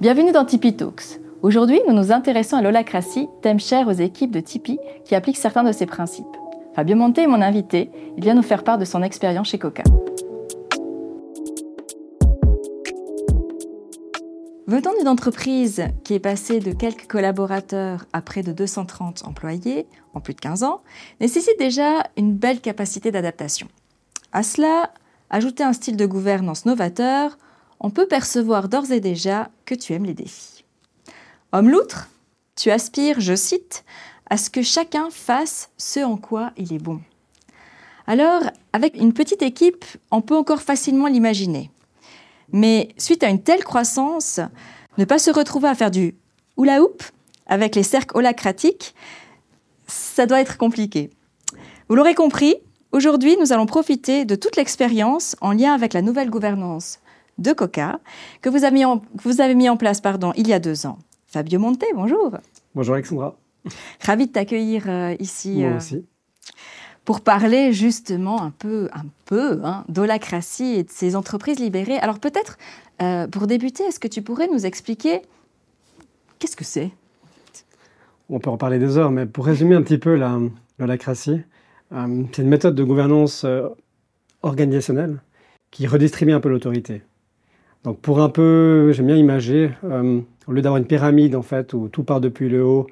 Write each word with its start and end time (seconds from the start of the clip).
Bienvenue 0.00 0.30
dans 0.30 0.44
Tipeee 0.44 0.76
Talks. 0.76 1.18
Aujourd'hui, 1.42 1.80
nous 1.88 1.92
nous 1.92 2.12
intéressons 2.12 2.56
à 2.56 2.62
l'holacratie, 2.62 3.26
thème 3.42 3.58
cher 3.58 3.88
aux 3.88 3.92
équipes 3.92 4.30
de 4.30 4.38
Tipeee 4.38 4.78
qui 5.04 5.16
appliquent 5.16 5.36
certains 5.36 5.64
de 5.64 5.72
ses 5.72 5.86
principes. 5.86 6.24
Fabio 6.76 6.94
Monte 6.94 7.18
est 7.18 7.26
mon 7.26 7.42
invité. 7.42 7.90
Il 8.16 8.22
vient 8.22 8.34
nous 8.34 8.42
faire 8.42 8.62
part 8.62 8.78
de 8.78 8.84
son 8.84 9.02
expérience 9.02 9.48
chez 9.48 9.58
Coca. 9.58 9.82
Venant 14.68 14.92
d'une 14.96 15.08
entreprise 15.08 15.88
qui 16.04 16.14
est 16.14 16.20
passée 16.20 16.60
de 16.60 16.70
quelques 16.70 17.08
collaborateurs 17.08 18.04
à 18.12 18.22
près 18.22 18.44
de 18.44 18.52
230 18.52 19.24
employés 19.26 19.88
en 20.14 20.20
plus 20.20 20.34
de 20.34 20.40
15 20.40 20.62
ans, 20.62 20.82
nécessite 21.20 21.58
déjà 21.58 22.04
une 22.16 22.34
belle 22.34 22.60
capacité 22.60 23.10
d'adaptation. 23.10 23.66
À 24.32 24.44
cela, 24.44 24.92
ajouter 25.28 25.64
un 25.64 25.72
style 25.72 25.96
de 25.96 26.06
gouvernance 26.06 26.66
novateur, 26.66 27.36
on 27.80 27.90
peut 27.90 28.06
percevoir 28.06 28.68
d'ores 28.68 28.92
et 28.92 29.00
déjà 29.00 29.50
que 29.64 29.74
tu 29.74 29.92
aimes 29.92 30.04
les 30.04 30.14
défis. 30.14 30.64
Homme 31.52 31.70
loutre, 31.70 32.08
tu 32.56 32.70
aspires, 32.70 33.20
je 33.20 33.34
cite, 33.34 33.84
à 34.28 34.36
ce 34.36 34.50
que 34.50 34.62
chacun 34.62 35.08
fasse 35.10 35.70
ce 35.78 36.00
en 36.00 36.16
quoi 36.16 36.52
il 36.56 36.72
est 36.72 36.78
bon. 36.78 37.00
Alors, 38.06 38.42
avec 38.72 38.96
une 38.96 39.12
petite 39.12 39.42
équipe, 39.42 39.84
on 40.10 40.20
peut 40.20 40.36
encore 40.36 40.62
facilement 40.62 41.06
l'imaginer. 41.06 41.70
Mais 42.52 42.88
suite 42.96 43.22
à 43.22 43.28
une 43.28 43.42
telle 43.42 43.64
croissance, 43.64 44.40
ne 44.96 45.04
pas 45.04 45.18
se 45.18 45.30
retrouver 45.30 45.68
à 45.68 45.74
faire 45.74 45.90
du 45.90 46.14
hula 46.58 46.82
hoop 46.82 47.02
avec 47.46 47.74
les 47.76 47.82
cercles 47.82 48.16
holacratiques, 48.16 48.94
ça 49.86 50.26
doit 50.26 50.40
être 50.40 50.58
compliqué. 50.58 51.10
Vous 51.88 51.94
l'aurez 51.96 52.14
compris, 52.14 52.56
aujourd'hui, 52.92 53.36
nous 53.38 53.52
allons 53.52 53.66
profiter 53.66 54.24
de 54.24 54.34
toute 54.34 54.56
l'expérience 54.56 55.36
en 55.40 55.52
lien 55.52 55.72
avec 55.72 55.92
la 55.92 56.02
nouvelle 56.02 56.30
gouvernance 56.30 57.00
de 57.38 57.52
Coca 57.52 58.00
que 58.42 58.48
vous 58.48 58.64
avez 58.64 58.74
mis 58.74 58.84
en, 58.84 59.02
vous 59.14 59.40
avez 59.40 59.54
mis 59.54 59.68
en 59.68 59.76
place 59.76 60.00
pardon, 60.00 60.32
il 60.36 60.46
y 60.48 60.52
a 60.52 60.58
deux 60.58 60.86
ans. 60.86 60.98
Fabio 61.26 61.58
Monte, 61.58 61.84
bonjour. 61.94 62.36
Bonjour 62.74 62.94
Alexandra. 62.94 63.36
Ravi 64.00 64.26
de 64.26 64.32
t'accueillir 64.32 64.84
euh, 64.88 65.14
ici. 65.18 65.56
Moi 65.60 65.70
euh, 65.72 65.76
aussi. 65.76 66.04
pour 67.04 67.20
parler 67.20 67.72
justement 67.72 68.42
un 68.42 68.50
peu, 68.50 68.88
un 68.92 69.04
peu 69.26 69.60
hein, 69.64 69.84
d'holacratie 69.88 70.74
et 70.76 70.82
de 70.84 70.90
ces 70.90 71.16
entreprises 71.16 71.58
libérées. 71.58 71.98
Alors 71.98 72.18
peut-être, 72.18 72.56
euh, 73.02 73.26
pour 73.26 73.46
débuter, 73.46 73.82
est-ce 73.84 74.00
que 74.00 74.08
tu 74.08 74.22
pourrais 74.22 74.48
nous 74.48 74.64
expliquer 74.66 75.22
qu'est-ce 76.38 76.56
que 76.56 76.64
c'est 76.64 76.90
On 78.30 78.38
peut 78.38 78.50
en 78.50 78.56
parler 78.56 78.78
des 78.78 78.96
heures, 78.96 79.10
mais 79.10 79.26
pour 79.26 79.44
résumer 79.46 79.74
un 79.74 79.82
petit 79.82 79.98
peu 79.98 80.14
la- 80.16 80.38
l'holacratie, 80.78 81.40
c'est 81.90 82.42
une 82.42 82.48
méthode 82.48 82.74
de 82.74 82.84
gouvernance 82.84 83.44
organisationnelle 84.42 85.20
qui 85.70 85.86
redistribue 85.86 86.32
un 86.32 86.40
peu 86.40 86.48
l'autorité. 86.48 87.02
Donc 87.88 88.00
pour 88.00 88.20
un 88.20 88.28
peu, 88.28 88.92
j'aime 88.92 89.06
bien 89.06 89.16
imager, 89.16 89.70
euh, 89.84 90.20
au 90.46 90.52
lieu 90.52 90.60
d'avoir 90.60 90.76
une 90.76 90.84
pyramide 90.84 91.34
en 91.34 91.40
fait 91.40 91.72
où 91.72 91.88
tout 91.88 92.02
part 92.02 92.20
depuis 92.20 92.50
le 92.50 92.62
haut 92.62 92.86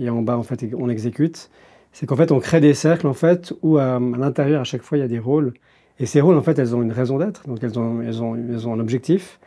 et 0.00 0.08
en 0.08 0.22
bas 0.22 0.38
en 0.38 0.44
fait 0.44 0.64
on 0.78 0.88
exécute, 0.88 1.50
c'est 1.90 2.06
qu'en 2.06 2.14
fait 2.14 2.30
on 2.30 2.38
crée 2.38 2.60
des 2.60 2.72
cercles 2.72 3.08
en 3.08 3.12
fait 3.12 3.52
où 3.62 3.76
euh, 3.76 3.96
à 3.96 4.16
l'intérieur 4.16 4.60
à 4.60 4.64
chaque 4.64 4.82
fois 4.82 4.98
il 4.98 5.00
y 5.00 5.04
a 5.04 5.08
des 5.08 5.18
rôles 5.18 5.52
et 5.98 6.06
ces 6.06 6.20
rôles 6.20 6.36
en 6.36 6.42
fait 6.42 6.60
elles 6.60 6.76
ont 6.76 6.82
une 6.82 6.92
raison 6.92 7.18
d'être, 7.18 7.44
donc 7.48 7.58
elles 7.64 7.76
ont, 7.76 8.00
elles, 8.02 8.22
ont, 8.22 8.36
elles 8.36 8.68
ont 8.68 8.72
un 8.72 8.78
objectif, 8.78 9.40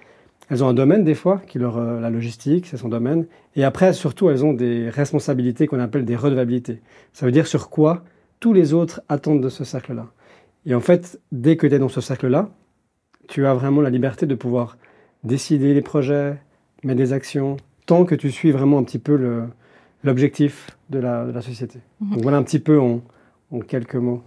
elles 0.49 0.65
ont 0.65 0.67
un 0.67 0.73
domaine 0.73 1.05
des 1.05 1.15
fois 1.15 1.41
qui 1.47 1.59
leur 1.59 1.77
euh, 1.77 2.01
la 2.01 2.09
logistique, 2.09 2.65
c'est 2.65 2.75
son 2.75 2.89
domaine, 2.89 3.25
et 3.55 3.63
après 3.63 3.93
surtout 3.93 4.29
elles 4.29 4.43
ont 4.43 4.51
des 4.51 4.89
responsabilités 4.89 5.67
qu'on 5.67 5.79
appelle 5.79 6.03
des 6.03 6.17
redevabilités. 6.17 6.81
Ça 7.13 7.25
veut 7.25 7.31
dire 7.31 7.47
sur 7.47 7.69
quoi 7.69 8.03
tous 8.41 8.51
les 8.51 8.73
autres 8.73 8.99
attendent 9.07 9.41
de 9.41 9.47
ce 9.47 9.63
cercle-là. 9.63 10.07
Et 10.65 10.75
en 10.75 10.81
fait 10.81 11.21
dès 11.31 11.55
que 11.55 11.67
tu 11.67 11.73
es 11.73 11.79
dans 11.79 11.87
ce 11.87 12.01
cercle-là, 12.01 12.49
tu 13.29 13.45
as 13.45 13.53
vraiment 13.53 13.79
la 13.79 13.89
liberté 13.91 14.25
de 14.25 14.35
pouvoir 14.35 14.75
décider 15.23 15.73
les 15.73 15.81
projets, 15.81 16.37
mettre 16.83 16.97
des 16.97 17.13
actions, 17.13 17.57
tant 17.85 18.05
que 18.05 18.15
tu 18.15 18.31
suis 18.31 18.51
vraiment 18.51 18.77
un 18.79 18.83
petit 18.83 18.99
peu 18.99 19.15
le- 19.15 19.45
l'objectif 20.03 20.69
de 20.89 20.99
la, 20.99 21.25
de 21.25 21.31
la 21.31 21.41
société. 21.41 21.79
Mhm. 21.99 22.11
Donc 22.13 22.21
voilà 22.23 22.37
un 22.37 22.43
petit 22.43 22.59
peu 22.59 22.79
en, 22.79 23.01
en 23.51 23.59
quelques 23.59 23.95
mots. 23.95 24.21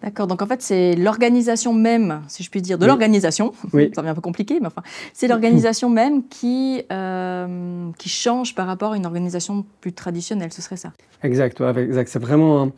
D'accord, 0.00 0.28
donc 0.28 0.40
en 0.42 0.46
fait 0.46 0.62
c'est 0.62 0.94
l'organisation 0.94 1.74
même, 1.74 2.22
si 2.28 2.44
je 2.44 2.50
puis 2.50 2.62
dire, 2.62 2.78
de 2.78 2.84
Oui. 2.84 2.88
l'organisation, 2.88 3.52
Oui. 3.72 3.90
ça 3.92 4.00
devient 4.02 4.12
un 4.12 4.14
peu 4.14 4.20
compliqué, 4.20 4.58
mais 4.60 4.68
enfin, 4.68 4.82
c'est 5.12 5.26
l'organisation 5.26 5.90
même 5.90 6.28
qui, 6.28 6.82
euh, 6.92 7.90
qui 7.98 8.08
change 8.08 8.54
par 8.54 8.68
rapport 8.68 8.92
à 8.92 8.96
une 8.96 9.06
organisation 9.06 9.66
plus 9.80 9.92
traditionnelle, 9.92 10.52
ce 10.52 10.62
serait 10.62 10.76
ça. 10.76 10.92
Exact, 11.24 11.58
ouais, 11.58 11.76
exact. 11.82 12.08
C'est 12.10 12.20
vraiment 12.20 12.62
un, 12.62 12.72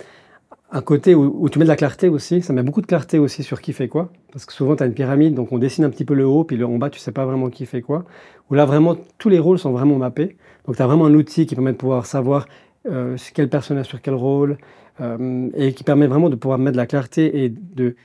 un 0.72 0.82
côté 0.82 1.14
où, 1.14 1.36
où 1.40 1.48
tu 1.48 1.58
mets 1.58 1.64
de 1.64 1.70
la 1.70 1.76
clarté 1.76 2.08
aussi. 2.08 2.42
Ça 2.42 2.52
met 2.52 2.62
beaucoup 2.62 2.80
de 2.80 2.86
clarté 2.86 3.18
aussi 3.18 3.42
sur 3.42 3.60
qui 3.60 3.72
fait 3.72 3.88
quoi. 3.88 4.12
Parce 4.32 4.44
que 4.44 4.52
souvent, 4.52 4.76
tu 4.76 4.82
as 4.82 4.86
une 4.86 4.94
pyramide, 4.94 5.34
donc 5.34 5.52
on 5.52 5.58
dessine 5.58 5.84
un 5.84 5.90
petit 5.90 6.04
peu 6.04 6.14
le 6.14 6.26
haut, 6.26 6.44
puis 6.44 6.56
le 6.56 6.66
en 6.66 6.78
bas, 6.78 6.90
tu 6.90 6.98
sais 6.98 7.12
pas 7.12 7.26
vraiment 7.26 7.50
qui 7.50 7.66
fait 7.66 7.82
quoi. 7.82 8.04
Où 8.50 8.54
là, 8.54 8.64
vraiment, 8.64 8.96
tous 9.18 9.28
les 9.28 9.38
rôles 9.38 9.58
sont 9.58 9.72
vraiment 9.72 9.96
mappés. 9.96 10.36
Donc, 10.66 10.76
tu 10.76 10.82
as 10.82 10.86
vraiment 10.86 11.06
un 11.06 11.14
outil 11.14 11.46
qui 11.46 11.54
permet 11.54 11.72
de 11.72 11.76
pouvoir 11.76 12.06
savoir 12.06 12.46
euh, 12.88 13.16
quelle 13.34 13.48
personne 13.48 13.78
est 13.78 13.84
sur 13.84 14.00
quel 14.00 14.14
rôle, 14.14 14.58
euh, 15.00 15.48
et 15.54 15.72
qui 15.72 15.84
permet 15.84 16.06
vraiment 16.06 16.30
de 16.30 16.36
pouvoir 16.36 16.58
mettre 16.58 16.72
de 16.72 16.76
la 16.76 16.86
clarté 16.86 17.44
et 17.44 17.48
de 17.48 17.96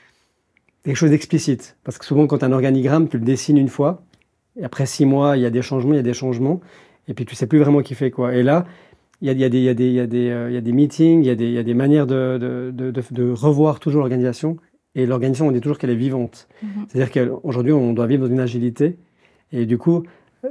des 0.86 0.96
choses 0.96 1.12
explicites. 1.12 1.78
Parce 1.84 1.98
que 1.98 2.06
souvent, 2.06 2.28
quand 2.28 2.40
tu 2.40 2.46
as 2.46 2.48
un 2.48 2.52
organigramme, 2.52 3.10
tu 3.10 3.18
le 3.18 3.26
dessines 3.26 3.58
une 3.58 3.70
fois, 3.70 4.04
et 4.56 4.64
après 4.64 4.86
six 4.86 5.06
mois, 5.06 5.36
il 5.36 5.42
y 5.42 5.46
a 5.46 5.50
des 5.50 5.64
changements, 5.64 5.94
il 5.94 5.98
y 5.98 6.00
a 6.00 6.04
des 6.04 6.14
changements, 6.14 6.62
et 7.08 7.14
puis 7.14 7.26
tu 7.26 7.36
sais 7.36 7.48
plus 7.48 7.60
vraiment 7.60 7.82
qui 7.82 7.96
fait 7.96 8.12
quoi. 8.12 8.36
Et 8.36 8.44
là, 8.44 8.66
il 9.22 9.28
y 9.28 9.30
a, 9.30 9.34
il 9.34 9.40
y 9.40 9.44
a 9.44 9.50
des, 9.50 9.58
il 9.60 9.64
y 9.64 9.70
a 9.70 9.74
des, 9.74 9.88
il 9.88 9.94
y 9.94 10.00
a 10.00 10.08
des, 10.08 10.30
euh, 10.30 10.50
il 10.50 10.54
y 10.54 10.58
a 10.58 10.62
des 10.62 10.72
meetings, 10.74 11.22
il 11.24 11.28
y 11.28 11.30
a 11.30 11.36
des, 11.36 11.46
il 11.46 11.54
y 11.54 11.58
a 11.58 11.64
des 11.64 11.74
manières 11.74 12.08
de, 12.08 12.38
de, 12.38 12.72
de, 12.72 12.92
de- 12.92 13.04
de 13.12 13.32
revoir 13.32 13.80
toujours 13.80 14.02
l'organisation. 14.02 14.58
Et 14.96 15.06
l'organisation, 15.06 15.48
on 15.48 15.52
dit 15.52 15.60
toujours 15.62 15.78
qu'elle 15.78 15.90
est 15.90 15.96
vivante. 15.96 16.48
Mhm. 16.64 16.70
C'est-à-dire 16.88 17.12
qu'aujourd'hui, 17.12 17.74
on 17.74 17.94
doit 17.94 18.08
vivre 18.08 18.26
dans 18.28 18.32
une 18.34 18.40
agilité. 18.40 18.98
Et 19.52 19.66
du 19.66 19.78
coup, 19.78 20.04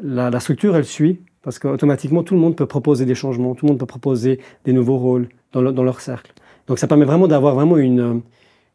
la, 0.02 0.30
la 0.30 0.41
structure, 0.41 0.76
elle 0.76 0.84
suit. 0.84 1.20
Parce 1.42 1.58
qu'automatiquement, 1.58 2.22
tout 2.22 2.34
le 2.34 2.41
monde 2.41 2.56
peut 2.56 2.66
proposer 2.66 3.04
des 3.04 3.14
changements, 3.14 3.54
tout 3.54 3.66
le 3.66 3.70
monde 3.72 3.78
peut 3.78 3.86
proposer 3.86 4.41
des 4.64 4.72
nouveaux 4.72 4.96
rôles 4.96 5.28
dans, 5.52 5.60
le- 5.62 5.72
dans 5.72 5.82
leur 5.84 6.00
cercle. 6.00 6.32
Donc 6.66 6.78
ça 6.78 6.86
permet 6.86 7.04
vraiment 7.04 7.28
d'avoir 7.28 7.54
vraiment 7.54 7.76
une, 7.76 8.22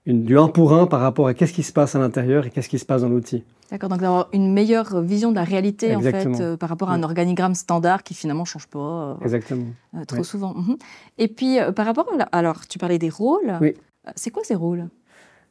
une, 0.06 0.24
du 0.24 0.38
un 0.38 0.48
pour 0.48 0.74
un 0.74 0.88
par 0.88 1.02
rapport 1.02 1.28
à 1.28 1.34
qu'est-ce 1.34 1.54
qui 1.54 1.64
se 1.64 1.74
passe 1.74 1.96
à 1.96 2.00
l'intérieur 2.00 2.46
et 2.46 2.50
qu'est-ce 2.50 2.70
qui 2.70 2.80
se 2.80 2.86
passe 2.86 3.02
dans 3.02 3.10
l'outil. 3.10 3.44
D'accord, 3.70 3.90
donc 3.90 4.00
d'avoir 4.00 4.30
une 4.34 4.52
meilleure 4.52 5.02
vision 5.02 5.30
de 5.30 5.36
la 5.36 5.44
réalité 5.44 5.96
en 5.96 6.02
fait, 6.02 6.26
euh, 6.42 6.58
par 6.58 6.70
rapport 6.70 6.90
à 6.90 6.94
un 6.96 7.00
Oui. 7.00 7.04
organigramme 7.04 7.54
standard 7.54 8.02
qui 8.04 8.16
finalement 8.16 8.42
ne 8.44 8.48
change 8.48 8.68
pas 8.68 8.80
euh, 8.80 9.24
Exactement. 9.24 9.66
euh, 9.96 10.06
trop 10.06 10.24
souvent. 10.24 10.56
Mhm. 10.56 10.78
Et 11.20 11.28
puis 11.28 11.58
par 11.76 11.86
rapport 11.86 12.08
à... 12.14 12.18
la- 12.18 12.24
Alors, 12.32 12.68
tu 12.68 12.80
parlais 12.80 12.98
des 12.98 13.10
rôles. 13.10 13.54
Oui. 13.62 13.74
C'est 14.16 14.32
quoi 14.32 14.44
ces 14.44 14.56
rôles? 14.56 14.88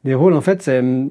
Les 0.05 0.15
rôles, 0.15 0.35
en 0.35 0.41
fait, 0.41 0.63
c'est 0.63 0.81
hum, 0.81 1.11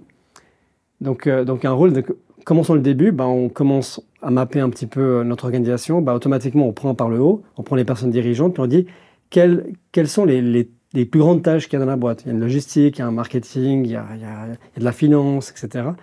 donc, 1.00 1.30
donc 1.30 1.64
un 1.64 1.72
rôle. 1.72 1.94
De, 1.94 2.04
commençons 2.44 2.74
le 2.74 2.82
début, 2.82 3.12
bah, 3.12 3.28
on 3.28 3.48
commence 3.50 4.02
à 4.22 4.32
mapper 4.32 4.60
un 4.60 4.70
petit 4.70 4.88
peu 4.88 5.24
notre 5.24 5.46
organisation. 5.46 6.02
Bah, 6.02 6.14
automatiquement, 6.14 6.68
on 6.68 6.74
prend 6.74 6.94
par 6.96 7.10
le 7.10 7.20
haut, 7.22 7.42
on 7.56 7.64
prend 7.64 7.76
les 7.78 7.86
personnes 7.86 8.12
dirigeantes, 8.12 8.54
puis 8.54 8.62
on 8.64 8.68
dit 8.68 8.88
quelles, 9.30 9.74
quelles 9.94 10.08
sont 10.10 10.26
les, 10.26 10.42
les- 10.42 10.70
les 10.98 11.06
plus 11.06 11.20
grandes 11.20 11.44
tâches 11.44 11.66
qu'il 11.70 11.74
y 11.80 11.82
a 11.82 11.86
dans 11.86 11.92
la 11.92 11.96
boîte. 11.98 12.24
Il 12.24 12.28
y 12.28 12.32
a 12.32 12.34
une 12.34 12.40
logistique, 12.42 12.98
il 12.98 13.00
y 13.00 13.04
a 13.04 13.08
un 13.08 13.12
marketing, 13.12 13.86
il 13.86 13.92
y 13.92 13.96
a, 13.96 14.06
il 14.16 14.22
y 14.22 14.26
a- 14.26 14.46
il 14.48 14.52
y 14.52 14.78
a 14.78 14.80
de 14.80 14.84
la 14.86 14.92
finance, 14.92 15.52
etc. 15.52 15.96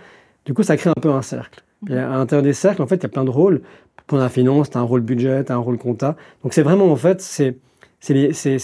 Du 0.46 0.54
coup, 0.54 0.62
ça 0.62 0.76
crée 0.76 0.90
un 0.90 1.00
peu 1.00 1.10
un 1.10 1.22
cercle. 1.22 1.62
Puis 1.84 1.94
à 1.94 2.08
l'intérieur 2.08 2.42
des 2.42 2.52
cercles, 2.52 2.82
en 2.82 2.86
fait, 2.86 2.96
il 2.96 3.02
y 3.02 3.06
a 3.06 3.08
plein 3.10 3.24
de 3.24 3.30
rôles. 3.30 3.62
Pour 4.06 4.18
la 4.18 4.28
finance, 4.28 4.70
tu 4.70 4.76
as 4.78 4.80
un 4.80 4.84
rôle 4.84 5.00
budget, 5.00 5.44
tu 5.44 5.52
as 5.52 5.54
un 5.54 5.58
rôle 5.58 5.78
compta. 5.78 6.16
Donc 6.42 6.52
c'est 6.54 6.62
vraiment, 6.62 6.90
en 6.92 6.96
fait, 6.96 7.20
c'est 7.20 7.56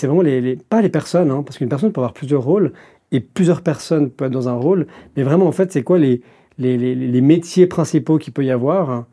vraiment 0.06 0.22
les, 0.22 0.40
les- 0.40 0.56
pas 0.56 0.82
les 0.82 0.88
personnes, 0.88 1.30
hein, 1.30 1.42
parce 1.44 1.58
qu'une 1.58 1.68
personne 1.68 1.92
peut 1.92 2.00
avoir 2.00 2.12
plusieurs 2.12 2.42
rôles 2.42 2.72
et 3.12 3.20
plusieurs 3.20 3.62
personnes 3.62 4.10
peuvent 4.10 4.28
être 4.28 4.32
dans 4.32 4.48
un 4.48 4.54
rôle, 4.54 4.86
mais 5.16 5.22
vraiment, 5.22 5.46
en 5.46 5.52
fait, 5.52 5.72
c'est 5.72 5.82
quoi 5.82 5.98
les, 5.98 6.22
les, 6.58 6.76
les- 6.78 7.20
métiers 7.22 7.66
principaux 7.66 8.18
qu'il 8.18 8.32
peut 8.32 8.44
y 8.44 8.50
avoir 8.50 8.90
hein, 8.90 9.06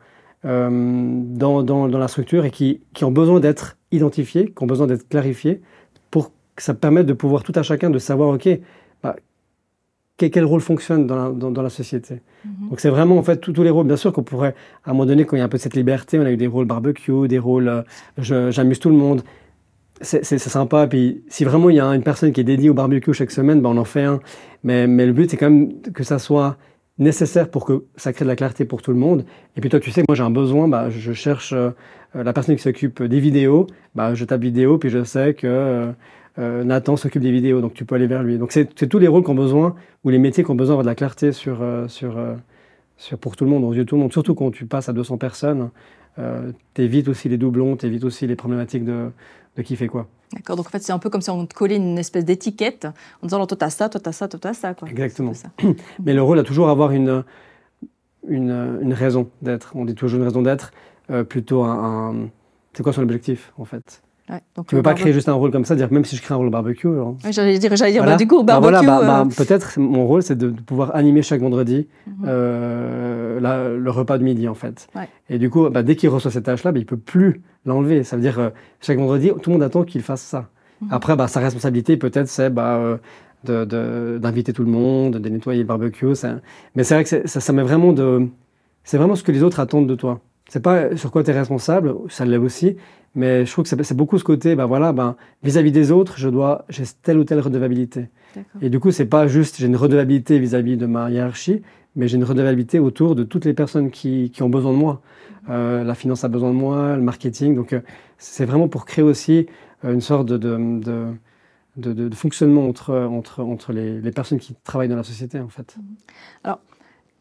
euh, 0.44 0.68
dans, 0.70 1.62
dans, 1.62 1.88
dans 1.88 1.98
la 1.98 2.08
structure 2.08 2.44
et 2.44 2.50
qui, 2.50 2.80
qui 2.94 3.04
ont 3.04 3.10
besoin 3.10 3.40
d'être 3.40 3.76
identifiés, 3.90 4.46
qui 4.54 4.62
ont 4.62 4.66
besoin 4.66 4.86
d'être 4.86 5.08
clarifiés 5.08 5.60
que 6.58 6.64
ça 6.64 6.74
permette 6.74 7.06
de 7.06 7.12
pouvoir 7.12 7.42
tout 7.42 7.52
à 7.54 7.62
chacun 7.62 7.88
de 7.90 7.98
savoir, 7.98 8.30
OK, 8.30 8.48
bah, 9.02 9.16
quel, 10.16 10.44
rôle 10.44 10.60
fonctionne 10.60 11.06
dans 11.06 11.16
la, 11.16 11.30
dans, 11.30 11.50
dans 11.52 11.62
la 11.62 11.70
société. 11.70 12.20
Mhm. 12.44 12.68
Donc 12.70 12.80
c'est 12.80 12.90
vraiment 12.90 13.16
en 13.18 13.22
fait 13.22 13.36
tous 13.40 13.62
les 13.62 13.70
rôles. 13.70 13.86
Bien 13.86 13.96
sûr 13.96 14.12
qu'on 14.12 14.24
pourrait, 14.24 14.54
à 14.84 14.90
un 14.90 14.92
moment 14.92 15.06
donné, 15.06 15.24
quand 15.24 15.36
il 15.36 15.38
y 15.38 15.42
a 15.42 15.44
un 15.44 15.48
peu 15.48 15.58
de 15.58 15.62
cette 15.62 15.76
liberté, 15.76 16.18
on 16.18 16.22
a 16.24 16.32
eu 16.32 16.36
des 16.36 16.48
rôles 16.48 16.66
barbecue, 16.66 17.28
des 17.28 17.38
rôles 17.38 17.68
euh, 17.68 17.82
je- 18.18 18.50
j'amuse 18.50 18.80
tout 18.80 18.90
le 18.90 18.96
monde. 18.96 19.22
C'est 20.00 20.24
c'est- 20.24 20.38
c'est 20.38 20.50
sympa. 20.50 20.86
Puis 20.88 21.22
si 21.28 21.44
vraiment 21.44 21.70
il 21.70 21.76
y 21.76 21.80
a 21.80 21.86
une 21.94 22.02
personne 22.02 22.32
qui 22.32 22.40
est 22.40 22.44
dédiée 22.44 22.70
au 22.70 22.74
barbecue 22.74 23.12
chaque 23.14 23.30
semaine, 23.30 23.60
ben 23.62 23.70
on 23.70 23.76
en 23.76 23.84
fait 23.84 24.02
un. 24.04 24.20
Mais, 24.64 24.86
mais 24.88 25.06
le 25.06 25.12
but 25.12 25.30
c'est 25.30 25.36
quand 25.36 25.50
même 25.50 25.80
que 25.94 26.02
ça 26.02 26.18
soit 26.18 26.56
nécessaire 26.98 27.48
pour 27.48 27.64
que 27.64 27.84
ça 27.96 28.12
crée 28.12 28.24
de 28.24 28.28
la 28.28 28.34
clarté 28.36 28.64
pour 28.64 28.82
tout 28.82 28.90
le 28.90 28.98
monde. 28.98 29.24
Et 29.56 29.60
puis 29.60 29.70
toi, 29.70 29.78
tu 29.78 29.92
sais 29.92 30.00
que 30.00 30.06
moi 30.08 30.16
j'ai 30.16 30.24
un 30.24 30.30
besoin, 30.30 30.66
bah, 30.66 30.90
je 30.90 31.12
cherche 31.12 31.52
euh, 31.52 31.70
la 32.14 32.32
personne 32.32 32.56
qui 32.56 32.62
s'occupe 32.62 33.00
des 33.04 33.20
vidéos, 33.20 33.68
bah, 33.94 34.14
je 34.14 34.24
tape 34.24 34.40
vidéo, 34.42 34.78
puis 34.78 34.90
je 34.90 35.04
sais 35.04 35.34
que 35.34 35.46
euh, 35.46 35.92
euh, 36.38 36.62
Nathan 36.62 36.96
s'occupe 36.96 37.22
des 37.22 37.32
vidéos, 37.32 37.60
donc 37.60 37.74
tu 37.74 37.84
peux 37.84 37.94
aller 37.94 38.06
vers 38.06 38.22
lui. 38.22 38.38
Donc 38.38 38.52
c'est 38.52 38.66
tous 38.66 38.98
les 38.98 39.08
rôles 39.08 39.24
qui 39.24 39.30
ont 39.30 39.34
besoin, 39.34 39.74
ou 40.04 40.10
les 40.10 40.18
métiers 40.18 40.44
qui 40.44 40.50
ont 40.50 40.54
besoin 40.54 40.74
d'avoir 40.74 40.84
de 40.84 40.88
la 40.88 40.94
clarté 40.94 41.32
sur, 41.32 41.62
euh, 41.62 41.88
sur, 41.88 42.16
euh, 42.16 42.34
sur, 42.96 43.18
pour 43.18 43.36
tout 43.36 43.44
le 43.44 43.50
monde, 43.50 43.64
aux 43.64 43.72
yeux 43.72 43.84
de 43.84 43.88
tout 43.88 43.96
le 43.96 44.02
monde. 44.02 44.12
Surtout 44.12 44.34
quand 44.34 44.50
tu 44.50 44.66
passes 44.66 44.88
à 44.88 44.92
200 44.92 45.18
personnes, 45.18 45.70
t'évites 46.74 47.06
aussi 47.06 47.28
les 47.28 47.36
doublons, 47.36 47.76
t'évites 47.76 48.02
aussi 48.02 48.26
les 48.26 48.34
problématiques 48.34 48.84
de, 48.84 49.10
de 49.56 49.62
qui 49.62 49.76
fait 49.76 49.86
quoi. 49.86 50.08
D'accord, 50.32 50.56
donc 50.56 50.66
en 50.66 50.70
fait 50.70 50.82
c'est 50.82 50.90
un 50.90 50.98
peu 50.98 51.10
comme 51.10 51.20
si 51.20 51.30
on 51.30 51.46
te 51.46 51.54
collait 51.54 51.76
une 51.76 51.96
espèce 51.96 52.24
d'étiquette 52.24 52.88
en 53.22 53.26
disant 53.26 53.46
toi 53.46 53.56
t'as 53.56 53.70
ça, 53.70 53.88
toi 53.88 54.00
t'as 54.00 54.10
ça, 54.10 54.26
toi 54.26 54.40
t'as 54.42 54.52
ça. 54.52 54.74
Quoi. 54.74 54.88
Exactement. 54.88 55.32
Ça. 55.32 55.50
Mais 56.04 56.14
le 56.14 56.22
rôle 56.22 56.40
a 56.40 56.42
toujours 56.42 56.66
à 56.66 56.72
avoir 56.72 56.90
une, 56.90 57.22
une, 58.26 58.80
une 58.82 58.92
raison 58.92 59.30
d'être. 59.42 59.76
On 59.76 59.84
dit 59.84 59.94
toujours 59.94 60.18
une 60.18 60.26
raison 60.26 60.42
d'être. 60.42 60.72
plutôt 61.28 61.62
un, 61.62 62.28
c'est 62.72 62.82
quoi 62.82 62.92
son 62.92 63.02
objectif 63.02 63.52
en 63.56 63.64
fait? 63.64 64.02
Donc 64.54 64.66
tu 64.66 64.74
ne 64.74 64.78
veux 64.78 64.82
pas 64.82 64.94
créer 64.94 65.12
juste 65.12 65.28
un 65.28 65.34
rôle 65.34 65.50
comme 65.50 65.64
ça, 65.64 65.74
dire 65.74 65.90
même 65.90 66.04
si 66.04 66.16
je 66.16 66.22
crée 66.22 66.34
un 66.34 66.36
rôle 66.36 66.50
barbecue. 66.50 66.88
J'allais 67.30 67.58
dire, 67.58 67.72
dire 67.72 68.04
bah, 68.04 68.16
du 68.16 68.26
coup, 68.26 68.42
bah, 68.42 68.60
barbecue. 68.60 68.86
Bah, 68.86 69.24
bah, 69.24 69.26
Peut-être 69.36 69.78
mon 69.78 70.06
rôle, 70.06 70.22
c'est 70.22 70.36
de, 70.36 70.48
pouvoir 70.48 70.94
animer 70.94 71.22
chaque 71.22 71.40
vendredi 71.40 71.88
euh, 72.24 73.78
le 73.78 73.90
repas 73.90 74.18
de 74.18 74.24
midi, 74.24 74.48
en 74.48 74.54
fait. 74.54 74.88
Et 75.30 75.38
du 75.38 75.50
coup, 75.50 75.68
dès 75.68 75.96
qu'il 75.96 76.08
reçoit 76.10 76.30
cette 76.30 76.44
tâche-là, 76.44 76.72
il 76.74 76.80
ne 76.80 76.84
peut 76.84 76.96
plus 76.96 77.42
l'enlever. 77.64 78.04
Ça 78.04 78.16
veut 78.16 78.22
dire, 78.22 78.38
euh, 78.38 78.50
chaque 78.80 78.98
vendredi, 78.98 79.30
tout 79.42 79.50
le 79.50 79.54
monde 79.54 79.62
attend 79.62 79.84
qu'il 79.84 80.02
fasse 80.02 80.22
ça. 80.22 80.48
Mhm. 80.80 80.88
Après, 80.90 81.28
sa 81.28 81.40
responsabilité, 81.40 81.96
peut-être, 81.96 82.28
c'est 82.28 82.52
euh, 82.56 84.18
d'inviter 84.18 84.52
tout 84.52 84.64
le 84.64 84.70
monde, 84.70 85.16
de 85.16 85.28
nettoyer 85.28 85.60
le 85.60 85.66
barbecue. 85.66 86.06
Mais 86.74 86.84
c'est 86.84 86.94
vrai 86.94 87.04
que 87.04 87.28
ça, 87.28 87.40
ça 87.40 87.52
met 87.52 87.62
vraiment 87.62 87.92
de. 87.92 88.28
C'est 88.84 88.96
vraiment 88.96 89.16
ce 89.16 89.22
que 89.22 89.32
les 89.32 89.42
autres 89.42 89.60
attendent 89.60 89.88
de 89.88 89.94
toi. 89.94 90.20
C'est 90.48 90.60
pas 90.62 90.96
sur 90.96 91.10
quoi 91.10 91.22
tu 91.22 91.30
es 91.30 91.34
responsable, 91.34 91.94
ça 92.08 92.24
l'est 92.24 92.38
aussi, 92.38 92.76
mais 93.14 93.44
je 93.44 93.52
trouve 93.52 93.64
que 93.64 93.82
c'est 93.82 93.96
beaucoup 93.96 94.18
ce 94.18 94.24
côté, 94.24 94.54
ben 94.54 94.66
voilà, 94.66 94.92
ben, 94.92 95.16
vis-à-vis 95.42 95.72
des 95.72 95.90
autres, 95.90 96.18
je 96.18 96.28
dois, 96.28 96.64
j'ai 96.68 96.84
telle 97.02 97.18
ou 97.18 97.24
telle 97.24 97.40
redevabilité. 97.40 98.08
Et 98.62 98.70
du 98.70 98.80
coup, 98.80 98.90
c'est 98.90 99.06
pas 99.06 99.26
juste 99.26 99.56
j'ai 99.58 99.66
une 99.66 99.76
redevabilité 99.76 100.38
vis-à-vis 100.38 100.76
de 100.76 100.86
ma 100.86 101.10
hiérarchie, 101.10 101.62
mais 101.96 102.08
j'ai 102.08 102.16
une 102.16 102.24
redevabilité 102.24 102.78
autour 102.78 103.14
de 103.14 103.24
toutes 103.24 103.44
les 103.44 103.54
personnes 103.54 103.90
qui, 103.90 104.30
qui 104.30 104.42
ont 104.42 104.48
besoin 104.48 104.72
de 104.72 104.78
moi. 104.78 105.02
Euh, 105.50 105.82
la 105.82 105.94
finance 105.94 106.24
a 106.24 106.28
besoin 106.28 106.50
de 106.50 106.56
moi, 106.56 106.96
le 106.96 107.02
marketing. 107.02 107.54
Donc, 107.54 107.72
euh, 107.72 107.80
c'est 108.18 108.44
vraiment 108.44 108.68
pour 108.68 108.84
créer 108.84 109.04
aussi 109.04 109.46
euh, 109.84 109.92
une 109.92 110.00
sorte 110.00 110.26
de, 110.26 110.36
de, 110.36 111.06
de, 111.76 111.92
de, 111.92 112.14
fonctionnement 112.14 112.68
entre, 112.68 112.94
entre, 112.94 113.42
entre 113.42 113.72
les, 113.72 114.00
les, 114.00 114.10
personnes 114.12 114.38
qui 114.38 114.54
travaillent 114.62 114.88
dans 114.88 114.96
la 114.96 115.04
société, 115.04 115.40
en 115.40 115.48
fait. 115.48 115.76
Alors, 116.44 116.60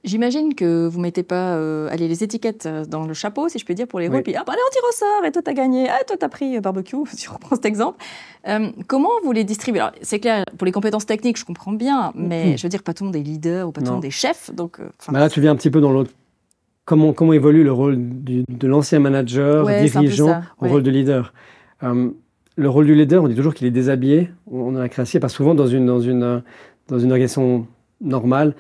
J'imagine 0.08 0.56
que 0.56 0.88
vous 0.88 1.02
mettez 1.02 1.22
pas 1.22 1.56
euh, 1.58 1.90
allez, 1.92 2.08
les 2.08 2.24
étiquettes 2.24 2.66
euh, 2.66 2.86
dans 2.86 3.06
le 3.06 3.14
chapeau, 3.14 3.50
si 3.50 3.60
je 3.60 3.66
peux 3.66 3.74
dire, 3.74 3.88
pour 3.88 4.00
les 4.00 4.08
rôles. 4.08 4.24
Puis, 4.24 4.34
ah, 4.36 4.44
bah, 4.48 4.54
allez, 4.54 4.62
on 4.66 4.72
tire 4.72 4.82
au 4.88 4.94
sort, 4.94 5.26
et 5.26 5.32
toi, 5.34 5.42
t'as 5.42 5.52
gagné. 5.52 5.90
Ah, 5.90 6.02
toi, 6.08 6.16
t'as 6.18 6.30
pris 6.30 6.56
euh, 6.56 6.62
barbecue, 6.62 6.96
si 7.12 7.26
je 7.26 7.30
reprends 7.30 7.58
cet 7.58 7.66
exemple. 7.66 8.02
comment 8.88 9.10
vous 9.26 9.34
les 9.34 9.44
distribuez? 9.44 9.82
Alors, 9.82 9.92
c'est 10.02 10.20
clair, 10.20 10.46
pour 10.58 10.66
les 10.66 10.72
compétences 10.72 11.06
techniques, 11.06 11.38
je 11.38 11.44
comprends 11.44 11.74
bien, 11.74 12.14
mais 12.16 12.54
hmm. 12.54 12.58
je 12.58 12.64
veux 12.64 12.70
dire, 12.70 12.84
pas 12.84 12.94
tout 12.94 13.04
le 13.04 13.08
monde 13.08 13.18
est 13.18 13.22
leader 13.22 13.68
ou 13.68 13.74
pas 13.74 13.82
tout 13.82 13.88
le 13.88 13.96
monde 13.96 14.06
est 14.06 14.10
chef. 14.10 14.50
Donc, 14.56 14.80
bah 15.12 15.20
là, 15.20 15.30
tu 15.30 15.42
viens 15.42 15.52
un 15.52 15.58
petit 15.58 15.72
peu 15.72 15.82
dans 15.82 15.92
l'autre. 15.92 16.12
Comment, 16.86 17.12
comment 17.12 17.34
évolue 17.34 17.66
le 17.66 17.74
rôle 17.74 17.98
de 18.00 18.68
l'ancien 18.68 19.00
manager, 19.00 19.68
dirigeant, 19.68 20.42
au 20.62 20.68
rôle 20.70 20.84
de 20.84 20.92
leader? 20.92 21.34
Le 21.82 22.70
rôle 22.70 22.86
du 22.86 22.96
leader, 22.96 23.22
on 23.24 23.28
dit 23.28 23.36
toujours 23.36 23.54
qu'il 23.54 23.68
est 23.68 23.72
déshabillé. 23.72 24.32
On 24.50 24.70
en 24.70 24.80
a 24.80 24.88
créé 24.88 25.20
pas 25.20 25.30
souvent 25.30 25.54
dans 25.54 25.68
une, 25.68 25.86
dans 25.86 26.00
une, 26.00 26.42
dans 26.88 26.98
une 26.98 27.12
organisation 27.12 27.68
normale 28.00 28.56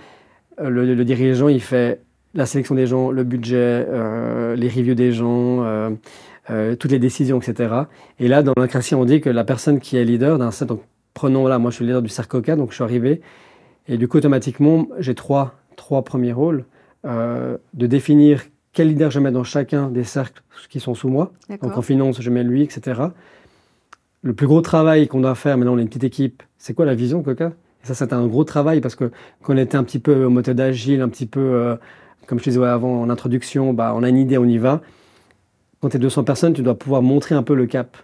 euh, 0.59 0.69
le, 0.69 1.05
dirigeant, 1.05 1.47
il 1.47 1.61
fait 1.61 2.01
la 2.33 2.45
sélection 2.45 2.75
des 2.75 2.87
gens, 2.87 3.11
le 3.11 3.23
budget, 3.23 3.85
euh, 3.89 4.55
les 4.55 4.67
reviews 4.67 4.95
des 4.95 5.11
gens, 5.11 5.63
euh, 5.63 6.75
toutes 6.75 6.91
les 6.91 6.99
décisions, 6.99 7.39
etc. 7.39 7.73
Et 8.19 8.27
là, 8.27 8.43
dans 8.43 8.53
l'incratie, 8.57 8.95
on 8.95 9.05
dit 9.05 9.21
que 9.21 9.29
la 9.29 9.43
personne 9.43 9.79
qui 9.79 9.97
est 9.97 10.05
leader 10.05 10.37
d'un 10.37 10.49
donc 10.65 10.81
prenons 11.13 11.47
là, 11.47 11.57
moi 11.57 11.71
je 11.71 11.77
suis 11.77 11.85
le 11.85 11.89
leader 11.89 12.01
du 12.01 12.13
Coca, 12.27 12.55
donc 12.55 12.69
je 12.69 12.75
suis 12.75 12.83
arrivé, 12.83 13.21
et 13.87 13.97
du 13.97 14.07
coup, 14.07 14.17
automatiquement, 14.17 14.87
j'ai 14.99 15.15
trois, 15.15 15.55
trois 15.75 16.03
premiers 16.03 16.33
rôles. 16.33 16.65
de 17.03 17.87
définir 17.87 18.43
quel 18.73 18.89
leader 18.89 19.09
je 19.09 19.19
mets 19.19 19.31
dans 19.31 19.43
chacun 19.43 19.89
des 19.89 20.03
cercles 20.03 20.43
qui 20.69 20.79
sont 20.79 20.93
sous 20.93 21.09
moi. 21.09 21.31
Donc 21.61 21.77
en 21.77 21.81
finance, 21.81 22.21
je 22.21 22.29
mets 22.29 22.43
lui, 22.43 22.61
etc. 22.61 23.01
Le 24.21 24.33
plus 24.33 24.45
gros 24.45 24.61
travail 24.61 25.07
qu'on 25.07 25.21
doit 25.21 25.35
faire, 25.35 25.57
maintenant 25.57 25.73
on 25.73 25.77
est 25.77 25.81
une 25.81 25.87
petite 25.87 26.03
équipe, 26.03 26.43
c'est 26.57 26.73
quoi 26.73 26.85
la 26.85 26.95
vision 26.95 27.23
Coca? 27.23 27.53
Ça, 27.83 27.93
c'était 27.93 28.13
un 28.13 28.27
gros 28.27 28.43
travail 28.43 28.81
parce 28.81 28.95
que 28.95 29.11
quand 29.41 29.53
on 29.53 29.57
était 29.57 29.77
un 29.77 29.83
petit 29.83 29.99
peu 29.99 30.25
en 30.25 30.29
méthode 30.29 30.59
agile, 30.59 31.01
un 31.01 31.09
petit 31.09 31.25
peu, 31.25 31.39
euh, 31.39 31.75
comme 32.25 32.39
je 32.39 32.43
disais 32.45 32.63
avant 32.63 33.01
en 33.01 33.09
introduction, 33.09 33.73
bah, 33.73 33.93
on 33.95 34.03
a 34.03 34.09
une 34.09 34.17
idée, 34.17 34.37
on 34.37 34.45
y 34.45 34.57
va. 34.57 34.81
Quand 35.81 35.89
tu 35.89 35.97
es 35.97 35.99
200 35.99 36.23
personnes, 36.23 36.53
tu 36.53 36.63
dois 36.63 36.77
pouvoir 36.77 37.01
montrer 37.01 37.35
un 37.35 37.43
peu 37.43 37.55
le 37.55 37.65
cap. 37.65 37.97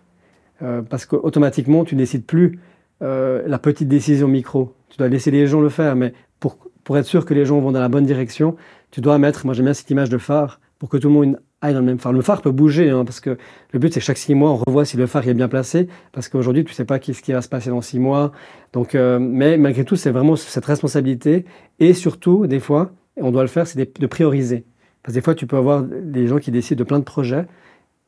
Euh, 0.62 0.82
parce 0.82 1.06
qu'automatiquement, 1.06 1.84
tu 1.84 1.96
décides 1.96 2.26
plus 2.26 2.60
euh, 3.02 3.44
la 3.48 3.60
petite 3.60 3.88
décision 3.88 4.28
micro. 4.28 4.74
Tu 4.90 4.98
dois 4.98 5.10
laisser 5.10 5.32
les 5.32 5.48
gens 5.48 5.60
le 5.60 5.70
faire, 5.70 5.96
mais 5.96 6.14
pour, 6.40 6.58
pour 6.84 6.98
être 6.98 7.06
sûr 7.06 7.26
que 7.26 7.34
les 7.34 7.46
gens 7.46 7.60
vont 7.60 7.72
dans 7.72 7.82
la 7.82 7.90
bonne 7.90 8.06
direction, 8.06 8.56
tu 8.92 9.02
dois 9.02 9.18
mettre, 9.18 9.46
moi 9.46 9.54
j'aime 9.54 9.66
bien 9.66 9.74
cette 9.74 9.90
image 9.90 10.10
de 10.10 10.18
phare, 10.18 10.60
pour 10.78 10.88
que 10.90 10.98
tout 10.98 11.08
le 11.08 11.14
monde 11.14 11.40
dans 11.72 12.12
le 12.12 12.22
phare. 12.22 12.42
Peut 12.42 12.52
bouger, 12.52 12.90
hein, 12.90 13.06
parce 13.06 13.22
que 13.22 13.38
le 13.72 13.80
but 13.80 13.94
c'est 13.94 14.02
chaque 14.02 14.18
six 14.18 14.36
mois 14.36 14.52
on 14.52 14.56
revoit 14.58 14.84
si 14.84 14.98
le 14.98 15.06
phare 15.08 15.28
est 15.28 15.34
bien 15.34 15.48
placé, 15.48 15.88
parce 16.12 16.28
qu'aujourd'hui 16.28 16.66
tu 16.66 16.72
ne 16.72 16.76
sais 16.76 16.86
pas 16.86 17.00
ce 17.00 17.22
qui 17.22 17.32
va 17.32 17.42
se 17.42 17.48
passer 17.48 17.70
dans 17.70 17.82
six 17.82 18.00
mois. 18.00 18.32
Donc, 18.74 18.96
euh, 18.96 19.20
mais 19.20 19.58
malgré 19.58 19.86
tout, 19.86 19.96
c'est 19.96 20.12
vraiment 20.12 20.36
cette 20.36 20.66
responsabilité, 20.66 21.46
et 21.80 21.94
surtout 21.94 22.48
des 22.48 22.60
fois, 22.60 22.92
on 23.18 23.32
doit 23.32 23.44
le 23.44 23.48
faire, 23.48 23.68
c'est 23.68 24.00
de 24.00 24.08
prioriser. 24.08 24.66
Parce 25.04 25.14
que 25.14 25.20
des 25.20 25.24
fois, 25.24 25.36
tu 25.36 25.48
peux 25.48 25.58
avoir 25.58 25.84
des 25.84 26.28
gens 26.28 26.40
qui 26.40 26.52
décident 26.52 26.80
de 26.80 26.84
plein 26.84 27.00
de 27.00 27.04
projets, 27.04 27.46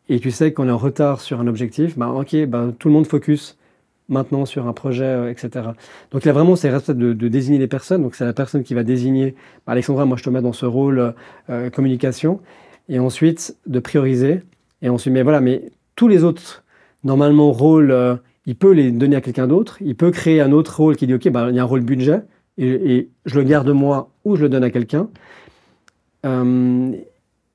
et 0.10 0.19
tu 0.19 0.31
sais 0.31 0.54
qu'on 0.54 0.68
est 0.68 0.72
en 0.72 0.78
retard 0.78 1.22
sur 1.22 1.40
un 1.40 1.48
objectif, 1.48 1.98
bah, 1.98 2.10
ok, 2.10 2.46
bah, 2.46 2.68
tout 2.78 2.88
le 2.88 2.94
monde 2.94 3.07
focus 3.07 3.57
maintenant 4.07 4.46
sur 4.46 4.68
un 4.68 4.74
projet, 4.74 5.04
euh, 5.04 5.31
etc. 5.31 5.69
Donc 6.12 6.25
là, 6.25 6.31
vraiment, 6.31 6.56
c'est 6.56 6.69
responsable 6.69 7.00
de, 7.00 7.13
de, 7.13 7.28
désigner 7.28 7.57
les 7.57 7.68
personnes. 7.68 8.04
Donc 8.04 8.16
c'est 8.16 8.25
la 8.25 8.34
personne 8.34 8.63
qui 8.63 8.74
va 8.75 8.84
désigner, 8.84 9.36
bah, 9.66 9.74
Alexandra, 9.74 10.06
moi 10.06 10.18
je 10.18 10.24
te 10.24 10.30
mets 10.30 10.42
dans 10.42 10.54
ce 10.54 10.66
rôle 10.66 11.16
euh, 11.50 11.69
communication 11.69 12.40
et 12.90 13.00
ensuite 13.00 13.58
de 13.66 13.80
prioriser. 13.80 14.42
Et 14.82 14.90
ensuite, 14.90 15.14
mais 15.14 15.24
voilà, 15.24 15.42
mais 15.42 15.72
tous 15.96 16.08
les 16.08 16.24
autres, 16.24 16.64
normalement, 17.04 17.52
rôles, 17.52 17.92
euh, 17.92 18.16
il 18.46 18.56
peut 18.56 18.72
les 18.72 18.92
donner 18.92 19.16
à 19.16 19.22
quelqu'un 19.22 19.48
d'autre. 19.48 19.78
Il 19.82 19.96
peut 19.96 20.12
créer 20.12 20.42
un 20.42 20.52
autre 20.52 20.78
rôle 20.78 20.96
qui 20.96 21.08
dit, 21.08 21.14
OK, 21.14 21.28
bah, 21.30 21.48
il 21.50 21.56
y 21.56 21.60
a 21.60 21.64
un 21.64 21.66
rôle 21.66 21.82
budget, 21.82 22.22
et, 22.58 23.10
je 23.26 23.40
le 23.40 23.44
garde 23.44 23.70
moi 23.70 24.10
ou 24.24 24.36
je 24.36 24.44
le 24.44 24.50
donne 24.50 24.64
à 24.64 24.70
quelqu'un. 24.70 25.10
Euh, 26.26 26.92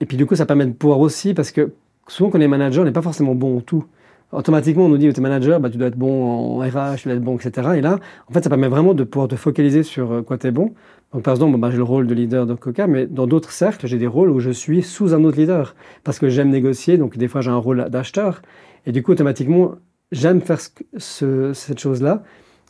et 0.00 0.06
puis 0.06 0.17
du 0.17 0.27
coup, 0.27 0.35
ça 0.35 0.47
permet 0.47 0.67
de 0.67 0.73
pouvoir 0.73 1.00
aussi, 1.00 1.35
parce 1.35 1.50
que 1.50 1.73
souvent 2.09 2.31
quand 2.31 2.38
on 2.38 2.43
est 2.43 2.49
manager, 2.49 2.83
on 2.83 2.85
n'est 2.85 2.93
pas 2.93 3.03
forcément 3.03 3.35
bon 3.35 3.59
en 3.59 3.61
tout. 3.61 3.85
Automatiquement, 4.33 4.85
on 4.85 4.88
nous 4.88 4.99
dit, 4.99 5.12
tu 5.12 5.19
es 5.19 5.23
manager, 5.23 5.59
bah, 5.59 5.71
tu 5.71 5.76
dois 5.76 5.88
être 5.88 5.97
bon 5.97 6.59
en 6.59 6.59
RH, 6.59 6.99
tu 6.99 7.09
dois 7.09 7.17
être 7.17 7.23
bon, 7.23 7.37
etc. 7.37 7.71
Et 7.76 7.81
là, 7.81 7.99
en 8.29 8.33
fait, 8.33 8.44
ça 8.44 8.49
permet 8.49 8.69
vraiment 8.69 8.94
de 8.94 9.05
pouvoir 9.05 9.29
te 9.29 9.35
focaliser 9.37 9.83
sur 9.83 10.12
euh, 10.12 10.23
quoi 10.23 10.38
tu 10.38 10.47
es 10.47 10.50
bon. 10.50 10.73
Donc, 11.12 11.25
par 11.25 11.35
exemple, 11.35 11.59
bah, 11.59 11.71
j'ai 11.71 11.77
le 11.77 11.83
rôle 11.83 12.07
de 12.07 12.15
leader 12.15 12.47
de 12.47 12.55
Coca, 12.55 12.87
mais 12.87 13.07
dans 13.07 13.27
d'autres 13.27 13.51
cercles, 13.51 13.87
j'ai 13.87 13.99
des 13.99 14.07
rôles 14.07 14.31
où 14.31 14.39
je 14.39 14.51
suis 14.51 14.83
sous 14.83 15.12
un 15.12 15.25
autre 15.25 15.39
leader 15.39 15.75
parce 16.05 16.19
que 16.19 16.29
j'aime 16.29 16.51
négocier. 16.51 16.99
Donc, 16.99 17.19
des 17.19 17.27
fois, 17.27 17.41
j'ai 17.41 17.51
un 17.51 17.57
rôle 17.57 17.89
d'acheteur. 17.91 18.43
Et 18.87 18.93
du 18.93 19.03
coup, 19.03 19.12
automatiquement, 19.12 19.75
j'aime 20.12 20.41
faire 20.41 20.61
ce, 20.97 21.53
cette 21.53 21.81
chose-là. 21.81 22.23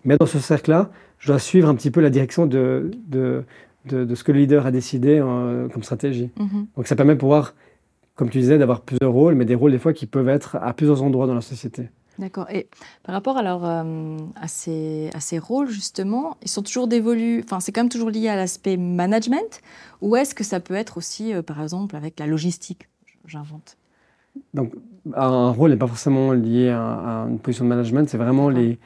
Mais 0.07 0.17
dans 0.17 0.27
ce 0.27 0.39
cercle-là, 0.39 0.91
je 1.19 1.29
dois 1.29 1.39
suivre 1.39 1.69
un 1.69 1.75
petit 1.75 1.91
peu 1.91 2.01
la 2.01 2.09
direction 2.09 2.47
de, 2.47 2.91
de, 3.09 3.45
de, 3.85 4.15
ce 4.15 4.25
que 4.25 4.33
le 4.33 4.39
leader 4.39 4.65
a 4.65 4.71
décidé 4.71 5.21
euh, 5.23 5.69
comme 5.69 5.83
stratégie. 5.83 6.31
Mm-hmm. 6.39 6.67
Donc, 6.77 6.87
ça 6.87 6.97
permet 6.97 7.15
de 7.15 7.21
pouvoir, 7.21 7.55
comme 8.15 8.31
tu 8.31 8.39
disais, 8.39 8.57
d'avoir 8.57 8.81
plusieurs 8.81 9.13
rôles, 9.13 9.35
mais 9.35 9.45
des 9.45 9.55
rôles 9.55 9.73
des 9.73 9.79
fois 9.79 9.93
qui 9.93 10.07
peuvent 10.07 10.31
être 10.31 10.57
à 10.57 10.73
plusieurs 10.73 11.03
endroits 11.03 11.27
dans 11.27 11.35
la 11.35 11.43
société. 11.43 11.91
D'accord. 12.19 12.51
Et 12.51 12.69
par 13.03 13.15
rapport 13.15 13.37
alors 13.37 13.65
euh, 13.65 14.19
à, 14.37 14.49
ces, 14.49 15.11
à 15.15 15.21
ces 15.21 15.39
rôles 15.39 15.69
justement, 15.69 16.37
ils 16.43 16.49
sont 16.49 16.63
toujours 16.63 16.87
dévolus. 16.87 17.43
Enfin, 17.45 17.61
c'est 17.61 17.73
quand 17.73 17.81
même 17.83 17.89
toujours 17.89 18.11
lié 18.11 18.29
à 18.29 18.37
l'aspect 18.37 18.77
management, 18.77 19.63
ou 20.01 20.17
est-ce 20.17 20.35
que 20.35 20.45
ça 20.45 20.61
peut 20.61 20.75
être 20.75 20.97
aussi, 20.97 21.33
euh, 21.33 21.43
par 21.43 21.63
exemple, 21.63 21.97
avec 21.97 22.19
la 22.19 22.27
logistique 22.27 22.89
J'invente? 23.27 23.77
Donc, 24.55 24.73
un 25.15 25.51
rôle 25.51 25.71
n'est 25.71 25.77
pas 25.77 25.87
forcément 25.87 26.33
lié 26.33 26.71
à, 26.71 27.27
une 27.29 27.39
position 27.39 27.65
de 27.65 27.71
management. 27.71 28.09
C'est 28.09 28.19
vraiment 28.19 28.49
les. 28.49 28.79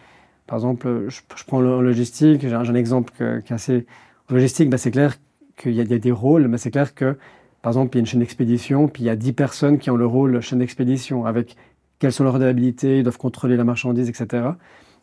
Par 0.46 0.58
exemple, 0.58 1.06
je, 1.08 1.20
prends 1.46 1.60
le 1.60 1.82
logistique. 1.82 2.42
J'ai 2.42 2.54
un, 2.54 2.74
exemple 2.74 3.12
qui 3.44 3.52
est 3.52 3.54
assez. 3.54 3.86
En 4.30 4.34
logistique, 4.34 4.70
bah, 4.70 4.78
c'est 4.78 4.90
clair 4.90 5.16
qu'il 5.56 5.72
y, 5.72 5.80
a 5.80 5.84
des 5.84 6.12
rôles, 6.12 6.48
mais 6.48 6.58
c'est 6.58 6.70
clair 6.70 6.94
que, 6.94 7.16
par 7.62 7.70
exemple, 7.70 7.94
il 7.94 7.98
y 7.98 8.00
a 8.00 8.00
une 8.00 8.06
chaîne 8.06 8.20
d'expédition, 8.20 8.88
puis 8.88 9.04
il 9.04 9.06
y 9.06 9.10
a 9.10 9.16
10 9.16 9.32
personnes 9.34 9.78
qui 9.78 9.90
ont 9.90 9.96
le 9.96 10.06
rôle 10.06 10.40
chaîne 10.40 10.58
d'expédition, 10.58 11.26
avec 11.26 11.56
quelles 11.98 12.12
sont 12.12 12.24
leurs 12.24 12.34
redevabilités, 12.34 12.98
ils 12.98 13.02
doivent 13.02 13.18
contrôler 13.18 13.56
la 13.56 13.64
marchandise, 13.64 14.08
etc. 14.08 14.48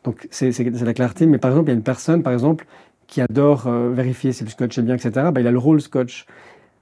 Donc 0.04 0.28
c'est 0.32 0.52
la 0.60 0.94
clarté. 0.94 1.26
Mais 1.26 1.38
par 1.38 1.52
exemple, 1.52 1.70
il 1.70 1.74
y 1.74 1.76
a 1.76 1.78
une 1.78 1.84
personne, 1.84 2.24
par 2.24 2.34
exemple, 2.34 2.66
qui 3.08 3.22
adore 3.22 3.68
euh, 3.68 3.92
vérifier 3.92 4.32
si 4.34 4.44
le 4.44 4.50
scotch 4.50 4.78
est 4.78 4.82
bien, 4.82 4.96
etc. 4.96 5.12
Bah, 5.34 5.42
il 5.42 5.48
a 5.48 5.52
le 5.52 5.58
rôle 5.58 5.82
scotch. 5.82 6.26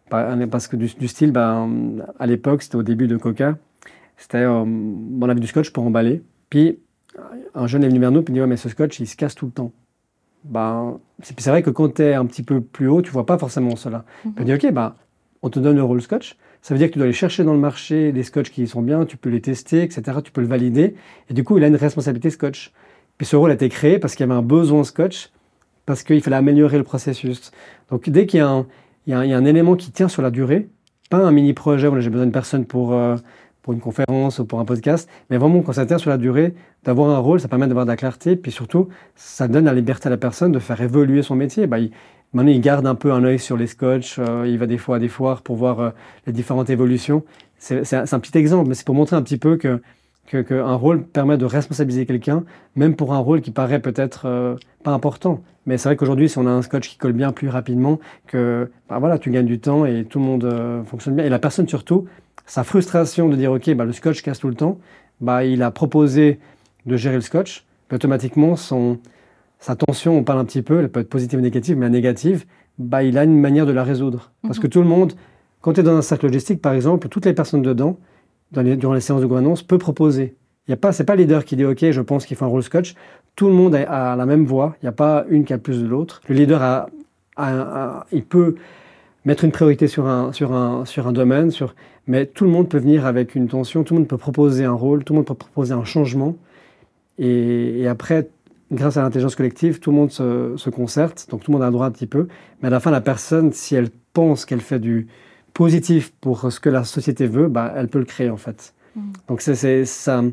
Parce 0.09 0.67
que 0.67 0.75
du, 0.75 1.07
style, 1.07 1.31
bah, 1.31 1.67
à 2.17 2.25
l'époque, 2.25 2.63
c'était 2.63 2.77
au 2.77 2.83
début 2.83 3.07
de 3.07 3.15
Coca, 3.15 3.59
c'était, 4.17 4.39
euh, 4.39 4.63
on 4.65 5.29
avait 5.29 5.39
du 5.39 5.45
scotch 5.45 5.69
pour 5.69 5.85
emballer. 5.85 6.23
Puis 6.49 6.79
un 7.53 7.67
jeune 7.67 7.83
est 7.83 7.89
venu 7.89 7.99
vers 7.99 8.11
nous 8.11 8.21
et 8.21 8.31
dit 8.31 8.39
ouais, 8.41 8.47
mais 8.47 8.57
ce 8.57 8.69
scotch, 8.69 8.99
il 8.99 9.07
se 9.07 9.15
casse 9.15 9.35
tout 9.35 9.45
le 9.45 9.51
temps. 9.51 9.71
Bah, 10.43 10.97
c'est 11.21 11.47
vrai 11.47 11.61
que 11.61 11.69
quand 11.69 11.95
tu 11.95 12.01
es 12.01 12.13
un 12.13 12.25
petit 12.25 12.43
peu 12.43 12.61
plus 12.61 12.87
haut, 12.87 13.01
tu 13.01 13.11
vois 13.11 13.25
pas 13.25 13.37
forcément 13.37 13.75
cela. 13.75 14.05
Mm 14.25 14.29
-hmm. 14.29 14.43
dit 14.45 14.53
ok, 14.53 14.73
bah, 14.73 14.95
on 15.41 15.49
te 15.49 15.59
donne 15.59 15.75
le 15.75 15.83
rôle 15.83 16.01
scotch. 16.01 16.37
Ça 16.61 16.73
veut 16.73 16.77
dire 16.77 16.87
que 16.87 16.93
tu 16.93 16.99
dois 16.99 17.05
aller 17.05 17.13
chercher 17.13 17.43
dans 17.43 17.53
le 17.53 17.59
marché 17.59 18.11
des 18.11 18.23
scotch 18.23 18.49
qui 18.49 18.67
sont 18.67 18.81
bien, 18.81 19.05
tu 19.05 19.17
peux 19.17 19.29
les 19.29 19.41
tester, 19.41 19.81
etc. 19.83 20.19
Tu 20.23 20.31
peux 20.31 20.41
le 20.41 20.47
valider. 20.47 20.95
Et 21.29 21.33
du 21.33 21.43
coup, 21.43 21.57
il 21.57 21.63
a 21.63 21.67
une 21.67 21.75
responsabilité 21.75 22.29
scotch. 22.29 22.73
Puis 23.17 23.27
ce 23.27 23.35
rôle 23.35 23.51
a 23.51 23.53
été 23.53 23.69
créé 23.69 23.99
parce 23.99 24.15
qu'il 24.15 24.25
y 24.25 24.29
avait 24.29 24.37
un 24.37 24.41
besoin 24.41 24.83
scotch, 24.83 25.31
parce 25.85 26.03
qu'il 26.03 26.21
fallait 26.21 26.37
améliorer 26.37 26.77
le 26.77 26.83
processus. 26.83 27.51
Donc 27.89 28.09
dès 28.09 28.25
qu'il 28.25 28.39
y, 28.39 29.13
a 29.13 29.17
un 29.17 29.45
élément 29.45 29.75
qui 29.75 29.91
tient 29.91 30.07
sur 30.07 30.21
la 30.21 30.31
durée, 30.31 30.69
pas 31.09 31.17
un 31.17 31.31
mini 31.31 31.53
projet 31.53 31.87
où 31.87 31.99
j'ai 31.99 32.09
besoin 32.09 32.25
d'une 32.25 32.31
personne 32.31 32.65
pour, 32.65 32.93
euh, 32.93 33.15
pour 33.61 33.73
une 33.73 33.79
conférence 33.79 34.39
ou 34.39 34.45
pour 34.45 34.59
un 34.59 34.65
podcast, 34.65 35.09
mais 35.29 35.37
vraiment 35.37 35.61
quand 35.61 35.73
ça 35.73 35.85
tient 35.85 35.97
sur 35.97 36.09
la 36.09 36.17
durée, 36.17 36.53
d'avoir 36.83 37.09
un 37.09 37.17
rôle, 37.19 37.39
ça 37.39 37.47
permet 37.47 37.67
d'avoir 37.67 37.85
de 37.85 37.91
la 37.91 37.97
clarté, 37.97 38.35
puis 38.35 38.51
surtout, 38.51 38.87
ça 39.15 39.47
donne 39.47 39.65
la 39.65 39.73
liberté 39.73 40.07
à 40.07 40.09
la 40.09 40.17
personne 40.17 40.51
de 40.51 40.59
faire 40.59 40.81
évoluer 40.81 41.23
son 41.23 41.35
métier. 41.35 41.67
Bah, 41.67 41.77
Maintenant, 42.33 42.51
il 42.51 42.61
garde 42.61 42.85
un 42.85 42.95
peu 42.95 43.11
un 43.11 43.23
œil 43.23 43.39
sur 43.39 43.57
les 43.57 43.67
scotch. 43.67 44.17
Euh, 44.19 44.45
il 44.47 44.59
va 44.59 44.67
des 44.67 44.77
fois 44.77 44.97
à 44.97 44.99
des 44.99 45.07
foires 45.07 45.41
pour 45.41 45.55
voir 45.55 45.79
euh, 45.79 45.89
les 46.27 46.33
différentes 46.33 46.69
évolutions. 46.69 47.23
c'est 47.57 47.93
un, 47.93 48.19
petit 48.19 48.37
exemple, 48.37 48.69
mais 48.69 48.75
c'est 48.75 48.85
pour 48.85 48.95
montrer 48.95 49.15
un 49.15 49.21
petit 49.21 49.37
peu 49.37 49.57
que 49.57 49.81
qu'un 50.27 50.75
rôle 50.75 51.03
permet 51.03 51.39
de 51.39 51.45
responsabiliser 51.45 52.05
quelqu'un, 52.05 52.43
même 52.75 52.95
pour 52.95 53.15
un 53.15 53.17
rôle 53.17 53.41
qui 53.41 53.49
paraît 53.49 53.79
peut-être 53.79 54.27
euh, 54.27 54.55
pas 54.83 54.91
important. 54.91 55.41
Mais 55.65 55.79
c'est 55.79 55.89
vrai 55.89 55.95
qu'aujourd'hui, 55.95 56.29
si 56.29 56.37
on 56.37 56.45
a 56.45 56.51
un 56.51 56.61
scotch 56.61 56.87
qui 56.87 56.97
colle 56.97 57.13
bien 57.13 57.31
plus 57.31 57.49
rapidement, 57.49 57.99
que 58.27 58.69
bah 58.89 58.99
voilà, 58.99 59.17
tu 59.17 59.31
gagnes 59.31 59.47
du 59.47 59.59
temps 59.59 59.85
et 59.85 60.05
tout 60.05 60.19
le 60.19 60.25
monde 60.25 60.83
fonctionne 60.85 61.15
bien. 61.15 61.25
Et 61.25 61.29
la 61.29 61.39
personne 61.39 61.67
surtout, 61.67 62.05
sa 62.45 62.63
frustration 62.63 63.27
de 63.27 63.35
dire 63.35 63.51
ok, 63.51 63.73
bah, 63.73 63.85
le 63.85 63.91
scotch 63.91 64.21
casse 64.21 64.37
tout 64.37 64.49
le 64.49 64.53
temps, 64.53 64.77
bah, 65.19 65.45
il 65.45 65.63
a 65.63 65.71
proposé 65.71 66.39
de 66.85 66.95
gérer 66.95 67.15
le 67.15 67.21
scotch. 67.21 67.65
Automatiquement, 67.91 68.55
son, 68.55 68.99
sa 69.59 69.75
tension, 69.75 70.17
on 70.17 70.23
parle 70.23 70.39
un 70.39 70.45
petit 70.45 70.61
peu, 70.61 70.79
elle 70.79 70.89
peut 70.89 71.01
être 71.01 71.09
positive 71.09 71.39
ou 71.39 71.41
négative, 71.41 71.77
mais 71.77 71.85
la 71.85 71.89
négative, 71.89 72.45
bah, 72.77 73.03
il 73.03 73.17
a 73.17 73.23
une 73.25 73.39
manière 73.39 73.65
de 73.65 73.71
la 73.71 73.83
résoudre. 73.83 74.31
Parce 74.41 74.57
mhm. 74.57 74.63
que 74.63 74.67
tout 74.67 74.81
le 74.81 74.87
monde, 74.87 75.13
quand 75.61 75.73
tu 75.73 75.81
es 75.81 75.83
dans 75.83 75.95
un 75.95 76.01
cercle 76.01 76.27
logistique, 76.27 76.61
par 76.61 76.73
exemple, 76.73 77.09
toutes 77.09 77.25
les 77.25 77.33
personnes 77.33 77.61
dedans, 77.61 77.97
durant 78.51 78.93
les 78.93 79.01
séances 79.01 79.21
de 79.21 79.27
gouvernance, 79.27 79.61
peut 79.61 79.77
proposer. 79.77 80.35
Ce 80.67 80.73
n'est 80.73 81.05
pas 81.05 81.15
le 81.15 81.21
leader 81.21 81.45
qui 81.45 81.55
dit 81.55 81.65
OK, 81.65 81.89
je 81.89 82.01
pense 82.01 82.25
qu'il 82.25 82.37
faut 82.37 82.45
un 82.45 82.49
rôle 82.49 82.63
scotch. 82.63 82.95
Tout 83.35 83.47
le 83.47 83.53
monde 83.53 83.75
a, 83.75 84.15
la 84.15 84.25
même 84.25 84.45
voix. 84.45 84.75
Il 84.81 84.85
n'y 84.85 84.89
a 84.89 84.93
pas 84.93 85.25
une 85.29 85.43
qui 85.43 85.53
a 85.53 85.57
plus 85.57 85.81
de 85.81 85.87
l'autre. 85.87 86.21
Le 86.27 86.35
leader 86.35 86.61
a, 86.61 88.05
il 88.11 88.23
peut 88.23 88.55
mettre 89.25 89.43
une 89.43 89.51
priorité 89.51 89.87
sur 89.87 90.07
un, 90.07 90.31
sur 90.31 90.53
un, 90.53 90.85
sur 90.85 91.07
un 91.07 91.11
domaine, 91.11 91.51
sur, 91.51 91.75
mais 92.07 92.25
tout 92.25 92.43
le 92.43 92.49
monde 92.49 92.69
peut 92.69 92.77
venir 92.77 93.05
avec 93.05 93.35
une 93.35 93.47
tension, 93.47 93.83
tout 93.83 93.93
le 93.93 94.01
monde 94.01 94.07
peut 94.07 94.17
proposer 94.17 94.65
un 94.65 94.73
rôle, 94.73 95.03
tout 95.03 95.13
le 95.13 95.17
monde 95.17 95.27
peut 95.27 95.33
proposer 95.33 95.73
un 95.73 95.83
changement. 95.83 96.35
Et, 97.17 97.85
après, 97.87 98.29
grâce 98.71 98.97
à 98.97 99.01
l'intelligence 99.01 99.35
collective, 99.35 99.79
tout 99.79 99.91
le 99.91 99.97
monde 99.97 100.11
se, 100.11 100.53
se, 100.57 100.69
concerte, 100.69 101.27
donc 101.29 101.43
tout 101.43 101.51
le 101.51 101.57
monde 101.57 101.63
a 101.63 101.67
le 101.67 101.73
droit 101.73 101.85
un 101.85 101.91
petit 101.91 102.07
peu. 102.07 102.27
Mais 102.61 102.67
à 102.67 102.71
la 102.71 102.79
fin, 102.79 102.91
la 102.91 103.01
personne, 103.01 103.51
si 103.51 103.75
elle 103.75 103.89
pense 104.13 104.45
qu'elle 104.45 104.61
fait 104.61 104.79
du, 104.79 105.07
positif 105.53 106.13
pour 106.21 106.51
ce 106.51 106.59
que 106.59 106.69
la 106.69 106.83
société 106.83 107.27
veut, 107.27 107.47
bah, 107.47 107.73
elle 107.75 107.87
peut 107.87 107.99
le 107.99 108.05
créer 108.05 108.29
en 108.29 108.37
fait. 108.37 108.73
Mm. 108.95 109.01
Donc 109.27 109.41
c'est, 109.41 109.83
ça, 109.85 110.23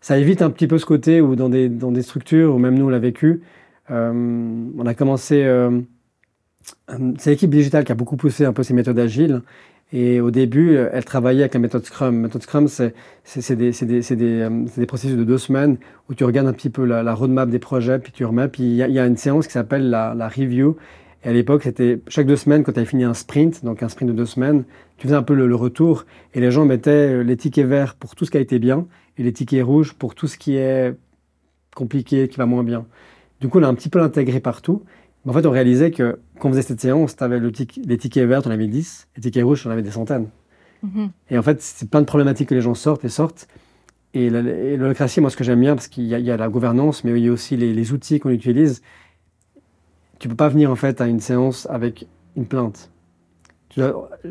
ça 0.00 0.18
évite 0.18 0.42
un 0.42 0.50
petit 0.50 0.66
peu 0.66 0.78
ce 0.78 0.86
côté 0.86 1.20
où 1.20 1.36
dans 1.36 1.48
des, 1.48 1.68
dans 1.68 1.92
des 1.92 2.02
structures, 2.02 2.54
où 2.54 2.58
même 2.58 2.78
nous 2.78 2.86
on 2.86 2.88
l'a 2.88 2.98
vécu, 2.98 3.42
euh, 3.90 4.64
on 4.76 4.86
a 4.86 4.94
commencé... 4.94 5.44
Euh, 5.44 5.80
c'est 7.18 7.30
l'équipe 7.30 7.50
digitale 7.50 7.84
qui 7.84 7.92
a 7.92 7.94
beaucoup 7.94 8.16
poussé 8.16 8.44
un 8.44 8.52
peu 8.52 8.62
ces 8.62 8.74
méthodes 8.74 8.98
agiles. 8.98 9.42
Et 9.92 10.20
au 10.20 10.30
début, 10.30 10.76
elle 10.76 11.04
travaillait 11.04 11.42
avec 11.42 11.54
la 11.54 11.60
méthode 11.60 11.84
Scrum. 11.84 12.14
La 12.14 12.28
méthode 12.28 12.42
Scrum, 12.42 12.68
c'est, 12.68 12.94
c'est, 13.24 13.56
des, 13.56 13.72
euh, 13.82 14.86
processus 14.86 15.16
de 15.16 15.24
deux 15.24 15.38
semaines 15.38 15.78
où 16.08 16.14
tu 16.14 16.22
regardes 16.24 16.46
un 16.46 16.52
petit 16.52 16.70
peu 16.70 16.84
la, 16.84 17.14
roadmap 17.14 17.50
des 17.50 17.58
projets, 17.58 17.98
puis 17.98 18.12
tu 18.12 18.24
remets. 18.24 18.48
Puis 18.48 18.62
il 18.62 18.76
y, 18.76 18.98
a 18.98 19.06
une 19.06 19.16
séance 19.16 19.48
qui 19.48 19.52
s'appelle 19.52 19.90
la, 19.90 20.28
review. 20.28 20.76
Et 21.24 21.28
à 21.28 21.32
l'époque, 21.32 21.64
c'était 21.64 22.00
chaque 22.06 22.26
deux 22.26 22.36
semaines, 22.36 22.62
quand 22.62 22.72
tu 22.72 22.78
avais 22.78 22.88
fini 22.88 23.04
un 23.04 23.14
sprint, 23.14 23.64
donc 23.64 23.82
un 23.82 23.88
sprint 23.88 24.10
de 24.10 24.16
deux 24.16 24.26
semaines, 24.26 24.64
tu 24.96 25.06
faisais 25.06 25.16
un 25.16 25.22
peu 25.22 25.34
le, 25.34 25.54
retour 25.54 26.06
et 26.34 26.40
les 26.40 26.50
gens 26.50 26.64
mettaient 26.64 26.90
euh, 26.90 27.22
les 27.22 27.36
tickets 27.36 27.66
verts 27.66 27.96
pour 27.96 28.14
tout 28.14 28.24
ce 28.24 28.30
qui 28.30 28.38
a 28.38 28.40
été 28.40 28.58
bien 28.58 28.86
et 29.18 29.22
les 29.22 29.32
tickets 29.32 29.62
rouges 29.62 29.92
pour 29.94 30.14
tout 30.14 30.28
ce 30.28 30.38
qui 30.38 30.56
est 30.56 30.94
compliqué, 31.74 32.28
qui 32.28 32.38
va 32.38 32.46
moins 32.46 32.64
bien. 32.64 32.86
Du 33.40 33.48
coup, 33.48 33.58
on 33.58 33.62
a 33.62 33.68
un 33.68 33.74
petit 33.74 33.88
peu 33.88 34.00
intégré 34.00 34.40
partout. 34.40 34.82
Mais 35.24 35.30
en 35.30 35.34
fait, 35.34 35.46
on 35.46 35.50
réalisait 35.50 35.90
que 35.90 36.18
quand 36.38 36.48
on 36.48 36.52
faisait 36.52 36.62
cette 36.62 36.80
séance, 36.80 37.16
tu 37.16 37.24
avais 37.24 37.38
le 37.38 37.52
les 37.84 37.98
tickets 37.98 38.26
verts, 38.26 38.42
on 38.46 38.50
avait 38.50 38.66
10, 38.66 39.08
les 39.16 39.22
tickets 39.22 39.44
rouges, 39.44 39.66
on 39.66 39.70
avait 39.70 39.82
des 39.82 39.90
centaines. 39.90 40.28
Mm-hmm. 40.84 41.10
Et 41.30 41.38
en 41.38 41.42
fait, 41.42 41.60
c'est 41.60 41.90
plein 41.90 42.00
de 42.00 42.06
problématiques 42.06 42.48
que 42.48 42.54
les 42.54 42.62
gens 42.62 42.74
sortent 42.74 43.04
et 43.04 43.10
sortent. 43.10 43.48
Et 44.14 44.30
l'holocratie, 44.30 45.20
moi, 45.20 45.30
ce 45.30 45.36
que 45.36 45.44
j'aime 45.44 45.60
bien, 45.60 45.74
parce 45.74 45.86
qu'il 45.86 46.04
y, 46.04 46.30
a 46.30 46.36
la 46.36 46.48
gouvernance, 46.48 47.04
mais 47.04 47.12
il 47.12 47.24
y 47.24 47.28
a 47.28 47.32
aussi 47.32 47.56
les, 47.56 47.72
les 47.72 47.92
outils 47.92 48.18
qu'on 48.18 48.30
utilise 48.30 48.82
tu 50.20 50.28
peux 50.28 50.36
pas 50.36 50.48
venir 50.48 50.70
en 50.70 50.76
fait 50.76 51.00
à 51.00 51.08
une 51.08 51.18
séance 51.18 51.66
avec 51.68 52.06
une 52.36 52.46
plainte. 52.46 52.92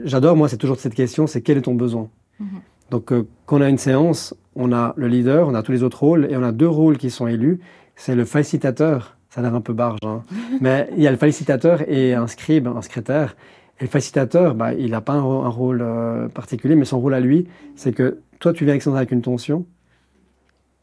J'adore, 0.03 0.37
moi, 0.37 0.47
c'est 0.47 0.57
toujours 0.57 0.79
cette 0.79 0.93
question, 0.93 1.27
c'est 1.27 1.41
quel 1.41 1.57
est 1.57 1.63
ton 1.63 1.75
besoin? 1.75 2.09
Mhm. 2.39 2.47
Donc, 2.91 3.11
euh, 3.11 3.27
quand 3.45 3.57
on 3.57 3.61
a 3.61 3.69
une 3.69 3.77
séance, 3.77 4.35
on 4.55 4.71
a 4.71 4.93
le 4.95 5.07
leader, 5.07 5.47
on 5.47 5.55
a 5.55 5.63
tous 5.63 5.71
les 5.71 5.83
autres 5.83 5.99
rôles, 5.99 6.27
et 6.29 6.37
on 6.37 6.43
a 6.43 6.51
deux 6.51 6.67
rôles 6.67 6.97
qui 6.97 7.09
sont 7.09 7.27
élus. 7.27 7.59
C'est 7.95 8.15
le 8.15 8.25
facilitateur, 8.25 9.17
ça 9.29 9.41
a 9.41 9.43
l'air 9.43 9.55
un 9.55 9.61
peu 9.61 9.73
barge, 9.73 9.99
hein. 10.03 10.23
mais 10.59 10.89
il 10.97 11.03
y 11.03 11.07
a 11.07 11.11
le 11.11 11.17
facilitateur 11.17 11.87
et 11.87 12.13
un 12.13 12.27
scribe, 12.27 12.67
un 12.67 12.81
secrétaire. 12.81 13.35
Et 13.79 13.83
le 13.83 13.89
facilitateur, 13.89 14.55
bah, 14.55 14.73
il 14.73 14.91
n'a 14.91 15.01
pas 15.01 15.13
un, 15.13 15.49
rôle 15.49 15.81
euh, 15.81 16.27
particulier, 16.27 16.75
mais 16.75 16.85
son 16.85 16.99
rôle 16.99 17.13
à 17.13 17.19
lui, 17.19 17.47
c'est 17.75 17.93
que 17.93 18.19
toi, 18.39 18.53
tu 18.53 18.65
viens 18.65 18.73
avec, 18.73 18.85
avec 18.87 19.11
une 19.11 19.21
tension, 19.21 19.65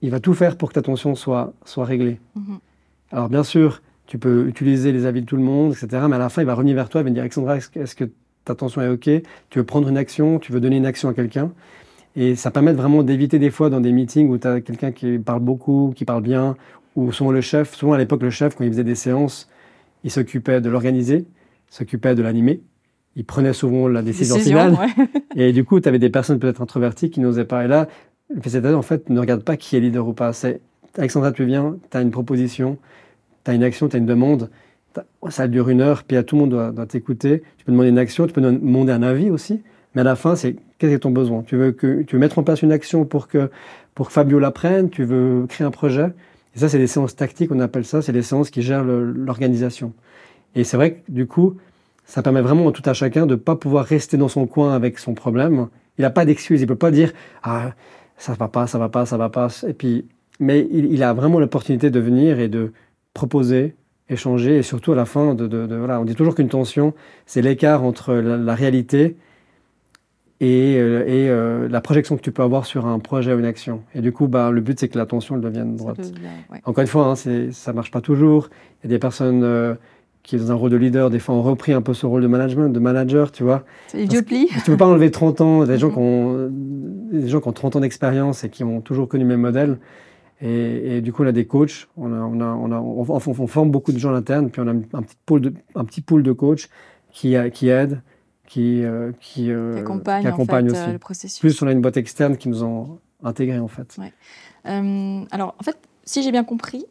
il 0.00 0.10
va 0.10 0.20
tout 0.20 0.34
faire 0.34 0.56
pour 0.56 0.68
que 0.70 0.74
ta 0.74 0.82
tension 0.82 1.14
soit, 1.14 1.52
soit 1.64 1.84
réglée. 1.84 2.20
Mhm. 2.34 2.58
Alors, 3.12 3.28
bien 3.28 3.42
sûr, 3.42 3.82
tu 4.06 4.18
peux 4.18 4.46
utiliser 4.46 4.92
les 4.92 5.06
avis 5.06 5.22
de 5.22 5.26
tout 5.26 5.36
le 5.36 5.42
monde, 5.42 5.72
etc. 5.72 6.04
Mais 6.08 6.16
à 6.16 6.18
la 6.18 6.28
fin, 6.28 6.42
il 6.42 6.46
va 6.46 6.54
revenir 6.54 6.74
vers 6.74 6.88
toi, 6.88 7.00
il 7.00 7.04
va 7.04 7.10
dire 7.10 7.22
Alexandra, 7.22 7.56
est-ce 7.56 7.94
que 7.94 8.04
ta 8.44 8.54
tension 8.54 8.80
est 8.80 8.88
OK? 8.88 9.10
Tu 9.50 9.58
veux 9.58 9.64
prendre 9.64 9.88
une 9.88 9.98
action 9.98 10.38
Tu 10.38 10.52
veux 10.52 10.60
donner 10.60 10.76
une 10.76 10.86
action 10.86 11.08
à 11.08 11.14
quelqu'un 11.14 11.52
Et 12.14 12.36
ça 12.36 12.50
permet 12.50 12.72
vraiment 12.72 13.02
d'éviter 13.02 13.38
des 13.38 13.50
fois 13.50 13.68
dans 13.68 13.80
des 13.80 13.92
meetings 13.92 14.28
où 14.28 14.38
tu 14.38 14.46
as 14.46 14.60
quelqu'un 14.60 14.92
qui 14.92 15.18
parle 15.18 15.40
beaucoup, 15.40 15.92
qui 15.96 16.04
parle 16.04 16.22
bien, 16.22 16.56
ou 16.96 17.12
souvent 17.12 17.30
le 17.30 17.40
chef, 17.40 17.74
souvent 17.74 17.92
à 17.92 17.98
l'époque, 17.98 18.22
le 18.22 18.30
chef, 18.30 18.56
quand 18.56 18.64
il 18.64 18.70
faisait 18.70 18.84
des 18.84 18.94
séances, 18.94 19.48
il 20.02 20.10
s'occupait 20.10 20.60
de 20.60 20.68
l'organiser, 20.68 21.26
s'occupait 21.68 22.14
de 22.14 22.22
l'animer. 22.22 22.62
Il 23.14 23.24
prenait 23.24 23.52
souvent 23.52 23.88
la 23.88 24.02
décision, 24.02 24.36
finale. 24.36 24.76
et 25.36 25.52
du 25.52 25.64
coup, 25.64 25.80
tu 25.80 25.88
avais 25.88 25.98
des 25.98 26.10
personnes 26.10 26.38
peut-être 26.38 26.60
introverties 26.60 27.10
qui 27.10 27.20
n'osaient 27.20 27.44
pas. 27.44 27.64
Et 27.64 27.68
là, 27.68 27.88
le 28.34 28.40
facilitateur, 28.40 28.78
en 28.78 28.82
fait, 28.82 29.08
ne 29.08 29.20
regarde 29.20 29.42
pas 29.42 29.56
qui 29.56 29.76
est 29.76 29.80
leader 29.80 30.06
ou 30.06 30.12
pas. 30.12 30.32
C'est 30.32 30.60
Alexandra, 30.98 31.32
tu 31.32 31.44
viens, 31.44 31.76
tu 31.90 31.96
as 31.96 32.00
une 32.00 32.10
proposition, 32.10 32.78
tu 33.44 33.50
as 33.50 33.54
une 33.54 33.62
action, 33.62 33.88
tu 33.88 33.96
as 33.96 33.98
une 33.98 34.06
demande, 34.06 34.50
ça 35.28 35.48
dure 35.48 35.68
une 35.68 35.80
heure, 35.80 36.04
puis 36.04 36.16
à 36.16 36.22
tout 36.22 36.36
le 36.36 36.42
monde 36.42 36.50
doit, 36.50 36.86
t'écouter. 36.86 37.42
Tu 37.58 37.64
peux 37.64 37.72
demander 37.72 37.90
une 37.90 37.98
action, 37.98 38.26
tu 38.26 38.32
peux 38.32 38.40
demander 38.40 38.92
un 38.92 39.02
avis 39.02 39.30
aussi, 39.30 39.62
mais 39.94 40.00
à 40.00 40.04
la 40.04 40.16
fin, 40.16 40.36
c'est 40.36 40.56
quel 40.78 40.90
est 40.90 41.00
ton 41.00 41.10
besoin? 41.10 41.42
Tu 41.42 41.56
veux, 41.56 41.72
que, 41.72 42.02
tu 42.02 42.16
veux 42.16 42.20
mettre 42.20 42.38
en 42.38 42.42
place 42.42 42.62
une 42.62 42.72
action 42.72 43.04
pour 43.04 43.28
que, 43.28 43.50
pour 43.94 44.12
Fabio 44.12 44.38
l'apprenne, 44.38 44.90
tu 44.90 45.04
veux 45.04 45.46
créer 45.48 45.66
un 45.66 45.70
projet? 45.70 46.12
Et 46.56 46.58
ça, 46.58 46.68
c'est 46.68 46.78
des 46.78 46.86
séances 46.86 47.14
tactiques, 47.14 47.52
on 47.52 47.60
appelle 47.60 47.84
ça, 47.84 48.02
c'est 48.02 48.12
des 48.12 48.22
séances 48.22 48.50
qui 48.50 48.62
gèrent 48.62 48.84
l'organisation. 48.84 49.92
Et 50.54 50.64
c'est 50.64 50.76
vrai 50.76 50.94
que 50.94 51.12
du 51.12 51.26
coup, 51.26 51.56
ça 52.04 52.22
permet 52.22 52.40
vraiment 52.40 52.68
à 52.68 52.72
tout 52.72 52.82
à 52.88 52.94
chacun 52.94 53.26
de 53.26 53.34
ne 53.34 53.40
pas 53.40 53.56
pouvoir 53.56 53.84
rester 53.84 54.16
dans 54.16 54.28
son 54.28 54.46
coin 54.46 54.74
avec 54.74 54.98
son 54.98 55.14
problème. 55.14 55.68
Il 55.98 56.02
n'a 56.02 56.10
pas 56.10 56.24
d'excuse, 56.24 56.60
il 56.60 56.64
ne 56.64 56.68
peut 56.68 56.76
pas 56.76 56.90
dire 56.90 57.12
Ah, 57.42 57.72
ça 58.16 58.34
va 58.34 58.48
pas, 58.48 58.66
ça 58.66 58.78
va 58.78 58.88
pas, 58.88 59.06
ça 59.06 59.16
va 59.16 59.28
pas. 59.28 59.48
Et 59.68 59.74
puis, 59.74 60.06
mais 60.40 60.66
il 60.70 61.02
a 61.02 61.12
vraiment 61.12 61.38
l'opportunité 61.38 61.90
de 61.90 62.00
venir 62.00 62.40
et 62.40 62.48
de, 62.48 62.72
proposer, 63.16 63.74
échanger, 64.10 64.58
et 64.58 64.62
surtout 64.62 64.92
à 64.92 64.94
la 64.94 65.06
fin, 65.06 65.34
on 65.34 66.04
dit 66.04 66.14
toujours 66.14 66.34
qu'une 66.34 66.50
tension, 66.50 66.92
c'est 67.24 67.40
l'écart 67.40 67.82
entre 67.82 68.14
la, 68.14 68.54
réalité 68.54 69.16
et, 70.40 70.76
euh, 70.76 71.04
et 71.06 71.30
euh, 71.30 71.68
la 71.68 71.80
projection 71.80 72.16
que 72.16 72.20
tu 72.20 72.30
peux 72.30 72.42
avoir 72.42 72.66
sur 72.66 72.86
un 72.86 72.98
projet 72.98 73.32
ou 73.32 73.38
une 73.38 73.46
action. 73.46 73.82
Et 73.94 74.00
du 74.00 74.12
coup, 74.12 74.28
bah, 74.28 74.50
le 74.50 74.60
but, 74.60 74.78
c'est 74.78 74.88
que 74.88 74.98
la 74.98 75.06
tension 75.06 75.36
elle 75.36 75.40
devienne 75.40 75.76
droite. 75.76 76.12
Encore 76.64 76.82
une 76.82 76.88
fois, 76.88 77.06
hein, 77.06 77.14
ça 77.14 77.30
ne 77.30 77.72
marche 77.72 77.90
pas 77.90 78.02
toujours. 78.02 78.50
Il 78.82 78.90
y 78.90 78.92
a 78.92 78.94
des 78.94 78.98
personnes 78.98 79.42
euh, 79.44 79.74
qui, 80.22 80.36
dans 80.36 80.52
un 80.52 80.54
rôle 80.54 80.70
de 80.70 80.76
leader, 80.76 81.08
des 81.08 81.20
fois, 81.20 81.34
ont 81.34 81.42
repris 81.42 81.72
un 81.72 81.80
peu 81.80 81.94
ce 81.94 82.04
rôle 82.04 82.20
de 82.20 82.26
management, 82.26 82.68
de 82.68 82.78
manager, 82.78 83.32
tu 83.32 83.44
vois. 83.44 83.64
C'est 83.88 84.06
Tu 84.06 84.70
ne 84.70 84.72
peux 84.72 84.76
pas 84.76 84.86
enlever 84.86 85.10
30 85.10 85.40
ans, 85.40 85.64
des, 85.64 85.78
gens 85.78 85.90
qui 85.90 85.98
ont, 85.98 86.50
des 86.50 87.28
gens 87.28 87.40
qui 87.40 87.48
ont 87.48 87.52
30 87.52 87.76
ans 87.76 87.80
d'expérience 87.80 88.44
et 88.44 88.50
qui 88.50 88.62
ont 88.62 88.82
toujours 88.82 89.08
connu 89.08 89.24
le 89.24 89.30
même 89.30 89.40
modèle. 89.40 89.78
Et, 90.42 91.00
du 91.00 91.14
coup, 91.14 91.24
on 91.24 91.26
a 91.26 91.32
des 91.32 91.46
coachs, 91.46 91.88
on, 91.96 92.12
a, 92.12 92.16
on, 92.16 92.40
a, 92.42 92.44
on, 92.44 92.70
a, 92.70 92.78
on, 92.78 93.46
forme 93.46 93.70
beaucoup 93.70 93.92
de 93.92 93.98
gens 93.98 94.10
à 94.10 94.12
l'interne, 94.12 94.50
puis 94.50 94.60
on 94.60 94.68
a 94.68 94.72
un 94.72 95.02
petit 95.02 95.16
pool 95.24 95.40
de, 95.40 95.54
un 95.74 95.84
petit 95.86 96.02
pool 96.02 96.22
de 96.22 96.32
coachs 96.32 96.68
qui, 97.10 97.34
qui 97.54 97.68
aident, 97.70 98.02
qui, 98.46 98.84
euh, 98.84 99.12
qui, 99.20 99.50
euh, 99.50 99.80
accompagnent, 99.80 100.26
accompagne 100.26 100.70
aussi. 100.70 100.92
le 100.92 100.98
processus. 100.98 101.40
Plus, 101.40 101.60
on 101.62 101.66
a 101.66 101.72
une 101.72 101.80
boîte 101.80 101.96
externe 101.96 102.36
qui 102.36 102.48
nous 102.48 102.64
ont 102.64 102.98
intégrés, 103.22 103.58
en 103.58 103.68
fait. 103.68 103.96
Euh, 104.66 105.24
alors, 105.30 105.54
en 105.58 105.62
fait, 105.62 105.76
si 106.04 106.22
j'ai 106.22 106.32
bien 106.32 106.44
compris, 106.44 106.84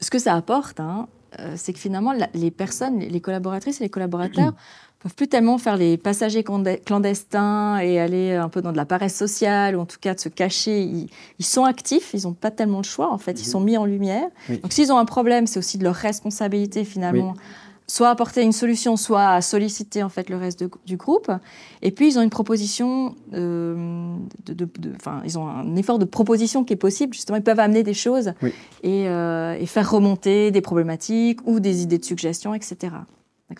ce 0.00 0.10
que 0.10 0.18
ça 0.18 0.34
apporte, 0.34 0.80
hein, 0.80 1.08
c'est 1.56 1.72
que 1.72 1.78
finalement, 1.78 2.12
les 2.34 2.50
personnes, 2.50 2.98
les 2.98 3.20
collaboratrices 3.20 3.80
et 3.80 3.84
les 3.84 3.90
collaborateurs 3.90 4.54
peuvent 4.98 5.14
plus 5.14 5.28
tellement 5.28 5.58
faire 5.58 5.76
les 5.76 5.96
passagers 5.96 6.44
clandestins 6.44 7.78
et 7.78 7.98
aller 7.98 8.34
un 8.34 8.48
peu 8.48 8.62
dans 8.62 8.72
de 8.72 8.76
la 8.76 8.84
paresse 8.84 9.16
sociale 9.16 9.76
ou 9.76 9.80
en 9.80 9.86
tout 9.86 9.98
cas 10.00 10.14
de 10.14 10.20
se 10.20 10.28
cacher. 10.28 10.82
Ils, 10.82 11.44
sont 11.44 11.64
actifs, 11.64 12.10
ils 12.14 12.24
n'ont 12.24 12.34
pas 12.34 12.50
tellement 12.50 12.78
le 12.78 12.84
choix 12.84 13.12
en 13.12 13.18
fait, 13.18 13.40
ils 13.40 13.46
mhm. 13.46 13.50
sont 13.50 13.60
mis 13.60 13.76
en 13.76 13.84
lumière. 13.84 14.28
Donc 14.48 14.72
s'ils 14.72 14.92
ont 14.92 14.98
un 14.98 15.04
problème, 15.04 15.46
c'est 15.46 15.58
aussi 15.58 15.78
de 15.78 15.84
leur 15.84 15.94
responsabilité 15.94 16.84
finalement. 16.84 17.34
Soit 17.92 18.08
apporter 18.08 18.40
une 18.40 18.52
solution, 18.52 18.96
soit 18.96 19.28
à 19.28 19.42
solliciter 19.42 20.02
en 20.02 20.08
fait 20.08 20.30
le 20.30 20.38
reste 20.38 20.64
du 20.86 20.96
groupe. 20.96 21.30
Et 21.82 21.90
puis 21.90 22.08
ils 22.08 22.18
ont 22.18 22.22
une 22.22 22.30
proposition, 22.30 23.14
euh, 23.34 24.16
de, 24.46 24.66
ils 25.26 25.38
ont 25.38 25.46
un 25.46 25.76
effort 25.76 25.98
de 25.98 26.06
proposition 26.06 26.64
qui 26.64 26.72
est 26.72 26.76
possible. 26.76 27.12
Justement, 27.12 27.36
ils 27.36 27.44
peuvent 27.44 27.60
amener 27.60 27.82
des 27.82 27.92
choses 27.92 28.32
et, 28.82 29.08
euh, 29.08 29.58
et, 29.60 29.66
faire 29.66 29.90
remonter 29.90 30.50
des 30.50 30.62
problématiques 30.62 31.40
ou 31.44 31.60
des 31.60 31.82
idées 31.82 31.98
de 31.98 32.04
suggestions, 32.06 32.54
etc. 32.54 32.94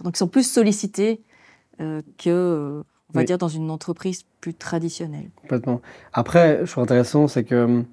Donc 0.03 0.15
ils 0.15 0.19
sont 0.19 0.29
plus 0.29 0.51
sollicités 0.51 1.21
euh, 1.83 2.01
que, 2.17 2.83
on 3.11 3.19
va 3.19 3.25
dire, 3.25 3.37
dans 3.37 3.49
une 3.49 3.71
entreprise 3.71 4.25
plus 4.41 4.55
traditionnelle. 4.55 5.29
Complètement. 5.43 5.83
Après, 6.15 6.61
je 6.65 6.71
trouve 6.71 6.85
intéressant, 6.85 7.29
c'est 7.29 7.45
que 7.45 7.65
hum, 7.65 7.85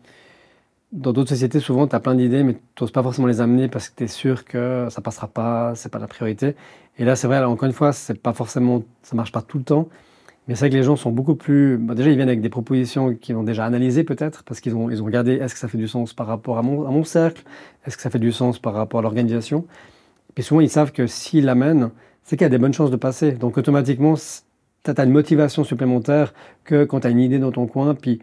dans 0.92 1.14
d'autres 1.14 1.30
sociétés, 1.30 1.60
souvent, 1.60 1.88
tu 1.88 1.96
as 1.96 2.00
plein 2.00 2.16
d'idées, 2.16 2.44
mais 2.44 2.54
tu 2.76 2.84
n'oses 2.84 2.92
pas 2.92 3.04
forcément 3.04 3.28
les 3.28 3.42
amener 3.42 3.68
parce 3.68 3.90
que 3.90 3.96
tu 3.96 4.04
es 4.06 4.08
sûr 4.08 4.46
que 4.46 4.88
ça 4.90 5.02
passera 5.02 5.28
pas, 5.28 5.74
c'est 5.76 5.90
pas 5.90 6.00
la 6.00 6.08
priorité. 6.08 6.56
Et 6.98 7.06
là, 7.06 7.16
c'est 7.16 7.28
vrai, 7.28 7.44
encore 7.44 7.68
une 7.68 7.74
fois, 7.74 7.94
c'est 7.94 8.20
pas 8.20 8.34
forcément, 8.34 8.84
ça 9.04 9.16
marche 9.16 9.32
pas 9.32 9.42
tout 9.42 9.60
le 9.60 9.64
temps. 9.64 9.88
Mais 10.48 10.56
c'est 10.56 10.62
vrai 10.62 10.72
que 10.72 10.76
les 10.76 10.84
gens 10.84 10.96
sont 10.96 11.12
beaucoup 11.12 11.36
plus. 11.36 11.78
Bah, 11.78 11.94
déjà, 11.94 12.10
ils 12.10 12.16
viennent 12.16 12.28
avec 12.28 12.42
des 12.42 12.50
propositions 12.50 13.14
qu'ils 13.14 13.36
ont 13.36 13.44
déjà 13.44 13.66
analysées, 13.66 14.04
peut-être, 14.04 14.44
parce 14.44 14.62
qu'ils 14.62 14.76
ont, 14.76 14.90
ils 14.90 15.02
ont 15.02 15.06
regardé 15.06 15.34
est-ce 15.34 15.54
que 15.54 15.60
ça 15.60 15.68
fait 15.68 15.78
du 15.78 15.88
sens 15.88 16.14
par 16.14 16.26
rapport 16.26 16.58
à 16.58 16.64
mon, 16.64 16.88
à 16.88 16.92
mon 16.92 17.04
cercle? 17.04 17.44
Est-ce 17.86 17.96
que 17.96 18.02
ça 18.02 18.10
fait 18.10 18.20
du 18.20 18.32
sens 18.32 18.58
par 18.58 18.74
rapport 18.74 19.00
à 19.00 19.04
l'organisation? 19.04 19.66
Et 20.38 20.42
souvent, 20.42 20.62
ils 20.62 20.70
savent 20.70 20.92
que 20.92 21.06
s'ils 21.06 21.46
l'amènent, 21.46 21.92
c'est 22.24 22.36
qu'il 22.36 22.46
y 22.46 22.48
a 22.48 22.50
des 22.50 22.58
bonnes 22.58 22.74
chances 22.74 22.90
de 22.90 22.96
passer. 22.96 23.34
Donc, 23.34 23.60
automatiquement, 23.60 24.16
tu 24.16 24.92
as 24.98 25.04
une 25.04 25.12
motivation 25.12 25.64
supplémentaire 25.64 26.34
que 26.64 26.84
quand 26.84 27.02
tu 27.02 27.08
as 27.08 27.10
une 27.12 27.20
idée 27.20 27.38
dans 27.38 27.52
ton 27.52 27.68
coin, 27.68 27.94
puis 27.94 28.20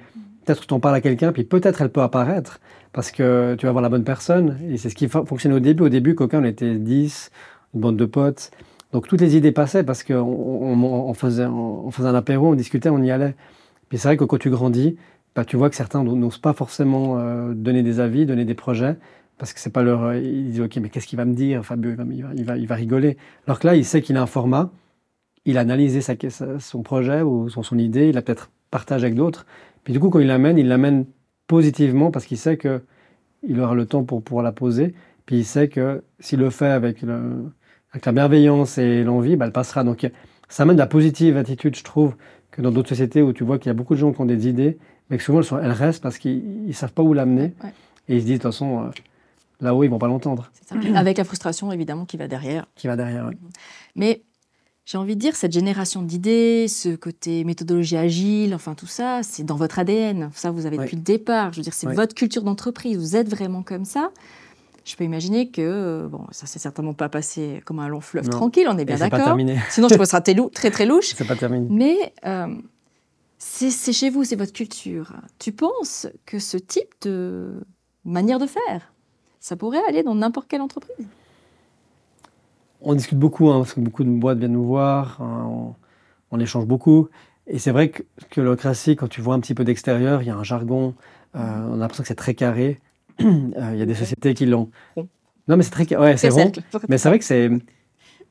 peut-être 0.46 0.62
que 0.62 0.66
tu 0.66 0.74
en 0.74 0.80
parles 0.80 0.94
à 0.94 1.00
quelqu'un, 1.00 1.32
puis 1.32 1.44
peut-être 1.44 1.82
elle 1.82 1.90
peut 1.90 2.02
apparaître, 2.02 2.60
parce 2.92 3.10
que 3.10 3.56
tu 3.58 3.66
vas 3.66 3.72
voir 3.72 3.82
la 3.82 3.88
bonne 3.88 4.04
personne. 4.04 4.58
Et 4.70 4.78
c'est 4.78 4.88
ce 4.88 4.94
qui 4.94 5.08
fonctionnait 5.08 5.56
au 5.56 5.60
début. 5.60 5.84
Au 5.84 5.88
début, 5.88 6.14
Coquin, 6.14 6.40
on 6.40 6.44
était 6.44 6.76
10, 6.76 7.30
une 7.74 7.80
bande 7.80 7.96
de 7.96 8.06
potes. 8.06 8.50
Donc 8.92 9.08
toutes 9.08 9.20
les 9.20 9.36
idées 9.36 9.52
passaient 9.52 9.84
parce 9.84 10.04
qu'on 10.04 10.14
on, 10.16 11.14
faisait, 11.14 11.44
un 11.44 12.14
apéro, 12.14 12.52
on 12.52 12.54
discutait, 12.54 12.88
on 12.88 13.02
y 13.02 13.10
allait. 13.10 13.34
Puis 13.88 13.98
c'est 13.98 14.08
vrai 14.08 14.16
que 14.16 14.24
quand 14.24 14.38
tu 14.38 14.50
grandis, 14.50 14.96
bah, 15.34 15.44
tu 15.44 15.56
vois 15.56 15.68
que 15.68 15.76
certains 15.76 16.02
n'osent 16.02 16.38
pas 16.38 16.52
forcément 16.52 17.18
euh, 17.18 17.52
donner 17.52 17.82
des 17.82 18.00
avis, 18.00 18.24
donner 18.24 18.44
des 18.44 18.54
projets, 18.54 18.96
parce 19.38 19.52
que 19.52 19.60
c'est 19.60 19.70
pas 19.70 19.82
leur. 19.82 20.04
Euh, 20.04 20.18
ils 20.18 20.50
disent 20.52 20.60
ok, 20.62 20.76
mais 20.76 20.88
qu'est-ce 20.88 21.06
qu'il 21.06 21.18
va 21.18 21.24
me 21.24 21.34
dire, 21.34 21.64
Fabio 21.64 21.90
il 21.90 21.96
va, 21.96 22.04
il 22.34 22.44
va, 22.44 22.56
il 22.56 22.66
va, 22.66 22.74
rigoler. 22.74 23.18
Alors 23.46 23.58
que 23.58 23.66
là, 23.66 23.76
il 23.76 23.84
sait 23.84 24.00
qu'il 24.00 24.16
a 24.16 24.22
un 24.22 24.26
format, 24.26 24.70
il 25.44 25.58
a 25.58 25.60
analysé 25.60 26.00
sa, 26.00 26.14
son 26.58 26.82
projet 26.82 27.20
ou 27.22 27.50
son, 27.50 27.62
son 27.62 27.78
idée, 27.78 28.08
il 28.08 28.16
a 28.16 28.22
peut-être 28.22 28.50
partagé 28.70 29.04
avec 29.06 29.14
d'autres. 29.14 29.46
Puis 29.86 29.92
du 29.92 30.00
coup, 30.00 30.10
quand 30.10 30.18
il 30.18 30.26
l'amène, 30.26 30.58
il 30.58 30.66
l'amène 30.66 31.06
positivement 31.46 32.10
parce 32.10 32.26
qu'il 32.26 32.38
sait 32.38 32.56
que 32.56 32.82
il 33.46 33.60
aura 33.60 33.76
le 33.76 33.86
temps 33.86 34.02
pour 34.02 34.20
pouvoir 34.20 34.42
la 34.42 34.50
poser. 34.50 34.94
Puis 35.26 35.36
il 35.36 35.44
sait 35.44 35.68
que 35.68 36.02
s'il 36.18 36.40
le 36.40 36.50
fait 36.50 36.66
avec 36.66 37.02
le, 37.02 37.52
avec 37.92 38.04
la 38.04 38.10
bienveillance 38.10 38.78
et 38.78 39.04
l'envie, 39.04 39.36
bah, 39.36 39.46
elle 39.46 39.52
passera. 39.52 39.84
Donc 39.84 40.10
ça 40.48 40.64
amène 40.64 40.74
de 40.74 40.80
la 40.80 40.88
positive 40.88 41.36
attitude, 41.36 41.76
je 41.76 41.84
trouve, 41.84 42.16
que 42.50 42.62
dans 42.62 42.72
d'autres 42.72 42.88
sociétés 42.88 43.22
où 43.22 43.32
tu 43.32 43.44
vois 43.44 43.60
qu'il 43.60 43.68
y 43.68 43.70
a 43.70 43.74
beaucoup 43.74 43.94
de 43.94 44.00
gens 44.00 44.12
qui 44.12 44.20
ont 44.20 44.26
des 44.26 44.48
idées, 44.48 44.76
mais 45.08 45.18
que 45.18 45.22
souvent 45.22 45.40
elles, 45.56 45.70
restent 45.70 46.02
parce 46.02 46.18
qu'ils 46.18 46.66
ne 46.66 46.72
savent 46.72 46.92
pas 46.92 47.04
où 47.04 47.12
l'amener. 47.12 47.54
Et 48.08 48.16
ils 48.16 48.22
se 48.22 48.26
disent, 48.26 48.38
de 48.38 48.42
toute 48.42 48.50
façon, 48.50 48.86
euh, 48.86 48.90
là-haut, 49.60 49.84
ils 49.84 49.88
vont 49.88 50.00
pas 50.00 50.08
l'entendre. 50.08 50.50
Avec 50.96 51.16
la 51.16 51.22
frustration, 51.22 51.70
évidemment, 51.70 52.06
qui 52.06 52.16
va 52.16 52.26
derrière. 52.26 52.66
Qui 52.74 52.88
va 52.88 52.96
derrière, 52.96 53.26
oui. 53.28 53.36
Mais 53.94 54.22
j'ai 54.86 54.98
envie 54.98 55.16
de 55.16 55.20
dire, 55.20 55.34
cette 55.34 55.52
génération 55.52 56.00
d'idées, 56.00 56.68
ce 56.68 56.94
côté 56.94 57.42
méthodologie 57.42 57.96
agile, 57.96 58.54
enfin 58.54 58.74
tout 58.74 58.86
ça, 58.86 59.22
c'est 59.24 59.42
dans 59.42 59.56
votre 59.56 59.80
ADN. 59.80 60.30
Ça, 60.32 60.52
vous 60.52 60.64
avez 60.64 60.78
depuis 60.78 60.96
le 60.96 61.02
départ. 61.02 61.52
Je 61.52 61.58
veux 61.58 61.64
dire, 61.64 61.74
c'est 61.74 61.92
votre 61.92 62.14
culture 62.14 62.44
d'entreprise. 62.44 62.96
Vous 62.96 63.16
êtes 63.16 63.28
vraiment 63.28 63.62
comme 63.62 63.84
ça 63.84 64.10
je 64.84 64.94
peux 64.94 65.02
imaginer 65.02 65.50
que, 65.50 66.06
bon, 66.06 66.26
ça 66.30 66.46
s'est 66.46 66.60
certainement 66.60 66.94
pas 66.94 67.08
passé 67.08 67.60
comme 67.64 67.80
un 67.80 67.88
long 67.88 68.00
fleuve 68.00 68.28
tranquille, 68.28 68.68
on 68.70 68.78
est 68.78 68.84
bien 68.84 68.98
d'accord. 68.98 69.36
Sinon, 69.68 69.88
je 69.88 69.94
trouve 69.94 70.06
ça 70.06 70.20
très 70.20 70.70
très 70.70 70.86
louche. 70.86 71.12
C'est 71.16 71.26
pas 71.26 71.34
terminé. 71.34 71.66
Mais 71.68 72.12
euh, 72.24 72.54
c'est 73.38 73.92
chez 73.92 74.10
vous, 74.10 74.22
c'est 74.22 74.36
votre 74.36 74.52
culture. 74.52 75.12
Tu 75.40 75.50
penses 75.50 76.06
que 76.24 76.38
ce 76.38 76.56
type 76.56 76.94
de 77.02 77.54
manière 78.04 78.38
de 78.38 78.46
faire, 78.46 78.92
ça 79.40 79.56
pourrait 79.56 79.82
aller 79.88 80.04
dans 80.04 80.14
n'importe 80.14 80.46
quelle 80.46 80.62
entreprise? 80.62 81.04
On 82.88 82.94
discute 82.94 83.18
beaucoup, 83.18 83.50
hein, 83.50 83.58
parce 83.58 83.74
que 83.74 83.80
beaucoup 83.80 84.04
de 84.04 84.10
boîtes 84.10 84.38
viennent 84.38 84.52
nous 84.52 84.64
voir, 84.64 85.20
hein, 85.20 85.74
on, 86.30 86.38
échange 86.38 86.66
beaucoup. 86.66 87.08
Et 87.48 87.58
c'est 87.58 87.72
vrai 87.72 87.88
que, 87.88 88.02
que 88.30 88.40
le 88.40 88.54
classique, 88.54 89.00
quand 89.00 89.08
tu 89.08 89.20
vois 89.20 89.34
un 89.34 89.40
petit 89.40 89.54
peu 89.54 89.64
d'extérieur, 89.64 90.22
il 90.22 90.28
y 90.28 90.30
a 90.30 90.36
un 90.36 90.44
jargon, 90.44 90.94
euh, 91.34 91.40
on 91.68 91.74
a 91.74 91.76
l'impression 91.78 92.02
que 92.02 92.08
c'est 92.08 92.14
très 92.14 92.34
carré. 92.34 92.80
Euh, 93.18 93.70
il 93.72 93.78
y 93.78 93.82
a 93.82 93.86
des 93.86 93.94
sociétés 93.94 94.34
qui 94.34 94.44
l'ont. 94.44 94.70
Non, 95.48 95.56
mais 95.56 95.62
c'est 95.62 95.70
très. 95.70 95.96
Ouais, 95.96 96.18
c'est 96.18 96.28
rond. 96.28 96.52
Mais 96.88 96.98
c'est 96.98 97.08
vrai 97.08 97.18
que 97.18 97.24
c'est. 97.24 97.50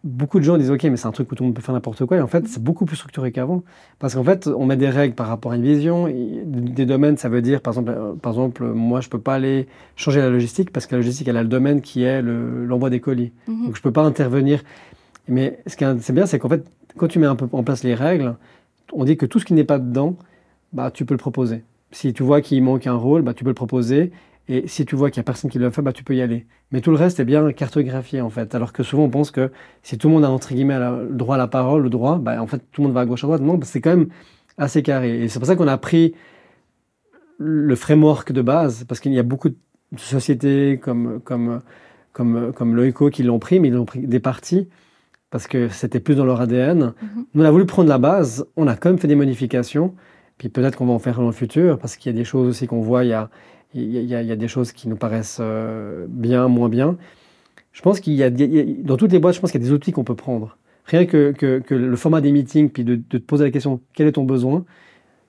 Beaucoup 0.06 0.38
de 0.38 0.46
gens 0.46 0.56
disent 0.56 0.70
OK, 0.70 0.84
mais 0.84 0.98
c'est 0.98 1.08
un 1.08 1.12
truc 1.12 1.32
où 1.32 1.36
tout 1.36 1.42
le 1.42 1.48
monde 1.48 1.56
peut 1.56 1.64
faire 1.64 1.74
n'importe 1.74 2.06
quoi. 2.06 2.18
Et 2.18 2.22
en 2.22 2.28
fait, 2.28 2.48
c'est 2.48 2.62
beaucoup 2.62 2.86
plus 2.86 2.96
structuré 2.96 3.32
qu'avant. 3.32 3.64
Parce 3.98 4.14
qu'en 4.14 4.24
fait, 4.24 4.46
on 4.46 4.64
met 4.68 4.78
des 4.78 4.88
règles 4.88 5.16
par 5.16 5.28
rapport 5.28 5.52
à 5.52 5.56
une 5.56 5.64
vision. 5.64 6.08
Des 6.08 6.86
domaines, 6.86 7.18
ça 7.18 7.28
veut 7.28 7.42
dire, 7.42 7.60
par 7.60 7.74
exemple, 7.74 7.92
euh, 7.98 8.14
par 8.14 8.34
exemple 8.34 8.66
moi, 8.66 9.02
je 9.02 9.08
ne 9.08 9.10
peux 9.10 9.20
pas 9.20 9.34
aller 9.34 9.68
changer 9.96 10.22
la 10.22 10.30
logistique 10.30 10.72
parce 10.72 10.86
que 10.86 10.94
la 10.94 11.00
logistique, 11.00 11.28
elle 11.28 11.38
a 11.38 11.42
le 11.42 11.50
domaine 11.50 11.82
qui 11.82 12.04
est 12.04 12.22
l'envoi 12.22 12.92
des 12.92 13.00
colis. 13.00 13.32
Mhm. 13.48 13.66
Donc, 13.66 13.76
je 13.76 13.80
ne 13.80 13.84
peux 13.84 13.92
pas 13.92 14.04
intervenir. 14.04 14.64
Mais 15.28 15.60
ce 15.66 15.76
qui 15.76 15.84
est 15.84 16.12
bien, 16.12 16.28
c'est 16.28 16.38
qu'en 16.38 16.50
fait, 16.50 16.70
quand 16.98 17.08
tu 17.08 17.18
mets 17.18 17.26
un 17.26 17.36
peu 17.36 17.48
en 17.52 17.64
place 17.64 17.84
les 17.84 17.96
règles, 17.96 18.36
on 18.94 19.06
dit 19.06 19.18
que 19.18 19.26
tout 19.26 19.40
ce 19.40 19.46
qui 19.46 19.54
n'est 19.54 19.64
pas 19.64 19.80
dedans, 19.80 20.18
bah, 20.72 20.92
tu 20.92 21.06
peux 21.06 21.16
le 21.16 21.20
proposer. 21.20 21.64
Si 21.92 22.14
tu 22.14 22.22
vois 22.22 22.42
qu'il 22.42 22.62
manque 22.64 22.86
un 22.86 22.94
rôle, 22.94 23.24
bah, 23.24 23.34
tu 23.34 23.44
peux 23.44 23.50
le 23.50 23.56
proposer. 23.56 24.12
Et 24.48 24.68
si 24.68 24.86
tu 24.86 24.96
vois 24.96 25.10
qu'il 25.10 25.20
n'y 25.20 25.24
a 25.24 25.26
personne 25.26 25.50
qui 25.50 25.58
le 25.58 25.70
fait, 25.72 25.82
bah, 25.82 25.92
tu 25.92 26.04
peux 26.04 26.16
y 26.16 26.22
aller. 26.22 26.46
Mais 26.72 26.82
tout 26.82 26.92
le 26.92 26.98
reste 26.98 27.20
est 27.20 27.26
bien 27.26 27.52
cartographié, 27.52 28.22
en 28.22 28.30
fait. 28.30 28.54
Alors 28.54 28.74
que 28.74 28.84
souvent, 28.84 29.04
on 29.04 29.10
pense 29.10 29.32
que 29.32 29.52
si 29.82 29.98
tout 29.98 30.08
le 30.08 30.14
monde 30.14 30.26
a, 30.26 30.30
entre 30.30 30.54
guillemets, 30.54 30.78
le 30.78 31.10
droit 31.12 31.36
à 31.36 31.38
la 31.40 31.48
parole, 31.48 31.84
le 31.84 31.90
droit, 31.90 32.20
bah, 32.20 32.42
en 32.42 32.48
fait, 32.48 32.60
tout 32.72 32.82
le 32.82 32.88
monde 32.88 32.94
va 32.94 33.02
à 33.02 33.06
gauche, 33.06 33.24
à 33.24 33.28
droite. 33.28 33.42
Non, 33.42 33.60
c'est 33.64 33.82
quand 33.82 33.96
même 33.96 34.08
assez 34.58 34.84
carré. 34.84 35.24
Et 35.24 35.28
c'est 35.30 35.40
pour 35.40 35.48
ça 35.48 35.56
qu'on 35.56 35.68
a 35.68 35.78
pris 35.78 36.14
le 37.38 37.76
framework 37.76 38.32
de 38.32 38.42
base, 38.42 38.86
parce 38.86 39.00
qu'il 39.00 39.14
y 39.14 39.20
a 39.20 39.24
beaucoup 39.24 39.50
de 39.50 39.58
sociétés 39.98 40.80
comme, 40.82 41.20
comme, 41.22 41.62
comme, 42.14 42.54
comme 42.54 42.76
Loico 42.76 43.10
qui 43.10 43.24
l'ont 43.24 43.40
pris, 43.40 43.60
mais 43.60 43.68
ils 43.68 43.74
l'ont 43.74 43.86
pris 43.86 44.08
des 44.08 44.20
parties, 44.20 44.70
parce 45.32 45.48
que 45.48 45.68
c'était 45.68 46.00
plus 46.00 46.16
dans 46.16 46.24
leur 46.24 46.40
ADN. 46.40 46.94
Nous, 47.34 47.44
on 47.44 47.46
a 47.46 47.52
voulu 47.52 47.66
prendre 47.66 47.90
la 47.90 47.98
base, 47.98 48.46
on 48.56 48.68
a 48.68 48.76
quand 48.76 48.90
même 48.90 49.00
fait 49.00 49.08
des 49.08 49.16
modifications, 49.16 49.96
puis 50.38 50.50
peut-être 50.50 50.78
qu'on 50.78 50.86
va 50.86 50.94
en 50.94 51.00
faire 51.00 51.20
dans 51.20 51.26
le 51.26 51.34
futur, 51.34 51.78
parce 51.78 51.98
qu'il 51.98 52.12
y 52.12 52.16
a 52.16 52.18
des 52.18 52.24
choses 52.24 52.48
aussi 52.48 52.68
qu'on 52.68 52.82
voit, 52.82 53.04
il 53.04 53.10
y 53.10 53.14
a 53.14 53.30
il 53.76 54.06
y, 54.06 54.16
a, 54.16 54.36
des 54.36 54.48
choses 54.48 54.72
qui 54.72 54.88
nous 54.88 54.96
paraissent 54.96 55.40
euh, 55.42 56.06
bien, 56.08 56.48
moins 56.48 56.70
bien. 56.70 56.98
Je 57.74 57.82
pense 57.82 58.00
qu'il 58.00 58.14
y, 58.14 58.24
a, 58.24 58.30
dans 58.30 58.96
toutes 58.96 59.12
les 59.12 59.20
boîtes, 59.20 59.36
je 59.36 59.42
pense 59.42 59.52
qu'il 59.52 59.62
y 59.62 59.64
a 59.64 59.68
des 59.68 59.74
outils 59.74 59.92
qu'on 59.92 60.06
peut 60.06 60.16
prendre. 60.16 60.58
Rien 60.86 61.06
que, 61.06 61.32
que, 61.32 61.76
le 61.76 61.96
format 61.98 62.22
des 62.22 62.32
meetings, 62.32 62.70
puis 62.70 62.86
de, 62.86 62.96
te 62.96 63.18
poser 63.18 63.44
la 63.44 63.52
question 63.52 63.82
quel 63.94 64.08
est 64.08 64.14
ton 64.14 64.24
besoin, 64.24 64.64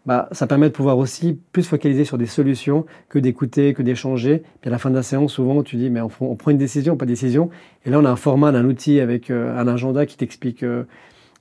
bah, 0.05 0.29
ça 0.31 0.47
permet 0.47 0.69
de 0.69 0.73
pouvoir 0.73 0.97
aussi 0.99 1.41
plus 1.51 1.65
focaliser 1.65 2.05
sur 2.05 2.19
des 2.19 2.27
solutions 2.27 2.87
que 3.09 3.19
d'écouter, 3.19 3.75
que 3.75 3.83
d'échanger. 3.83 4.45
Puis 4.61 4.69
à 4.69 4.71
la 4.71 4.79
fin 4.79 4.91
de 4.91 4.95
la 4.95 5.03
séance, 5.03 5.33
souvent, 5.33 5.65
tu 5.65 5.75
dis 5.75 5.91
mais 5.91 6.01
on, 6.01 6.37
prend 6.37 6.53
une 6.53 6.59
décision, 6.59 6.97
pas 6.97 7.05
de 7.05 7.11
décision. 7.11 7.51
Et 7.85 7.91
là, 7.91 7.99
on 7.99 8.05
a 8.05 8.11
un 8.11 8.17
format 8.17 8.53
d'un 8.53 8.65
outil 8.65 9.01
avec 9.01 9.31
euh, 9.31 9.59
un 9.59 9.67
agenda 9.67 10.07
qui 10.07 10.17
t'explique. 10.17 10.63
Euh, 10.63 10.85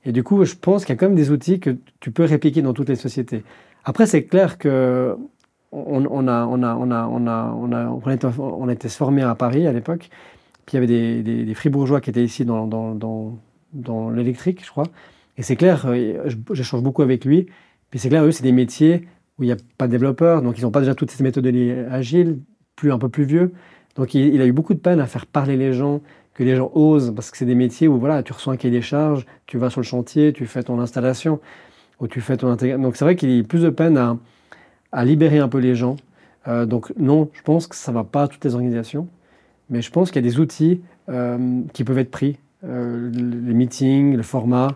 et 0.06 0.12
du 0.12 0.24
coup, 0.24 0.44
je 0.44 0.56
pense 0.56 0.86
qu'il 0.86 0.96
y 0.96 0.98
a 0.98 1.00
quand 1.00 1.08
même 1.08 1.16
des 1.16 1.30
outils 1.30 1.60
que 1.60 1.78
tu 2.00 2.10
peux 2.10 2.24
répliquer 2.24 2.64
dans 2.64 2.74
toutes 2.74 2.90
les 2.90 2.96
sociétés. 2.96 3.44
Après, 3.84 4.08
c'est 4.08 4.24
clair 4.24 4.58
que 4.58 5.16
on, 5.72 6.28
a, 6.28 6.48
était, 8.72 8.90
formé 8.90 9.22
à 9.22 9.36
Paris 9.36 9.68
à 9.68 9.74
l'époque. 9.74 10.10
Puis 10.66 10.74
il 10.74 10.76
y 10.76 10.78
avait 10.78 11.22
des, 11.22 11.46
des, 11.46 11.54
fribourgeois 11.54 12.02
qui 12.02 12.10
étaient 12.10 12.24
ici 12.24 12.46
dans, 12.46 12.66
dans, 12.66 13.38
dans, 13.74 14.10
l'électrique, 14.10 14.64
je 14.64 14.72
crois. 14.72 14.88
Et 15.38 15.44
c'est 15.44 15.56
clair, 15.56 15.86
euh, 15.88 16.30
j'échange 16.52 16.82
beaucoup 16.82 17.02
avec 17.02 17.26
lui. 17.26 17.48
Puis 17.90 18.00
c'est 18.00 18.10
clair, 18.10 18.24
eux, 18.24 18.32
c'est 18.32 18.44
des 18.44 18.52
métiers 18.52 19.08
où 19.38 19.44
il 19.44 19.48
n'y 19.48 19.52
a 19.52 19.58
pas 19.78 19.88
de 19.88 19.92
développeurs, 19.92 20.42
donc 20.42 20.58
ils 20.58 20.64
n'ont 20.64 20.72
pas 20.72 20.80
déjà 20.80 20.96
toutes 20.96 21.12
ces 21.12 21.24
méthodes 21.24 21.46
agiles, 21.92 22.40
plus, 22.76 22.92
un 22.92 22.98
peu 22.98 23.10
plus 23.10 23.26
vieux. 23.26 23.54
Donc 23.96 24.14
il, 24.14 24.42
a 24.42 24.46
eu 24.46 24.52
beaucoup 24.52 24.74
de 24.74 24.80
peine 24.80 25.00
à 25.00 25.08
faire 25.08 25.26
parler 25.26 25.58
les 25.58 25.74
gens, 25.74 26.02
que 26.34 26.44
les 26.44 26.56
gens 26.56 26.72
osent, 26.74 27.14
parce 27.14 27.32
que 27.32 27.38
c'est 27.38 27.46
des 27.46 27.56
métiers 27.56 27.88
où 27.88 27.98
voilà, 27.98 28.24
tu 28.24 28.34
reçois 28.34 28.54
un 28.54 28.58
cahier 28.58 28.74
des 28.74 28.82
charges, 28.82 29.26
tu 29.46 29.58
vas 29.58 29.70
sur 29.70 29.82
le 29.82 29.86
chantier, 29.86 30.34
tu 30.34 30.46
fais 30.46 30.64
ton 30.64 30.80
installation, 30.80 31.40
ou 32.00 32.08
tu 32.08 32.22
fais 32.22 32.38
ton. 32.38 32.56
Donc 32.56 32.96
c'est 32.96 33.06
vrai 33.06 33.16
qu'il 33.16 33.30
a 33.30 33.36
eu 33.36 33.44
plus 33.44 33.62
de 33.62 33.70
peine 33.70 33.98
à, 33.98 34.18
à 34.96 35.04
libérer 35.04 35.40
un 35.40 35.50
peu 35.50 35.60
les 35.60 35.76
gens. 35.76 35.98
Euh, 36.48 36.66
donc 36.66 36.92
non, 36.98 37.30
je 37.34 37.42
pense 37.42 37.68
que 37.68 37.76
ça 37.76 37.92
ne 37.92 37.98
va 37.98 38.04
pas 38.04 38.24
à 38.24 38.28
toutes 38.28 38.44
les 38.46 38.56
organisations, 38.56 39.08
mais 39.70 39.82
je 39.82 39.92
pense 39.92 40.10
qu'il 40.10 40.24
y 40.24 40.28
a 40.28 40.32
des 40.32 40.40
outils 40.40 40.82
euh, 41.10 41.62
qui 41.74 41.84
peuvent 41.84 42.00
être 42.00 42.12
pris. 42.12 42.38
Euh, 42.64 43.12
les 43.12 43.54
meetings, 43.54 44.16
le 44.16 44.24
format, 44.24 44.70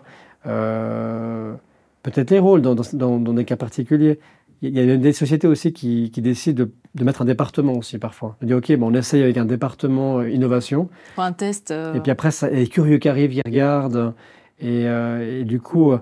peut-être 0.44 2.30
les 2.30 2.38
rôles 2.38 2.62
dans, 2.62 2.74
dans, 2.74 3.18
des 3.18 3.44
cas 3.44 3.56
particuliers. 3.56 4.20
Il 4.62 4.76
y 4.76 4.90
a 4.90 4.96
des 4.98 5.12
sociétés 5.14 5.46
aussi 5.46 5.72
qui, 5.72 6.10
qui 6.10 6.20
décident 6.20 6.64
de, 6.64 6.70
de, 6.94 7.04
mettre 7.04 7.22
un 7.22 7.24
département 7.24 7.72
aussi 7.72 7.96
parfois. 7.98 8.36
On 8.42 8.46
dit 8.46 8.52
ok, 8.52 8.76
bon, 8.76 8.92
on 8.92 8.94
essaye 8.94 9.22
avec 9.22 9.38
un 9.38 9.46
département 9.46 10.22
innovation. 10.22 10.90
Pour 11.14 11.24
un 11.24 11.32
test. 11.32 11.70
Et 11.70 12.00
puis 12.00 12.12
après, 12.12 12.30
ça, 12.30 12.50
les 12.50 12.66
curieux 12.66 12.98
qui 12.98 13.08
arrivent, 13.08 13.32
ils 13.32 13.42
regardent. 13.44 14.12
Et, 14.60 14.82
et 14.82 15.44
du 15.44 15.60
coup, 15.60 15.94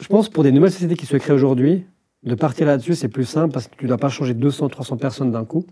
je 0.00 0.06
pense 0.08 0.30
pour 0.30 0.42
des 0.42 0.52
nouvelles 0.52 0.72
sociétés 0.72 0.96
qui 0.96 1.04
se 1.04 1.18
créent 1.18 1.34
aujourd'hui, 1.34 1.84
de 2.24 2.34
partir 2.34 2.66
là-dessus, 2.66 2.94
c'est 2.94 3.08
plus 3.08 3.24
simple 3.24 3.52
parce 3.52 3.68
que 3.68 3.76
tu 3.76 3.84
ne 3.84 3.88
dois 3.88 3.98
pas 3.98 4.08
changer 4.08 4.34
200, 4.34 4.68
300 4.68 4.96
personnes 4.96 5.30
d'un 5.30 5.44
coup. 5.44 5.64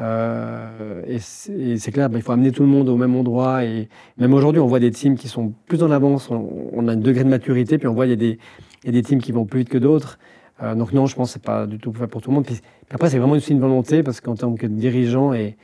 Euh, 0.00 1.02
et 1.06 1.18
c'est 1.18 1.90
clair, 1.90 2.08
bah, 2.08 2.18
il 2.18 2.22
faut 2.22 2.32
amener 2.32 2.52
tout 2.52 2.62
le 2.62 2.68
monde 2.68 2.88
au 2.88 2.96
même 2.96 3.16
endroit. 3.16 3.64
Et 3.64 3.88
même 4.16 4.32
aujourd'hui, 4.34 4.60
on 4.60 4.66
voit 4.66 4.80
des 4.80 4.90
teams 4.90 5.16
qui 5.16 5.28
sont 5.28 5.54
plus 5.66 5.82
en 5.82 5.90
avance. 5.90 6.30
On, 6.30 6.86
a 6.88 6.92
un 6.92 6.96
degré 6.96 7.24
de 7.24 7.28
maturité, 7.28 7.78
puis 7.78 7.88
on 7.88 7.94
voit 7.94 8.06
qu'il 8.06 8.22
y, 8.22 8.88
a 8.88 8.92
des 8.92 9.02
teams 9.02 9.20
qui 9.20 9.32
vont 9.32 9.44
plus 9.44 9.60
vite 9.60 9.68
que 9.70 9.78
d'autres. 9.78 10.18
Euh, 10.62 10.74
donc 10.74 10.92
non, 10.92 11.06
je 11.06 11.16
pense 11.16 11.28
que 11.28 11.32
c'est 11.34 11.44
pas 11.44 11.66
du 11.66 11.78
tout 11.78 11.90
pour 11.92 12.20
tout 12.20 12.30
le 12.30 12.34
monde. 12.34 12.44
Puis, 12.44 12.60
après, 12.90 13.10
c'est 13.10 13.18
vraiment 13.18 13.34
aussi 13.34 13.52
une 13.52 13.60
volonté 13.60 14.02
parce 14.02 14.20
qu'en 14.20 14.34
tant 14.34 14.54
que 14.54 14.66
dirigeant, 14.66 15.32
et, 15.32 15.56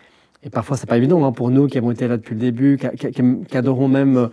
et 0.42 0.50
parfois 0.50 0.76
c'est 0.76 0.88
pas 0.88 0.96
évident 0.96 1.24
hein, 1.24 1.32
pour 1.32 1.50
nous 1.50 1.66
qui 1.68 1.78
avons 1.78 1.90
été 1.90 2.08
là 2.08 2.16
depuis 2.16 2.34
le 2.34 2.40
début, 2.40 2.78
qui, 2.78 3.10
qui 3.46 3.56
adorons 3.56 3.88
même 3.88 4.30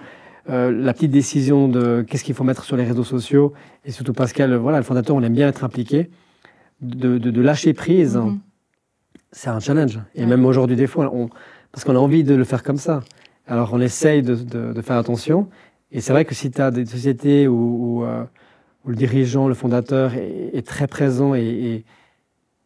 euh, 0.50 0.72
la 0.72 0.94
petite 0.94 1.12
décision 1.12 1.68
de 1.68 2.04
qu'est-ce 2.08 2.24
qu'il 2.24 2.36
faut 2.36 2.44
mettre 2.44 2.64
sur 2.64 2.76
les 2.78 2.84
réseaux 2.84 3.04
sociaux, 3.04 3.54
et 3.86 3.92
surtout 3.92 4.14
Pascal, 4.14 4.56
voilà, 4.56 4.78
le 4.78 4.84
fondateur, 4.84 5.16
on 5.16 5.22
aime 5.22 5.34
bien 5.34 5.48
être 5.48 5.64
impliqué, 5.64 6.10
de, 6.82 7.42
lâcher 7.42 7.74
prise, 7.74 8.18
mhm. 8.18 8.40
c'est 9.32 9.50
un 9.50 9.60
challenge. 9.60 10.00
Et 10.16 10.26
même 10.26 10.46
aujourd'hui, 10.46 10.76
des 10.76 10.88
fois, 10.88 11.12
on, 11.14 11.30
parce 11.72 11.84
qu'on 11.84 11.96
a 11.96 12.00
envie 12.00 12.24
de 12.24 12.36
le 12.36 12.44
faire 12.44 12.64
comme 12.64 12.78
ça. 12.78 13.02
Alors 13.48 13.72
on 13.74 13.82
essaye 13.82 14.22
de, 14.24 14.82
faire 14.82 14.98
attention. 14.98 15.50
Et 15.92 16.02
c'est 16.02 16.14
vrai 16.14 16.26
que 16.26 16.34
si 16.34 16.52
tu 16.52 16.62
as 16.62 16.72
des 16.72 16.86
sociétés 16.86 17.48
où, 17.48 18.00
où, 18.00 18.06
euh, 18.06 18.24
où 18.86 18.90
le 18.90 18.96
dirigeant, 18.96 19.48
le 19.48 19.54
fondateur 19.54 20.14
est, 20.16 20.66
très 20.66 20.88
présent 20.88 21.36
et, 21.36 21.84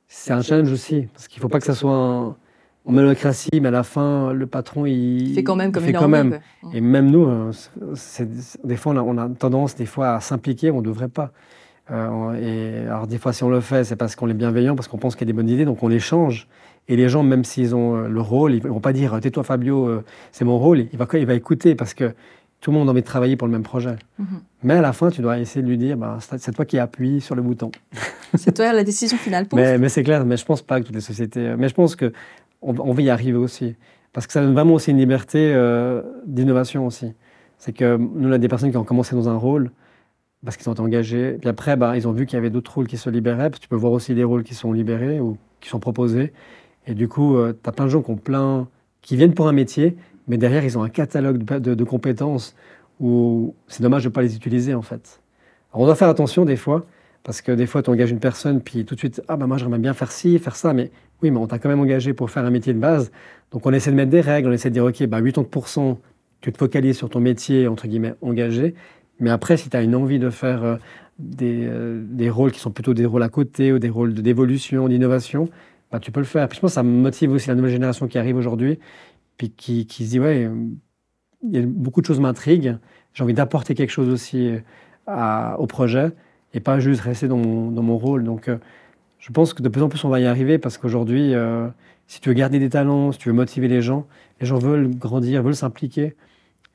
c'est 0.07 0.31
un 0.31 0.41
challenge 0.41 0.71
aussi, 0.71 1.07
parce 1.13 1.27
qu'il 1.27 1.39
ne 1.39 1.41
faut 1.41 1.49
pas 1.49 1.59
que 1.59 1.65
ça 1.65 1.73
soit 1.73 1.91
un, 1.91 2.37
en 2.85 2.91
mélocratie, 2.91 3.59
mais 3.61 3.69
à 3.69 3.71
la 3.71 3.83
fin, 3.83 4.31
le 4.31 4.45
patron, 4.45 4.85
il, 4.85 5.33
fait 5.33 5.43
quand 5.43 5.55
même 5.55 5.71
comme 5.71 5.83
il, 5.83 5.87
fait 5.87 5.93
quand 5.93 6.07
même. 6.07 6.39
Et 6.73 6.81
même 6.81 7.09
nous, 7.09 7.25
hein, 7.25 7.51
des 8.63 8.75
fois, 8.75 8.93
on 8.93 9.17
a, 9.17 9.29
tendance 9.29 9.75
des 9.75 9.85
fois 9.85 10.15
à 10.15 10.19
s'impliquer, 10.19 10.71
on 10.71 10.81
ne 10.81 10.85
devrait 10.85 11.09
pas. 11.09 11.31
Euh, 11.91 12.33
et 12.33 12.87
alors 12.87 13.07
des 13.07 13.17
fois, 13.17 13.33
si 13.33 13.43
on 13.43 13.49
le 13.49 13.59
fait, 13.59 13.83
c'est 13.83 13.95
parce 13.95 14.15
qu'on 14.15 14.29
est 14.29 14.35
bienveillant, 14.35 14.75
parce 14.75 14.87
qu'on 14.87 14.97
pense 14.97 15.15
qu'il 15.15 15.27
y 15.27 15.29
a 15.29 15.33
des 15.33 15.37
bonnes 15.37 15.49
idées, 15.49 15.65
donc 15.65 15.81
on 15.83 15.87
les 15.87 15.99
change. 15.99 16.47
Et 16.87 16.95
les 16.95 17.09
gens, 17.09 17.23
même 17.23 17.43
s'ils 17.43 17.75
ont 17.75 17.95
euh, 17.95 18.07
le 18.07 18.21
rôle, 18.21 18.53
ils 18.53 18.63
ne 18.63 18.69
vont 18.69 18.79
pas 18.79 18.93
dire 18.93 19.19
tais-toi 19.19 19.43
Fabio, 19.43 19.87
euh, 19.87 20.03
c'est 20.31 20.45
mon 20.45 20.57
rôle. 20.57 20.87
Il 20.91 20.97
va, 20.97 21.07
il 21.13 21.25
va 21.25 21.33
écouter 21.33 21.75
parce 21.75 21.93
que 21.93 22.13
tout 22.61 22.71
le 22.71 22.77
monde 22.77 22.87
a 22.87 22.91
envie 22.91 23.01
de 23.01 23.05
travailler 23.05 23.35
pour 23.35 23.47
le 23.47 23.51
même 23.51 23.63
projet. 23.63 23.95
Mhm. 24.17 24.27
Mais 24.63 24.73
à 24.75 24.81
la 24.81 24.93
fin, 24.93 25.09
tu 25.09 25.21
dois 25.21 25.39
essayer 25.39 25.61
de 25.61 25.67
lui 25.67 25.77
dire 25.77 25.97
bah, 25.97 26.17
c'est 26.19 26.51
toi 26.51 26.65
qui 26.65 26.79
appuies 26.79 27.21
sur 27.21 27.35
le 27.35 27.41
bouton. 27.41 27.71
c'est 28.35 28.53
toi 28.53 28.73
la 28.73 28.83
décision 28.83 29.17
finale 29.17 29.47
pour 29.47 29.57
Mais, 29.57 29.77
mais 29.77 29.89
c'est 29.89 30.03
clair, 30.03 30.25
mais 30.25 30.37
je 30.37 30.43
ne 30.43 30.47
pense 30.47 30.61
pas 30.61 30.79
que 30.79 30.85
toutes 30.85 30.95
les 30.95 31.01
sociétés. 31.01 31.55
Mais 31.57 31.69
je 31.69 31.75
pense 31.75 31.95
qu'on 31.95 32.09
on 32.65 32.93
va 32.93 33.01
y 33.01 33.09
arriver 33.09 33.37
aussi. 33.37 33.75
Parce 34.13 34.27
que 34.27 34.33
ça 34.33 34.41
donne 34.41 34.53
vraiment 34.53 34.73
aussi 34.73 34.91
une 34.91 34.97
liberté 34.97 35.53
d'innovation 36.25 36.85
aussi. 36.85 37.13
C'est 37.57 37.73
que 37.73 37.97
nous, 37.97 38.29
on 38.29 38.31
a 38.31 38.37
des 38.37 38.47
personnes 38.47 38.71
qui 38.71 38.77
ont 38.77 38.83
commencé 38.83 39.15
dans 39.15 39.29
un 39.29 39.35
rôle 39.35 39.71
parce 40.43 40.57
qu'ils 40.57 40.69
ont 40.69 40.73
été 40.73 40.81
engagés. 40.81 41.33
Puis 41.39 41.49
après, 41.49 41.75
bah, 41.75 41.97
ils 41.97 42.07
ont 42.07 42.11
vu 42.11 42.25
qu'il 42.25 42.35
y 42.35 42.39
avait 42.39 42.49
d'autres 42.49 42.73
rôles 42.73 42.87
qui 42.87 42.97
se 42.97 43.09
libéraient. 43.09 43.49
Puis 43.49 43.59
tu 43.59 43.67
peux 43.67 43.75
voir 43.75 43.91
aussi 43.91 44.13
des 44.13 44.23
rôles 44.23 44.43
qui 44.43 44.53
sont 44.53 44.71
libérés 44.71 45.19
ou 45.19 45.37
qui 45.59 45.69
sont 45.69 45.79
proposés. 45.79 46.31
Et 46.87 46.93
du 46.93 47.07
coup, 47.07 47.35
euh, 47.35 47.53
tu 47.53 47.69
as 47.69 47.71
plein 47.71 47.85
de 47.85 47.89
gens 47.89 48.01
qui, 48.01 48.11
ont 48.11 48.17
plein, 48.17 48.67
qui 49.01 49.15
viennent 49.15 49.33
pour 49.33 49.47
un 49.47 49.53
métier, 49.53 49.97
mais 50.27 50.37
derrière, 50.37 50.63
ils 50.63 50.77
ont 50.77 50.83
un 50.83 50.89
catalogue 50.89 51.43
de, 51.43 51.83
compétences 51.83 52.55
où 52.99 53.55
c'est 53.67 53.83
dommage 53.83 54.03
de 54.03 54.09
ne 54.09 54.13
pas 54.13 54.21
les 54.21 54.35
utiliser, 54.35 54.73
en 54.73 54.81
fait. 54.81 55.21
Alors, 55.71 55.83
on 55.83 55.85
doit 55.85 55.95
faire 55.95 56.09
attention 56.09 56.45
des 56.45 56.55
fois, 56.55 56.85
parce 57.23 57.41
que 57.41 57.51
des 57.51 57.65
fois, 57.65 57.81
tu 57.81 57.89
engages 57.89 58.11
une 58.11 58.19
personne, 58.19 58.61
puis 58.61 58.85
tout 58.85 58.95
de 58.95 58.99
suite, 58.99 59.21
ah 59.27 59.35
bah 59.35 59.47
moi, 59.47 59.57
j'aimerais 59.57 59.79
bien 59.79 59.93
faire 59.93 60.11
ci, 60.11 60.37
faire 60.39 60.55
ça, 60.55 60.73
mais 60.73 60.91
oui, 61.21 61.31
mais 61.31 61.37
on 61.37 61.47
t'a 61.47 61.59
quand 61.59 61.69
même 61.69 61.79
engagé 61.79 62.13
pour 62.13 62.29
faire 62.29 62.45
un 62.45 62.49
métier 62.49 62.73
de 62.73 62.79
base. 62.79 63.11
Donc, 63.51 63.65
on 63.65 63.71
essaie 63.71 63.91
de 63.91 63.95
mettre 63.95 64.11
des 64.11 64.21
règles, 64.21 64.49
on 64.49 64.51
essaie 64.51 64.69
de 64.69 64.73
dire, 64.73 64.85
OK, 64.85 65.03
bah 65.05 65.21
80%, 65.21 65.97
tu 66.41 66.51
te 66.51 66.57
focalises 66.57 66.97
sur 66.97 67.09
ton 67.09 67.19
métier, 67.19 67.67
entre 67.67 67.87
guillemets, 67.87 68.13
engagé, 68.21 68.75
mais 69.19 69.29
après, 69.29 69.57
si 69.57 69.69
tu 69.69 69.77
as 69.77 69.81
une 69.81 69.95
envie 69.95 70.19
de 70.19 70.29
faire 70.29 70.63
euh, 70.63 70.75
des, 71.19 71.65
euh, 71.65 72.03
des, 72.05 72.29
rôles 72.29 72.51
qui 72.51 72.59
sont 72.59 72.71
plutôt 72.71 72.93
des 72.93 73.05
rôles 73.05 73.23
à 73.23 73.29
côté 73.29 73.71
ou 73.71 73.79
des 73.79 73.89
rôles 73.89 74.13
d'évolution, 74.13 74.87
d'innovation, 74.89 75.49
bah, 75.91 75.99
tu 75.99 76.11
peux 76.11 76.19
le 76.19 76.25
faire. 76.25 76.47
Puis 76.47 76.57
je 76.57 76.61
pense 76.61 76.71
que 76.71 76.75
ça 76.75 76.83
motive 76.83 77.31
aussi 77.31 77.47
la 77.47 77.55
nouvelle 77.55 77.71
génération 77.71 78.07
qui 78.07 78.17
arrive 78.17 78.35
aujourd'hui, 78.35 78.79
puis 79.37 79.51
qui, 79.51 79.85
qui, 79.87 80.05
se 80.05 80.11
dit, 80.11 80.19
ouais, 80.19 80.49
y 81.49 81.57
a 81.57 81.61
beaucoup 81.65 82.01
de 82.01 82.05
choses 82.05 82.19
m'intriguent, 82.19 82.77
j'ai 83.13 83.23
envie 83.23 83.33
d'apporter 83.33 83.75
quelque 83.75 83.91
chose 83.91 84.09
aussi 84.09 84.51
euh, 85.07 85.55
au 85.57 85.67
projet 85.67 86.11
et 86.53 86.59
pas 86.59 86.79
juste 86.79 87.01
rester 87.01 87.27
dans 87.27 87.37
mon, 87.37 87.71
dans 87.71 87.83
mon 87.83 87.97
rôle. 87.97 88.23
Donc 88.23 88.49
je 89.19 89.31
pense 89.31 89.53
que 89.53 89.61
de 89.61 89.69
plus 89.69 89.81
en 89.81 89.89
plus 89.89 90.03
on 90.03 90.09
va 90.09 90.19
y 90.19 90.25
arriver 90.25 90.57
parce 90.57 90.77
qu'aujourd'hui, 90.77 91.33
si 92.07 92.21
tu 92.21 92.29
veux 92.29 92.35
garder 92.35 92.59
des 92.59 92.69
talents, 92.69 93.11
si 93.11 93.19
tu 93.19 93.29
veux 93.29 93.35
motiver 93.35 93.67
les 93.67 93.81
gens, 93.81 94.05
les 94.39 94.47
gens 94.47 94.59
veulent 94.59 94.89
grandir, 94.95 95.41
veulent 95.43 95.55
s'impliquer. 95.55 96.15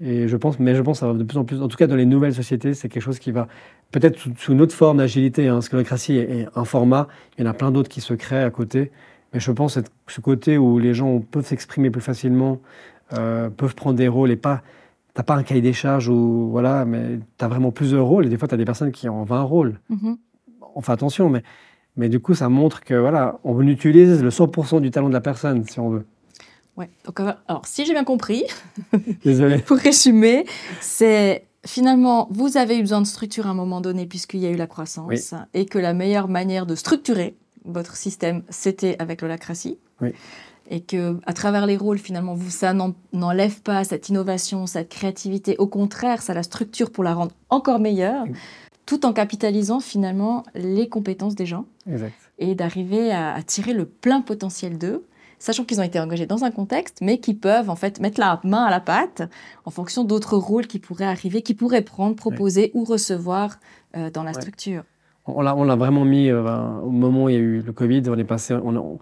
Et 0.00 0.28
je 0.28 0.36
pense, 0.36 0.58
mais 0.58 0.74
je 0.74 0.80
pense 0.80 0.98
que 0.98 1.00
ça 1.00 1.12
va 1.12 1.18
de 1.18 1.24
plus 1.24 1.36
en 1.36 1.44
plus, 1.44 1.60
en 1.60 1.68
tout 1.68 1.76
cas 1.76 1.86
dans 1.86 1.96
les 1.96 2.06
nouvelles 2.06 2.34
sociétés, 2.34 2.72
c'est 2.72 2.88
quelque 2.88 3.02
chose 3.02 3.18
qui 3.18 3.32
va 3.32 3.48
peut-être 3.90 4.18
sous, 4.18 4.52
une 4.52 4.62
autre 4.62 4.74
forme 4.74 4.98
d'agilité. 4.98 5.48
Hein, 5.48 5.54
parce 5.54 5.68
que 5.68 6.12
est, 6.12 6.48
un 6.54 6.64
format, 6.64 7.08
il 7.36 7.44
y 7.44 7.46
en 7.46 7.50
a 7.50 7.54
plein 7.54 7.70
d'autres 7.70 7.90
qui 7.90 8.00
se 8.00 8.14
créent 8.14 8.42
à 8.42 8.50
côté. 8.50 8.90
Mais 9.32 9.40
je 9.40 9.52
pense 9.52 9.76
que 9.76 9.80
ce 10.08 10.20
côté 10.20 10.56
où 10.58 10.78
les 10.78 10.94
gens 10.94 11.20
peuvent 11.20 11.44
s'exprimer 11.44 11.90
plus 11.90 12.00
facilement, 12.00 12.60
euh, 13.12 13.50
peuvent 13.50 13.74
prendre 13.74 13.96
des 13.96 14.08
rôles 14.08 14.30
et 14.30 14.36
pas, 14.36 14.62
t'as 15.12 15.22
pas 15.22 15.36
un 15.36 15.42
cahier 15.42 15.60
des 15.60 15.74
charges 15.74 16.08
ou 16.08 16.48
voilà, 16.50 16.84
mais 16.86 17.20
tu 17.38 17.44
as 17.44 17.48
vraiment 17.48 17.70
plusieurs 17.70 18.06
rôles. 18.06 18.26
Et 18.26 18.28
des 18.30 18.38
fois, 18.38 18.48
tu 18.48 18.54
as 18.54 18.58
des 18.58 18.64
personnes 18.64 18.92
qui 18.92 19.08
ont 19.08 19.24
20 19.24 19.42
rôles. 19.42 19.80
Mm-hmm. 19.90 20.16
On 20.76 20.80
fait 20.80 20.92
attention, 20.92 21.28
mais, 21.28 21.42
mais 21.96 22.08
du 22.08 22.20
coup, 22.20 22.34
ça 22.34 22.48
montre 22.48 22.82
que 22.82 22.94
voilà, 22.94 23.38
on 23.44 23.66
utilise 23.66 24.22
le 24.22 24.30
100% 24.30 24.80
du 24.80 24.90
talent 24.90 25.08
de 25.08 25.14
la 25.14 25.20
personne, 25.20 25.64
si 25.64 25.80
on 25.80 25.90
veut. 25.90 26.06
Ouais. 26.76 26.88
Donc, 27.04 27.20
euh, 27.20 27.32
alors, 27.48 27.66
si 27.66 27.84
j'ai 27.84 27.92
bien 27.92 28.04
compris, 28.04 28.44
pour 29.66 29.76
résumer, 29.76 30.46
c'est 30.80 31.44
finalement, 31.66 32.28
vous 32.30 32.56
avez 32.56 32.78
eu 32.78 32.80
besoin 32.80 33.00
de 33.00 33.06
structure 33.06 33.46
à 33.46 33.50
un 33.50 33.54
moment 33.54 33.80
donné 33.80 34.06
puisqu'il 34.06 34.40
y 34.40 34.46
a 34.46 34.50
eu 34.50 34.56
la 34.56 34.66
croissance 34.66 35.34
et 35.52 35.66
que 35.66 35.78
la 35.78 35.92
meilleure 35.92 36.28
manière 36.28 36.66
de 36.66 36.74
structurer 36.74 37.36
votre 37.64 37.96
système, 37.96 38.42
c'était 38.48 38.96
avec 38.98 39.20
l'holacratie. 39.22 39.78
Oui. 40.00 40.12
Et 40.72 40.80
que 40.80 41.18
à 41.26 41.32
travers 41.32 41.66
les 41.66 41.76
rôles, 41.76 41.98
finalement, 41.98 42.34
vous, 42.34 42.48
ça 42.48 42.72
n'enlève 43.12 43.60
pas 43.60 43.82
cette 43.82 44.08
innovation, 44.08 44.66
cette 44.66 44.88
créativité. 44.88 45.56
Au 45.58 45.66
contraire, 45.66 46.22
ça 46.22 46.32
la 46.32 46.44
structure 46.44 46.90
pour 46.90 47.02
la 47.02 47.12
rendre 47.12 47.32
encore 47.50 47.80
meilleure, 47.80 48.24
tout 48.90 49.06
en 49.06 49.12
capitalisant 49.12 49.78
finalement 49.78 50.42
les 50.56 50.88
compétences 50.88 51.36
des 51.36 51.46
gens. 51.46 51.66
Exact. 51.88 52.12
Et 52.40 52.56
d'arriver 52.56 53.12
à 53.12 53.40
tirer 53.46 53.72
le 53.72 53.84
plein 53.84 54.20
potentiel 54.20 54.78
d'eux 54.78 55.04
sachant 55.38 55.64
qu'ils 55.64 55.78
ont 55.78 55.84
été 55.84 56.00
engagés 56.00 56.26
dans 56.26 56.42
un 56.42 56.50
contexte, 56.50 56.98
mais 57.00 57.18
qui 57.18 57.34
peuvent 57.34 57.70
en 57.70 57.76
fait 57.76 58.00
mettre 58.00 58.18
la 58.18 58.40
main 58.42 58.64
à 58.64 58.70
la 58.70 58.80
pâte 58.80 59.22
en 59.64 59.70
fonction 59.70 60.02
d'autres 60.02 60.36
rôles 60.36 60.66
qui 60.66 60.80
pourraient 60.80 61.04
arriver, 61.06 61.40
qui 61.40 61.54
pourraient 61.54 61.82
prendre, 61.82 62.16
proposer 62.16 62.72
ou 62.74 62.82
recevoir 62.82 63.60
euh, 63.96 64.10
dans 64.10 64.24
la 64.24 64.32
structure. 64.32 64.82
On 65.24 65.40
l'a, 65.40 65.76
vraiment 65.76 66.04
mis 66.04 66.28
euh, 66.28 66.42
au 66.82 66.90
moment 66.90 67.24
où 67.24 67.28
il 67.28 67.34
y 67.34 67.38
a 67.38 67.40
eu 67.40 67.60
le 67.60 67.72
Covid. 67.72 68.02
On 68.08 68.18
est 68.18 68.24
passé, 68.24 68.54
on, 68.54 68.98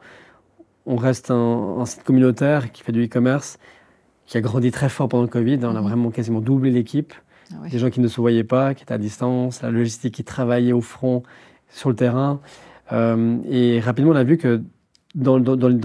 on 0.84 0.96
reste 0.96 1.30
un, 1.30 1.82
site 1.86 2.04
communautaire 2.04 2.72
qui 2.72 2.82
fait 2.82 2.92
du 2.92 3.06
e-commerce, 3.06 3.58
qui 4.26 4.36
a 4.36 4.42
grandi 4.42 4.70
très 4.70 4.90
fort 4.90 5.08
pendant 5.08 5.22
le 5.22 5.30
Covid. 5.30 5.60
On 5.62 5.74
a 5.74 5.80
mhm. 5.80 5.88
vraiment 5.88 6.10
quasiment 6.10 6.42
doublé 6.42 6.70
l'équipe. 6.70 7.14
Ah 7.52 7.68
Des 7.68 7.78
gens 7.78 7.90
qui 7.90 8.00
ne 8.00 8.08
se 8.08 8.20
voyaient 8.20 8.44
pas, 8.44 8.74
qui 8.74 8.82
étaient 8.82 8.94
à 8.94 8.98
distance, 8.98 9.62
la 9.62 9.70
logistique 9.70 10.14
qui 10.14 10.24
travaillait 10.24 10.72
au 10.72 10.80
front, 10.80 11.22
sur 11.70 11.88
le 11.88 11.96
terrain. 11.96 12.40
Euh, 12.92 13.38
et 13.48 13.80
rapidement, 13.80 14.12
on 14.12 14.16
a 14.16 14.24
vu 14.24 14.38
que 14.38 14.62
dans, 15.14 15.38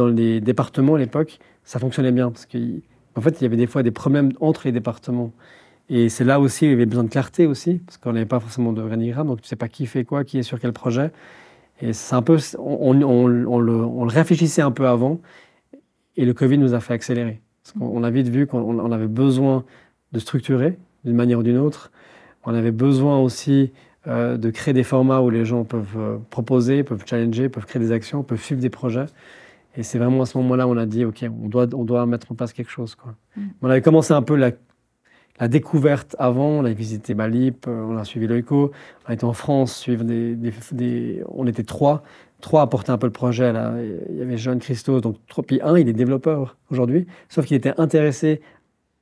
les 0.08 0.42
départements 0.42 0.96
à 0.96 1.00
l'époque, 1.00 1.40
ça 1.64 1.80
fonctionnait 1.80 2.12
bien 2.12 2.32
parce 2.32 2.46
qu'en 2.46 3.22
fait, 3.22 3.40
il 3.40 3.44
y 3.44 3.46
avait 3.46 3.58
des 3.58 3.68
fois 3.68 3.84
des 3.84 3.92
problèmes 3.92 4.32
entre 4.40 4.62
les 4.66 4.72
départements. 4.72 5.32
Et 5.90 6.10
c'est 6.10 6.24
là 6.24 6.40
aussi, 6.40 6.66
il 6.66 6.72
y 6.72 6.74
avait 6.74 6.86
besoin 6.86 7.04
de 7.04 7.10
clarté 7.10 7.46
aussi, 7.46 7.76
parce 7.80 7.98
qu'on 7.98 8.14
n'avait 8.14 8.26
pas 8.26 8.40
forcément 8.40 8.72
de 8.72 8.82
organigramme, 8.82 9.28
donc 9.28 9.42
tu 9.42 9.46
ne 9.46 9.50
sais 9.50 9.56
pas 9.56 9.68
qui 9.68 9.86
fait 9.86 10.06
quoi, 10.06 10.24
qui 10.24 10.38
est 10.38 10.44
sur 10.44 10.60
quel 10.60 10.72
projet. 10.72 11.12
Et 11.82 11.92
c'est 11.92 12.16
un 12.16 12.22
peu, 12.22 12.38
on, 12.58 13.02
on, 13.02 13.28
le, 13.28 13.48
on, 13.48 13.60
le, 13.60 14.10
réfléchissait 14.10 14.62
un 14.62 14.72
peu 14.72 14.88
avant, 14.88 15.20
et 16.16 16.26
le 16.26 16.34
Covid 16.34 16.58
nous 16.58 16.74
a 16.74 16.80
fait 16.80 16.94
accélérer. 16.94 17.42
Parce 17.64 17.74
qu'on 17.78 18.04
a 18.04 18.10
vite 18.10 18.30
vu 18.30 18.48
qu'on 18.48 18.92
avait 18.92 19.08
besoin 19.08 19.66
de 20.14 20.20
structurer 20.20 20.78
d'une 21.06 21.16
manière 21.16 21.40
ou 21.40 21.44
d'une 21.44 21.58
autre. 21.58 21.92
On 22.46 22.54
avait 22.54 22.72
besoin 22.72 23.20
aussi 23.20 23.72
euh, 24.06 24.36
de 24.36 24.50
créer 24.50 24.74
des 24.74 24.84
formats 24.84 25.22
où 25.22 25.30
les 25.30 25.46
gens 25.46 25.64
peuvent 25.64 25.98
euh, 25.98 26.18
proposer, 26.30 26.84
peuvent 26.84 27.04
challenger, 27.06 27.48
peuvent 27.48 27.66
créer 27.66 27.82
des 27.82 27.94
actions, 27.94 28.22
peuvent 28.22 28.42
suivre 28.42 28.60
des 28.60 28.70
projets. 28.70 29.06
Et 29.78 29.84
c'est 29.84 29.98
vraiment 29.98 30.22
à 30.24 30.26
ce 30.26 30.38
moment-là 30.40 30.68
où 30.68 30.72
on 30.72 30.78
a 30.78 30.86
dit, 30.86 31.06
OK, 31.06 31.24
on 31.24 31.48
doit, 31.48 31.68
on 31.74 31.86
doit 31.86 32.06
mettre 32.06 32.30
en 32.32 32.36
place 32.36 32.52
quelque 32.52 32.70
chose. 32.70 32.96
Quoi. 32.96 33.16
Mm. 33.38 33.42
On 33.62 33.70
avait 33.70 33.82
commencé 33.82 34.14
un 34.14 34.22
peu 34.22 34.36
la, 34.36 34.52
la, 35.40 35.48
découverte 35.48 36.18
avant, 36.20 36.50
on 36.50 36.66
avait 36.66 36.74
visité 36.74 37.16
Malip, 37.16 37.66
euh, 37.68 37.82
on 37.82 37.96
a 37.96 38.04
suivi 38.04 38.28
l'OICO, 38.28 38.72
on 39.08 39.14
été 39.14 39.24
en 39.24 39.32
France, 39.32 39.74
suivre 39.74 40.04
des, 40.04 40.36
des, 40.36 41.24
on 41.30 41.48
était 41.48 41.64
trois, 41.64 42.04
trois 42.42 42.70
porter 42.70 42.92
un 42.92 42.98
peu 42.98 43.08
le 43.08 43.14
projet. 43.14 43.54
Là. 43.54 43.74
Il 44.10 44.18
y 44.18 44.22
avait 44.22 44.38
Jean 44.38 44.60
Christos, 44.60 45.00
donc 45.00 45.16
puis 45.48 45.62
un, 45.64 45.78
il 45.78 45.88
est 45.88 45.94
développeur 45.94 46.58
aujourd'hui, 46.70 47.08
sauf 47.30 47.46
qu'il 47.46 47.56
était 47.56 47.74
intéressé 47.80 48.42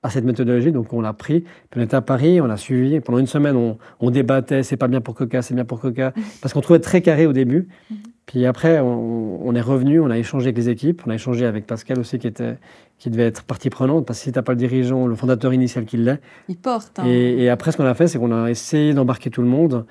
à 0.04 0.10
cette 0.10 0.26
méthodologie, 0.26 0.72
donc 0.72 0.92
on 0.94 1.02
l'a 1.02 1.14
pris. 1.14 1.42
Puis 1.42 1.80
on 1.80 1.82
était 1.82 1.96
à 1.96 2.02
Paris, 2.02 2.42
on 2.42 2.48
l'a 2.48 2.58
suivi. 2.58 3.00
Pendant 3.02 3.20
une 3.20 3.28
semaine, 3.28 3.56
on, 3.56 3.78
on 4.00 4.10
débattait, 4.10 4.64
c'est 4.64 4.78
pas 4.78 4.88
bien 4.88 5.02
pour 5.02 5.14
Coca, 5.14 5.42
c'est 5.42 5.54
bien 5.54 5.66
pour 5.66 5.80
Coca, 5.80 6.14
parce 6.42 6.54
qu'on 6.54 6.62
trouvait 6.62 6.80
très 6.80 7.02
carré 7.02 7.28
au 7.28 7.34
début. 7.34 7.68
Mhm. 7.90 7.98
Puis 8.26 8.46
après, 8.46 8.80
on, 8.80 9.46
on, 9.46 9.56
est 9.56 9.62
revenu, 9.62 10.00
on 10.00 10.10
a 10.10 10.18
échangé 10.18 10.48
avec 10.48 10.58
les 10.58 10.70
équipes, 10.70 11.04
on 11.06 11.10
a 11.10 11.16
échangé 11.16 11.46
avec 11.46 11.68
Pascal 11.68 12.00
aussi, 12.00 12.18
qui, 12.18 12.28
était, 12.28 12.58
qui 12.98 13.10
devait 13.10 13.26
être 13.26 13.44
partie 13.44 13.70
prenante, 13.70 14.06
parce 14.06 14.20
que 14.20 14.26
si 14.26 14.32
tu 14.32 14.40
n'as 14.40 14.44
pas 14.44 14.54
le 14.54 14.58
dirigeant, 14.58 15.06
le 15.06 15.16
fondateur 15.16 15.54
initial 15.54 15.86
qui 15.86 15.98
l'est. 15.98 16.22
Il 16.48 16.56
porte. 16.56 17.00
Hein. 17.00 17.06
Et, 17.06 17.44
et, 17.44 17.50
après, 17.50 17.72
ce 17.72 17.78
qu'on 17.78 17.86
a 17.86 17.94
fait, 17.94 18.08
c'est 18.08 18.18
qu'on 18.18 18.32
a 18.32 18.50
essayé 18.50 18.94
d'embarquer 18.94 19.30
tout 19.30 19.42
le 19.42 19.50
monde. 19.50 19.86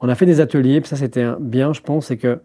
On 0.00 0.08
a 0.08 0.14
fait 0.14 0.26
des 0.26 0.40
ateliers, 0.40 0.80
puis 0.80 0.88
ça, 0.88 0.96
c'était 0.96 1.26
bien, 1.38 1.72
je 1.72 1.80
pense, 1.80 2.06
c'est 2.06 2.16
que 2.16 2.40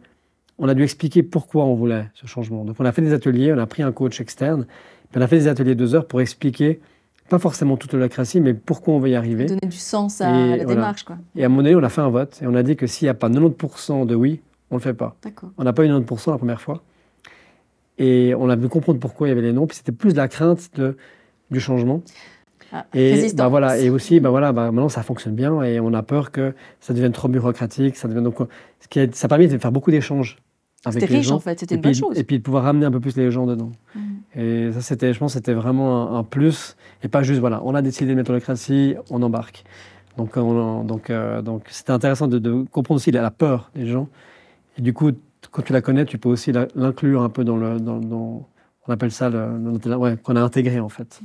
on 0.60 0.68
a 0.68 0.74
dû 0.74 0.84
expliquer 0.84 1.24
pourquoi 1.24 1.64
on 1.64 1.74
voulait 1.74 2.08
ce 2.14 2.28
changement. 2.28 2.66
Donc, 2.66 2.76
on 2.80 2.86
a 2.86 2.92
fait 2.92 3.02
des 3.02 3.14
ateliers, 3.14 3.54
on 3.54 3.58
a 3.58 3.66
pris 3.66 3.82
un 3.82 3.94
coach 3.94 4.20
externe, 4.20 4.66
puis 5.10 5.20
on 5.20 5.22
a 5.22 5.28
fait 5.28 5.38
des 5.38 5.48
ateliers 5.48 5.74
de 5.74 5.80
deux 5.80 5.96
heures 5.96 6.06
pour 6.06 6.20
expliquer 6.22 6.82
pas 7.30 7.40
forcément 7.40 7.78
toute 7.78 7.94
l'holacratie, 7.94 8.42
mais 8.42 8.54
pourquoi 8.54 8.94
on 8.94 9.00
va 9.00 9.10
y 9.10 9.16
arriver. 9.16 9.46
Donner 9.46 9.60
du 9.64 9.78
sens 9.78 10.22
à 10.22 10.32
la 10.32 10.66
démarche. 10.66 11.04
Quoi. 11.04 11.18
Et 11.36 11.44
à 11.44 11.46
un 11.46 11.50
moment 11.50 11.64
donné, 11.64 11.76
on 11.76 11.84
a 11.84 11.90
fait 11.90 12.02
un 12.02 12.10
vote 12.10 12.40
et 12.42 12.48
on 12.48 12.56
a 12.56 12.64
dit 12.64 12.76
que 12.76 12.88
s'il 12.88 13.06
n'y 13.06 13.10
a 13.10 13.14
pas 13.14 13.30
90% 13.30 14.06
de 14.06 14.16
oui, 14.16 14.42
on 14.72 14.76
ne 14.76 14.80
le 14.80 14.84
fait 14.84 14.94
pas. 14.94 15.16
On 15.58 15.64
n'a 15.64 15.74
pas 15.74 15.86
eu 15.86 15.90
90% 15.90 16.32
la 16.32 16.38
première 16.38 16.62
fois. 16.62 16.84
Et 17.98 18.34
on 18.38 18.50
a 18.50 18.58
pu 18.58 18.68
comprendre 18.68 19.00
pourquoi 19.00 19.28
il 19.28 19.30
y 19.30 19.34
avait 19.34 19.42
les 19.42 19.54
non. 19.54 19.68
Puis 19.68 19.78
c'était 19.78 19.92
plus 19.92 20.16
la 20.16 20.28
crainte 20.28 20.70
de, 20.76 20.98
du 21.52 21.60
changement. 21.60 22.02
Ah, 22.72 22.86
et, 22.94 23.34
bah 23.34 23.48
voilà, 23.48 23.80
et 23.80 23.90
aussi, 23.90 24.20
bah 24.20 24.30
voilà, 24.30 24.52
bah 24.52 24.66
maintenant 24.66 24.90
ça 24.90 25.02
fonctionne 25.02 25.34
bien 25.34 25.64
et 25.64 25.80
on 25.80 25.92
a 25.96 26.04
peur 26.04 26.32
que 26.32 26.54
ça 26.80 26.94
devienne 26.94 27.12
trop 27.12 27.28
bureaucratique. 27.28 27.98
Ça, 27.98 28.08
devienne 28.08 28.26
donc, 28.26 28.38
ce 28.80 28.88
qui 28.88 29.00
a, 29.00 29.08
ça 29.12 29.28
permet 29.28 29.48
de 29.48 29.58
faire 29.58 29.72
beaucoup 29.72 29.90
d'échanges 29.90 30.38
c'était 30.92 31.06
riche 31.06 31.32
en 31.32 31.40
fait, 31.40 31.60
c'était 31.60 31.76
une 31.76 31.82
bonne 31.82 31.94
chose. 31.94 32.18
Et 32.18 32.24
puis 32.24 32.40
de 32.40 32.44
pouvoir 32.44 32.64
ramener 32.64 32.86
un 32.86 32.92
peu 32.92 33.00
plus 33.00 33.18
les 33.18 33.32
gens 33.32 33.46
dedans. 33.46 33.72
Mm. 33.96 34.00
Et 34.36 34.72
ça, 34.72 34.82
c'était, 34.82 35.14
je 35.14 35.20
pense, 35.20 35.34
c'était 35.34 35.54
vraiment 35.54 36.18
un, 36.18 36.24
plus. 36.24 36.76
Et 37.04 37.08
pas 37.08 37.24
juste, 37.24 37.40
voilà, 37.40 37.62
on 37.64 37.76
a 37.76 37.82
décidé 37.82 38.12
de 38.12 38.16
mettre 38.16 38.32
l'holacratie, 38.32 38.96
on 39.10 39.22
embarque. 39.22 39.64
Donc, 40.18 40.36
donc, 40.36 41.12
donc 41.44 41.64
c'était 41.70 41.92
intéressant 41.92 42.28
de, 42.28 42.64
comprendre 42.72 42.98
aussi 42.98 43.12
la, 43.12 43.32
peur 43.32 43.72
des 43.74 43.88
gens. 43.88 44.08
Et 44.78 44.82
du 44.82 44.94
coup, 44.94 45.12
quand 45.52 45.62
tu 45.62 45.74
la 45.74 45.82
connais, 45.82 46.06
tu 46.06 46.18
peux 46.18 46.30
aussi 46.30 46.52
l'inclure 46.76 47.22
un 47.22 47.30
peu 47.30 47.44
dans 47.44 47.58
le, 47.58 47.80
dans, 47.80 48.48
on 48.90 48.92
appelle 48.92 49.12
ça 49.12 49.30
le, 49.30 50.18
qu'on 50.18 50.36
a 50.36 50.42
intégré 50.42 50.80
en 50.80 50.90
fait. 50.90 51.22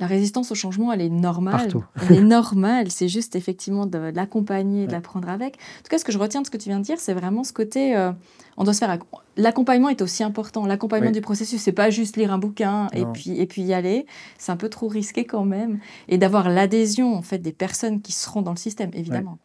La 0.00 0.06
résistance 0.06 0.52
au 0.52 0.54
changement, 0.54 0.92
elle 0.92 1.00
est 1.00 1.08
normale. 1.08 1.56
Partout. 1.56 1.84
Elle 2.08 2.16
est 2.16 2.20
normale. 2.20 2.90
C'est 2.90 3.08
juste 3.08 3.34
effectivement 3.34 3.84
de, 3.86 3.98
l'accompagner, 4.14 4.86
de 4.86 4.92
l'apprendre 4.92 5.28
avec. 5.28 5.54
En 5.54 5.82
tout 5.82 5.88
cas, 5.90 5.98
ce 5.98 6.04
que 6.04 6.12
je 6.12 6.18
retiens 6.18 6.40
de 6.40 6.46
ce 6.46 6.50
que 6.50 6.56
tu 6.56 6.68
viens 6.68 6.78
de 6.78 6.84
dire, 6.84 6.98
c'est 6.98 7.14
vraiment 7.14 7.42
ce 7.42 7.52
côté. 7.52 7.96
Euh, 7.96 8.12
on 8.56 8.64
doit 8.64 8.74
se 8.74 8.78
faire. 8.78 8.96
L'accompagnement 9.36 9.88
est 9.88 10.00
aussi 10.00 10.22
important. 10.22 10.66
L'accompagnement 10.66 11.10
du 11.10 11.20
processus, 11.20 11.60
c'est 11.60 11.72
pas 11.72 11.90
juste 11.90 12.16
lire 12.16 12.32
un 12.32 12.38
bouquin 12.38 12.86
et 12.92 13.04
puis 13.06 13.40
et 13.40 13.46
puis 13.46 13.62
y 13.62 13.74
aller. 13.74 14.06
C'est 14.38 14.52
un 14.52 14.56
peu 14.56 14.68
trop 14.68 14.86
risqué 14.86 15.24
quand 15.24 15.44
même. 15.44 15.80
Et 16.08 16.16
d'avoir 16.16 16.48
l'adhésion 16.48 17.14
en 17.14 17.22
fait 17.22 17.38
des 17.38 17.52
personnes 17.52 18.00
qui 18.00 18.12
seront 18.12 18.42
dans 18.42 18.52
le 18.52 18.56
système, 18.56 18.90
évidemment. 18.94 19.38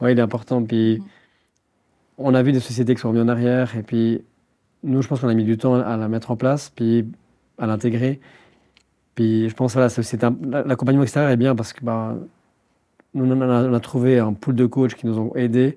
Oui, 0.00 0.12
il 0.12 0.18
est 0.18 0.22
important. 0.22 0.62
Puis 0.62 0.98
mm. 0.98 1.04
on 2.18 2.34
a 2.34 2.42
vu 2.42 2.52
des 2.52 2.60
sociétés 2.60 2.94
qui 2.94 3.00
sont 3.00 3.08
revenues 3.08 3.24
en 3.24 3.28
arrière 3.28 3.76
et 3.76 3.82
puis 3.82 4.22
nous, 4.82 5.02
je 5.02 5.08
pense 5.08 5.20
qu'on 5.20 5.28
a 5.28 5.34
mis 5.34 5.44
du 5.44 5.58
temps 5.58 5.74
à 5.74 5.96
la 5.96 6.08
mettre 6.08 6.30
en 6.30 6.36
place, 6.36 6.70
puis 6.74 7.06
à 7.58 7.66
l'intégrer. 7.66 8.20
Puis 9.18 9.48
je 9.48 9.54
pense 9.56 9.74
que 9.74 9.80
l'accompagnement 10.68 11.02
extérieur 11.02 11.32
est 11.32 11.36
bien 11.36 11.56
parce 11.56 11.72
que 11.72 11.84
bah, 11.84 12.14
nous, 13.14 13.28
on 13.28 13.74
a, 13.74 13.80
trouvé 13.80 14.20
un 14.20 14.32
pool 14.32 14.54
de 14.54 14.64
coachs 14.64 14.94
qui 14.94 15.08
nous 15.08 15.18
ont 15.18 15.34
aidés 15.34 15.76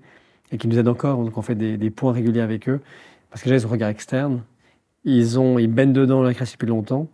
et 0.51 0.59
qui 0.59 0.67
nous 0.67 0.77
aident 0.77 0.89
encore. 0.89 1.23
Donc 1.23 1.35
on 1.39 1.41
fait 1.41 1.55
des, 1.55 1.89
points 1.89 2.13
réguliers 2.13 2.41
avec 2.41 2.69
eux 2.69 2.81
parce 3.31 3.41
que 3.41 3.49
déjà, 3.49 3.63
ils 3.63 3.65
ont 3.65 3.69
un 3.69 3.71
regard 3.71 3.89
externe. 3.89 4.41
Ils, 5.05 5.39
ont, 5.39 5.57
ils 5.57 5.69
baignent 5.73 5.91
dedans 5.91 6.21
la 6.21 6.35
création 6.35 6.53
depuis 6.53 6.69
longtemps. 6.69 7.07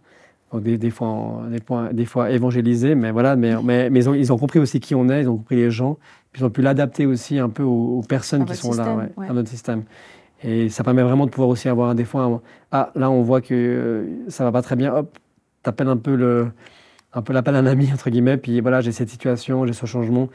Donc 0.52 0.64
des, 0.64 0.78
des, 0.78 0.90
fois, 0.90 1.44
des, 1.50 1.62
points, 1.62 1.94
des 1.94 2.04
fois 2.04 2.30
évangélisés, 2.30 2.94
mais 2.94 3.12
voilà, 3.12 3.38
mais, 3.38 3.56
mais, 3.64 3.90
mais 3.90 4.00
ils, 4.00 4.10
ont, 4.10 4.14
ils, 4.14 4.34
ont, 4.34 4.38
compris 4.38 4.60
aussi 4.60 4.82
qui 4.82 4.96
on 4.96 5.08
est, 5.08 5.22
ils 5.22 5.30
ont 5.30 5.38
compris 5.38 5.56
les 5.56 5.72
gens, 5.72 5.98
puis 6.34 6.42
ils 6.42 6.46
ont 6.46 6.50
pu 6.50 6.62
l'adapter 6.62 7.06
aussi 7.06 7.40
un 7.40 7.48
peu 7.48 7.64
aux, 7.64 8.02
personnes 8.02 8.44
qui 8.44 8.56
sont 8.58 8.74
là, 8.74 8.96
ouais, 8.96 9.30
à 9.30 9.32
notre 9.32 9.50
système. 9.50 9.84
Et 10.44 10.68
ça 10.68 10.84
permet 10.84 11.04
vraiment 11.04 11.26
de 11.26 11.32
pouvoir 11.32 11.48
aussi 11.48 11.70
avoir 11.70 11.96
des 11.96 12.04
fois, 12.04 12.42
ah 12.74 12.92
là 12.96 13.10
on 13.10 13.22
voit 13.22 13.40
que 13.40 13.54
euh, 13.54 14.30
ça 14.30 14.44
va 14.44 14.52
pas 14.52 14.62
très 14.62 14.76
bien, 14.76 14.94
hop, 14.94 15.18
t'appelles 15.68 15.90
un 15.90 15.98
peu 15.98 16.16
le, 16.16 16.52
un 17.14 17.22
peu 17.22 17.34
l'appel 17.34 17.56
à 17.56 17.60
un 17.60 17.66
ami 17.66 17.92
entre 17.94 18.10
guillemets, 18.10 18.38
puis 18.38 18.62
voilà 18.62 18.82
j'ai 18.82 18.92
cette 18.92 19.10
situation, 19.10 19.66
j'ai 19.66 19.74
ce 19.74 19.86
changement, 19.86 20.30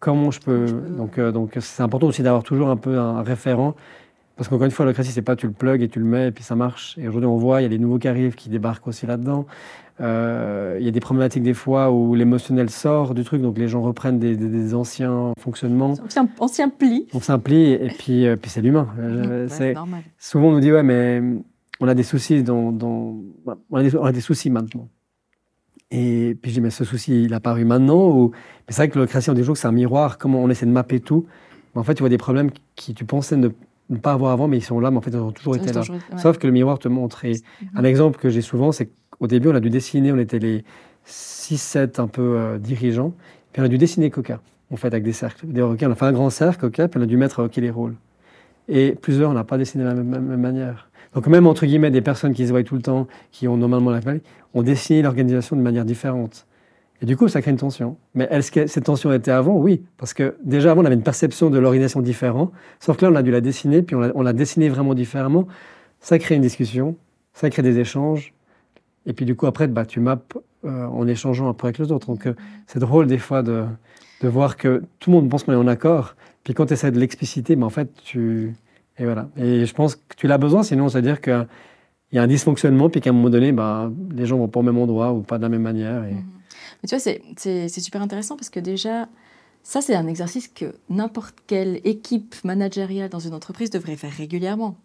comment 0.00 0.30
je 0.30 0.40
peux, 0.40 0.66
donc 0.96 1.18
euh, 1.18 1.30
donc 1.30 1.56
c'est 1.60 1.82
important 1.82 2.06
aussi 2.06 2.22
d'avoir 2.22 2.42
toujours 2.42 2.70
un 2.70 2.76
peu 2.76 2.98
un 2.98 3.22
référent, 3.22 3.74
parce 4.36 4.48
qu'encore 4.48 4.64
une 4.64 4.70
fois 4.70 4.86
le 4.86 4.92
crédit 4.92 5.10
c'est 5.10 5.22
pas 5.22 5.36
tu 5.36 5.46
le 5.46 5.52
plugs 5.52 5.82
et 5.82 5.88
tu 5.88 5.98
le 5.98 6.06
mets 6.06 6.28
et 6.28 6.30
puis 6.30 6.44
ça 6.44 6.54
marche. 6.54 6.96
Et 6.98 7.08
aujourd'hui 7.08 7.28
on 7.28 7.36
voit 7.36 7.60
il 7.60 7.64
y 7.64 7.66
a 7.66 7.68
les 7.68 7.78
nouveaux 7.78 7.98
qui 7.98 8.08
arrivent 8.08 8.34
qui 8.34 8.48
débarquent 8.48 8.86
aussi 8.88 9.06
là-dedans. 9.06 9.46
Euh, 10.00 10.76
il 10.78 10.86
y 10.86 10.88
a 10.88 10.92
des 10.92 11.00
problématiques 11.00 11.42
des 11.42 11.54
fois 11.54 11.90
où 11.90 12.14
l'émotionnel 12.14 12.70
sort 12.70 13.14
du 13.14 13.24
truc, 13.24 13.42
donc 13.42 13.58
les 13.58 13.68
gens 13.68 13.82
reprennent 13.82 14.18
des, 14.18 14.74
anciens 14.74 15.32
fonctionnements. 15.40 15.94
Anciens, 16.04 16.28
ancien 16.38 16.68
plis. 16.68 17.08
Anciens 17.12 17.38
plis, 17.38 17.72
et 17.72 17.88
puis, 17.98 18.26
euh, 18.26 18.36
puis 18.36 18.50
c'est 18.50 18.60
l'humain. 18.60 18.88
Euh, 19.00 19.48
souvent 20.18 20.48
on 20.48 20.52
nous 20.52 20.60
dit, 20.60 20.70
ouais, 20.70 20.84
mais 20.84 21.20
on 21.80 21.88
a 21.88 21.94
des 21.94 22.02
soucis, 22.02 22.42
dans, 22.42 22.74
on, 23.70 24.04
a 24.04 24.12
des, 24.12 24.20
soucis 24.20 24.50
maintenant. 24.50 24.88
Et 25.90 26.36
puis 26.40 26.50
je 26.50 26.56
dis, 26.56 26.60
mais 26.60 26.70
ce 26.70 26.84
souci, 26.84 27.24
il 27.24 27.32
a 27.32 27.36
apparu 27.36 27.64
maintenant 27.64 28.08
ou... 28.10 28.32
C'est 28.68 28.76
vrai 28.76 28.88
que 28.88 28.98
le 28.98 29.06
création 29.06 29.32
des 29.32 29.44
jours, 29.44 29.56
c'est 29.56 29.68
un 29.68 29.72
miroir, 29.72 30.18
comment 30.18 30.42
on 30.42 30.50
essaie 30.50 30.66
de 30.66 30.70
mapper 30.70 31.00
tout. 31.00 31.26
Mais 31.74 31.80
en 31.80 31.84
fait, 31.84 31.94
tu 31.94 32.02
vois 32.02 32.10
des 32.10 32.18
problèmes 32.18 32.50
qui 32.74 32.94
tu 32.94 33.04
pensais 33.04 33.36
ne, 33.36 33.48
pas 34.02 34.12
avoir 34.12 34.32
avant, 34.32 34.48
mais 34.48 34.58
ils 34.58 34.64
sont 34.64 34.80
là, 34.80 34.90
mais 34.90 34.98
en 34.98 35.00
fait, 35.00 35.10
ils 35.10 35.16
ont 35.16 35.32
toujours 35.32 35.56
été 35.56 35.72
là. 35.72 35.82
Sauf 36.18 36.38
que 36.38 36.46
le 36.46 36.52
miroir 36.52 36.78
te 36.78 36.88
montre. 36.88 37.24
Et 37.24 37.36
un 37.74 37.84
exemple 37.84 38.18
que 38.18 38.28
j'ai 38.28 38.42
souvent, 38.42 38.72
c'est 38.72 38.90
au 39.20 39.26
début, 39.26 39.48
on 39.48 39.54
a 39.54 39.60
dû 39.60 39.70
dessiner, 39.70 40.12
on 40.12 40.18
était 40.18 40.38
les 40.38 40.64
6-7 41.06 42.00
un 42.00 42.08
peu 42.08 42.36
euh, 42.36 42.58
dirigeants, 42.58 43.14
puis 43.52 43.62
on 43.62 43.64
a 43.64 43.68
dû 43.68 43.78
dessiner 43.78 44.10
Coca, 44.10 44.40
en 44.70 44.76
fait, 44.76 44.88
avec 44.88 45.02
des 45.02 45.12
cercles. 45.12 45.46
on 45.56 45.72
a 45.72 45.94
fait 45.94 46.04
un 46.04 46.12
grand 46.12 46.30
cercle, 46.30 46.60
Coca, 46.60 46.88
puis 46.88 47.00
on 47.00 47.02
a 47.02 47.06
dû 47.06 47.16
mettre 47.16 47.44
OK 47.44 47.56
les 47.56 47.70
rôles. 47.70 47.94
Et 48.68 48.92
plusieurs, 48.92 49.30
on 49.30 49.34
n'a 49.34 49.44
pas 49.44 49.56
dessiné 49.56 49.82
de 49.84 49.88
la 49.88 49.94
même, 49.94 50.36
manière. 50.36 50.87
Donc 51.18 51.26
même, 51.26 51.48
entre 51.48 51.66
guillemets, 51.66 51.90
des 51.90 52.00
personnes 52.00 52.32
qui 52.32 52.46
se 52.46 52.52
voient 52.52 52.62
tout 52.62 52.76
le 52.76 52.80
temps, 52.80 53.08
qui 53.32 53.48
ont 53.48 53.56
normalement 53.56 53.90
la 53.90 54.00
famille, 54.00 54.22
ont 54.54 54.62
dessiné 54.62 55.02
l'organisation 55.02 55.56
de 55.56 55.60
manière 55.60 55.84
différente. 55.84 56.46
Et 57.02 57.06
du 57.06 57.16
coup, 57.16 57.26
ça 57.26 57.42
crée 57.42 57.50
une 57.50 57.56
tension. 57.56 57.96
Mais 58.14 58.28
est-ce 58.30 58.52
que 58.52 58.68
cette 58.68 58.84
tension 58.84 59.12
était 59.12 59.32
avant? 59.32 59.56
Oui, 59.56 59.82
parce 59.96 60.14
que 60.14 60.36
déjà 60.44 60.70
avant, 60.70 60.82
on 60.82 60.84
avait 60.84 60.94
une 60.94 61.02
perception 61.02 61.50
de 61.50 61.58
l'organisation 61.58 62.02
différente, 62.02 62.52
sauf 62.78 62.98
que 62.98 63.04
là, 63.04 63.10
on 63.10 63.16
a 63.16 63.24
dû 63.24 63.32
la 63.32 63.40
dessiner, 63.40 63.82
puis 63.82 63.96
on 63.96 64.22
l'a 64.22 64.32
dessiné 64.32 64.68
vraiment 64.68 64.94
différemment. 64.94 65.48
Ça 65.98 66.20
crée 66.20 66.36
une 66.36 66.42
discussion, 66.42 66.94
ça 67.32 67.50
crée 67.50 67.62
des 67.62 67.80
échanges, 67.80 68.32
et 69.04 69.12
puis 69.12 69.24
du 69.24 69.34
coup, 69.34 69.48
après, 69.48 69.66
bah, 69.66 69.84
tu 69.84 69.98
mappes 69.98 70.38
euh, 70.64 70.86
en 70.86 71.08
échangeant 71.08 71.52
peu 71.52 71.66
avec 71.66 71.78
les 71.78 71.90
autres. 71.90 72.06
Donc 72.06 72.28
euh, 72.28 72.34
c'est 72.68 72.78
drôle 72.78 73.08
des 73.08 73.18
fois 73.18 73.42
de, 73.42 73.64
voir 74.22 74.56
que 74.56 74.84
tout 75.00 75.10
le 75.10 75.16
monde 75.16 75.28
pense 75.28 75.42
qu'on 75.42 75.52
est 75.52 75.56
en 75.56 75.66
accord. 75.66 76.14
Puis 76.44 76.54
quand 76.54 76.66
tu 76.66 76.74
essaies 76.74 76.92
de 76.92 77.00
l'expliciter, 77.00 77.56
bah, 77.56 77.66
en 77.66 77.70
fait, 77.70 77.92
tu... 78.04 78.54
Et 78.98 79.04
voilà. 79.04 79.28
Et 79.36 79.64
je 79.64 79.74
pense 79.74 79.96
que 79.96 80.16
tu 80.16 80.26
l'as 80.26 80.38
besoin, 80.38 80.62
sinon, 80.62 80.88
c'est-à-dire 80.88 81.20
qu'il 81.20 81.46
y 82.12 82.18
a 82.18 82.22
un 82.22 82.26
dysfonctionnement, 82.26 82.90
puis 82.90 83.00
qu'à 83.00 83.10
un 83.10 83.12
moment 83.12 83.30
donné, 83.30 83.52
bah, 83.52 83.90
les 84.10 84.26
gens 84.26 84.38
vont 84.38 84.48
pas 84.48 84.60
au 84.60 84.64
même 84.64 84.78
endroit 84.78 85.12
ou 85.12 85.22
pas 85.22 85.38
de 85.38 85.42
la 85.42 85.48
même 85.48 85.62
manière. 85.62 86.04
Et... 86.04 86.12
Mmh. 86.12 86.24
Mais 86.82 86.88
tu 86.88 86.96
vois, 86.96 87.14
c'est 87.36 87.80
super 87.80 88.02
intéressant 88.02 88.36
parce 88.36 88.50
que 88.50 88.60
déjà, 88.60 89.08
ça, 89.62 89.80
c'est 89.82 89.94
un 89.94 90.06
exercice 90.06 90.48
que 90.48 90.76
n'importe 90.88 91.34
quelle 91.46 91.80
équipe 91.84 92.34
managériale 92.44 93.10
dans 93.10 93.18
une 93.18 93.34
entreprise 93.34 93.70
devrait 93.70 93.96
faire 93.96 94.12
régulièrement 94.12 94.76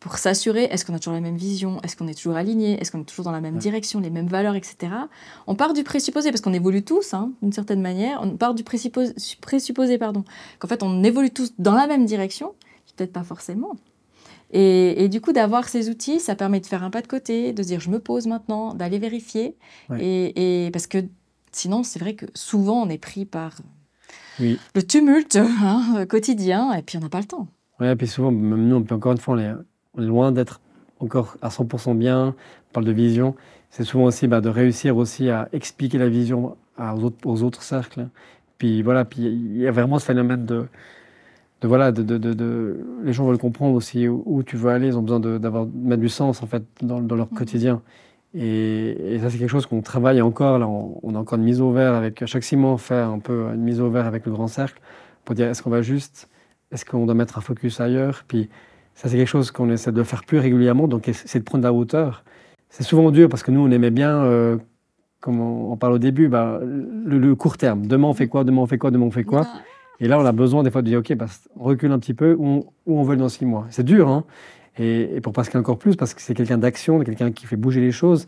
pour 0.00 0.18
s'assurer 0.18 0.64
est-ce 0.64 0.84
qu'on 0.84 0.94
a 0.94 0.98
toujours 0.98 1.14
la 1.14 1.20
même 1.20 1.36
vision, 1.36 1.80
est-ce 1.82 1.96
qu'on 1.96 2.08
est 2.08 2.14
toujours 2.14 2.34
aligné, 2.34 2.80
est-ce 2.80 2.90
qu'on 2.90 3.02
est 3.02 3.08
toujours 3.08 3.24
dans 3.24 3.30
la 3.30 3.40
même 3.40 3.58
direction, 3.58 4.00
les 4.00 4.10
mêmes 4.10 4.26
valeurs, 4.26 4.56
etc. 4.56 4.92
On 5.46 5.54
part 5.54 5.74
du 5.74 5.84
présupposé, 5.84 6.30
parce 6.30 6.40
qu'on 6.40 6.54
évolue 6.54 6.82
tous, 6.82 7.14
hein, 7.14 7.30
d'une 7.40 7.52
certaine 7.52 7.80
manière, 7.80 8.20
on 8.20 8.30
part 8.36 8.54
du 8.54 8.64
présupposé, 8.64 9.14
présupposé 9.40 9.96
pardon, 9.96 10.24
qu'en 10.58 10.66
fait 10.66 10.82
on 10.82 11.04
évolue 11.04 11.30
tous 11.30 11.52
dans 11.58 11.74
la 11.74 11.86
même 11.86 12.04
direction, 12.04 12.54
peut-être 12.96 13.12
pas 13.12 13.24
forcément. 13.24 13.76
Et, 14.54 15.08
du 15.08 15.22
coup, 15.22 15.32
d'avoir 15.32 15.66
ces 15.68 15.88
outils, 15.88 16.20
ça 16.20 16.34
permet 16.34 16.60
de 16.60 16.66
faire 16.66 16.82
un 16.82 16.90
pas 16.90 17.00
de 17.00 17.06
côté, 17.06 17.54
de 17.54 17.62
dire 17.62 17.80
je 17.80 17.88
me 17.88 17.98
pose 17.98 18.26
maintenant, 18.26 18.74
d'aller 18.74 18.98
vérifier. 18.98 19.56
Et, 19.98 20.68
parce 20.72 20.86
que 20.86 20.98
sinon, 21.52 21.82
c'est 21.82 21.98
vrai 21.98 22.14
que 22.14 22.26
souvent 22.34 22.82
on 22.82 22.88
est 22.88 22.98
pris 22.98 23.24
par 23.24 23.56
le 24.38 24.80
tumulte 24.82 25.36
hein, 25.36 26.04
quotidien 26.08 26.72
et 26.72 26.82
puis 26.82 26.98
on 26.98 27.00
n'a 27.00 27.08
pas 27.08 27.20
le 27.20 27.26
temps. 27.26 27.48
Oui, 27.80 27.88
et 27.88 27.96
puis 27.96 28.06
souvent, 28.06 28.30
même 28.30 28.68
nous, 28.68 28.76
encore 28.90 29.12
une 29.12 29.18
fois, 29.18 29.34
on 29.34 29.38
est, 29.38 29.52
on 29.94 30.02
est 30.02 30.06
loin 30.06 30.32
d'être 30.32 30.60
encore 31.00 31.36
à 31.40 31.48
100% 31.48 31.96
bien. 31.96 32.28
On 32.28 32.72
parle 32.72 32.86
de 32.86 32.92
vision. 32.92 33.34
C'est 33.70 33.84
souvent 33.84 34.04
aussi 34.04 34.28
bah, 34.28 34.42
de 34.42 34.50
réussir 34.50 34.98
aussi 34.98 35.30
à 35.30 35.48
expliquer 35.52 35.96
la 35.96 36.08
vision 36.08 36.56
aux, 36.78 37.04
autres, 37.04 37.26
aux 37.26 37.42
autres 37.42 37.62
cercles. 37.62 38.08
Puis 38.58 38.82
voilà, 38.82 39.06
puis 39.06 39.22
il 39.22 39.56
y 39.56 39.66
a 39.66 39.70
vraiment 39.70 39.98
ce 39.98 40.04
phénomène 40.04 40.44
de, 40.44 40.66
de 41.62 41.68
voilà, 41.68 41.92
de, 41.92 42.02
de, 42.02 42.18
de, 42.18 42.80
les 43.04 43.12
gens 43.12 43.24
veulent 43.24 43.38
comprendre 43.38 43.74
aussi 43.76 44.08
où, 44.08 44.42
tu 44.42 44.56
veux 44.56 44.70
aller. 44.70 44.88
Ils 44.88 44.98
ont 44.98 45.02
besoin 45.02 45.20
d'avoir 45.20 45.66
mettre 45.72 46.02
du 46.02 46.08
sens 46.08 46.42
en 46.42 46.46
fait 46.46 46.64
dans, 46.82 47.00
dans 47.00 47.14
leur 47.14 47.32
mmh. 47.32 47.36
quotidien. 47.36 47.82
Et, 48.34 49.18
ça, 49.20 49.30
c'est 49.30 49.38
quelque 49.38 49.48
chose 49.48 49.66
qu'on 49.66 49.80
travaille 49.80 50.20
encore. 50.22 50.58
Là, 50.58 50.66
on, 50.68 51.14
a 51.14 51.18
encore 51.18 51.38
une 51.38 51.44
mise 51.44 51.60
au 51.60 51.70
vert 51.70 51.94
avec 51.94 52.26
chaque 52.26 52.42
ciment, 52.42 52.76
faire 52.78 53.08
un 53.08 53.20
peu 53.20 53.46
une 53.54 53.62
mise 53.62 53.80
au 53.80 53.90
vert 53.90 54.06
avec 54.06 54.26
le 54.26 54.32
grand 54.32 54.48
cercle 54.48 54.80
pour 55.24 55.36
dire 55.36 55.48
est-ce 55.48 55.62
qu'on 55.62 55.70
va 55.70 55.82
juste, 55.82 56.28
est-ce 56.72 56.84
qu'on 56.84 57.06
doit 57.06 57.14
mettre 57.14 57.38
un 57.38 57.42
focus 57.42 57.80
ailleurs? 57.80 58.24
Puis 58.26 58.48
ça, 58.94 59.08
c'est 59.08 59.16
quelque 59.16 59.28
chose 59.28 59.52
qu'on 59.52 59.70
essaie 59.70 59.92
de 59.92 60.02
faire 60.02 60.24
plus 60.24 60.38
régulièrement, 60.38 60.88
donc 60.88 61.08
c'est 61.12 61.38
de 61.38 61.44
prendre 61.44 61.62
la 61.62 61.72
hauteur. 61.72 62.24
C'est 62.70 62.82
souvent 62.82 63.10
dur 63.12 63.28
parce 63.28 63.44
que 63.44 63.52
nous, 63.52 63.60
on 63.60 63.70
aimait 63.70 63.90
bien, 63.90 64.24
euh, 64.24 64.56
comme 65.20 65.40
on, 65.40 65.76
parle 65.76 65.92
au 65.92 65.98
début, 65.98 66.28
bah, 66.28 66.58
le, 66.62 67.34
court 67.34 67.56
terme. 67.56 67.86
Demain, 67.86 68.08
on 68.08 68.14
fait 68.14 68.26
quoi? 68.26 68.44
Demain, 68.44 68.62
on 68.62 68.66
fait 68.66 68.78
quoi? 68.78 68.90
Demain, 68.90 69.06
on 69.06 69.10
fait 69.10 69.24
quoi? 69.24 69.46
Et 70.02 70.08
là, 70.08 70.18
on 70.18 70.24
a 70.24 70.32
besoin 70.32 70.64
des 70.64 70.70
fois 70.70 70.82
de 70.82 70.88
dire, 70.88 70.98
OK, 70.98 71.14
bah, 71.14 71.26
on 71.56 71.62
recule 71.64 71.92
un 71.92 71.98
petit 71.98 72.12
peu, 72.12 72.34
où 72.38 72.44
on, 72.44 72.64
où 72.86 72.98
on 72.98 73.02
veut 73.04 73.16
dans 73.16 73.28
six 73.28 73.46
mois. 73.46 73.66
C'est 73.70 73.84
dur, 73.84 74.08
hein 74.08 74.24
et, 74.78 75.20
pour 75.22 75.32
Pascal 75.32 75.60
encore 75.60 75.78
plus, 75.78 75.96
parce 75.96 76.12
que 76.12 76.20
c'est 76.20 76.34
quelqu'un 76.34 76.58
d'action, 76.58 76.98
quelqu'un 77.00 77.30
qui 77.30 77.46
fait 77.46 77.56
bouger 77.56 77.80
les 77.80 77.92
choses, 77.92 78.26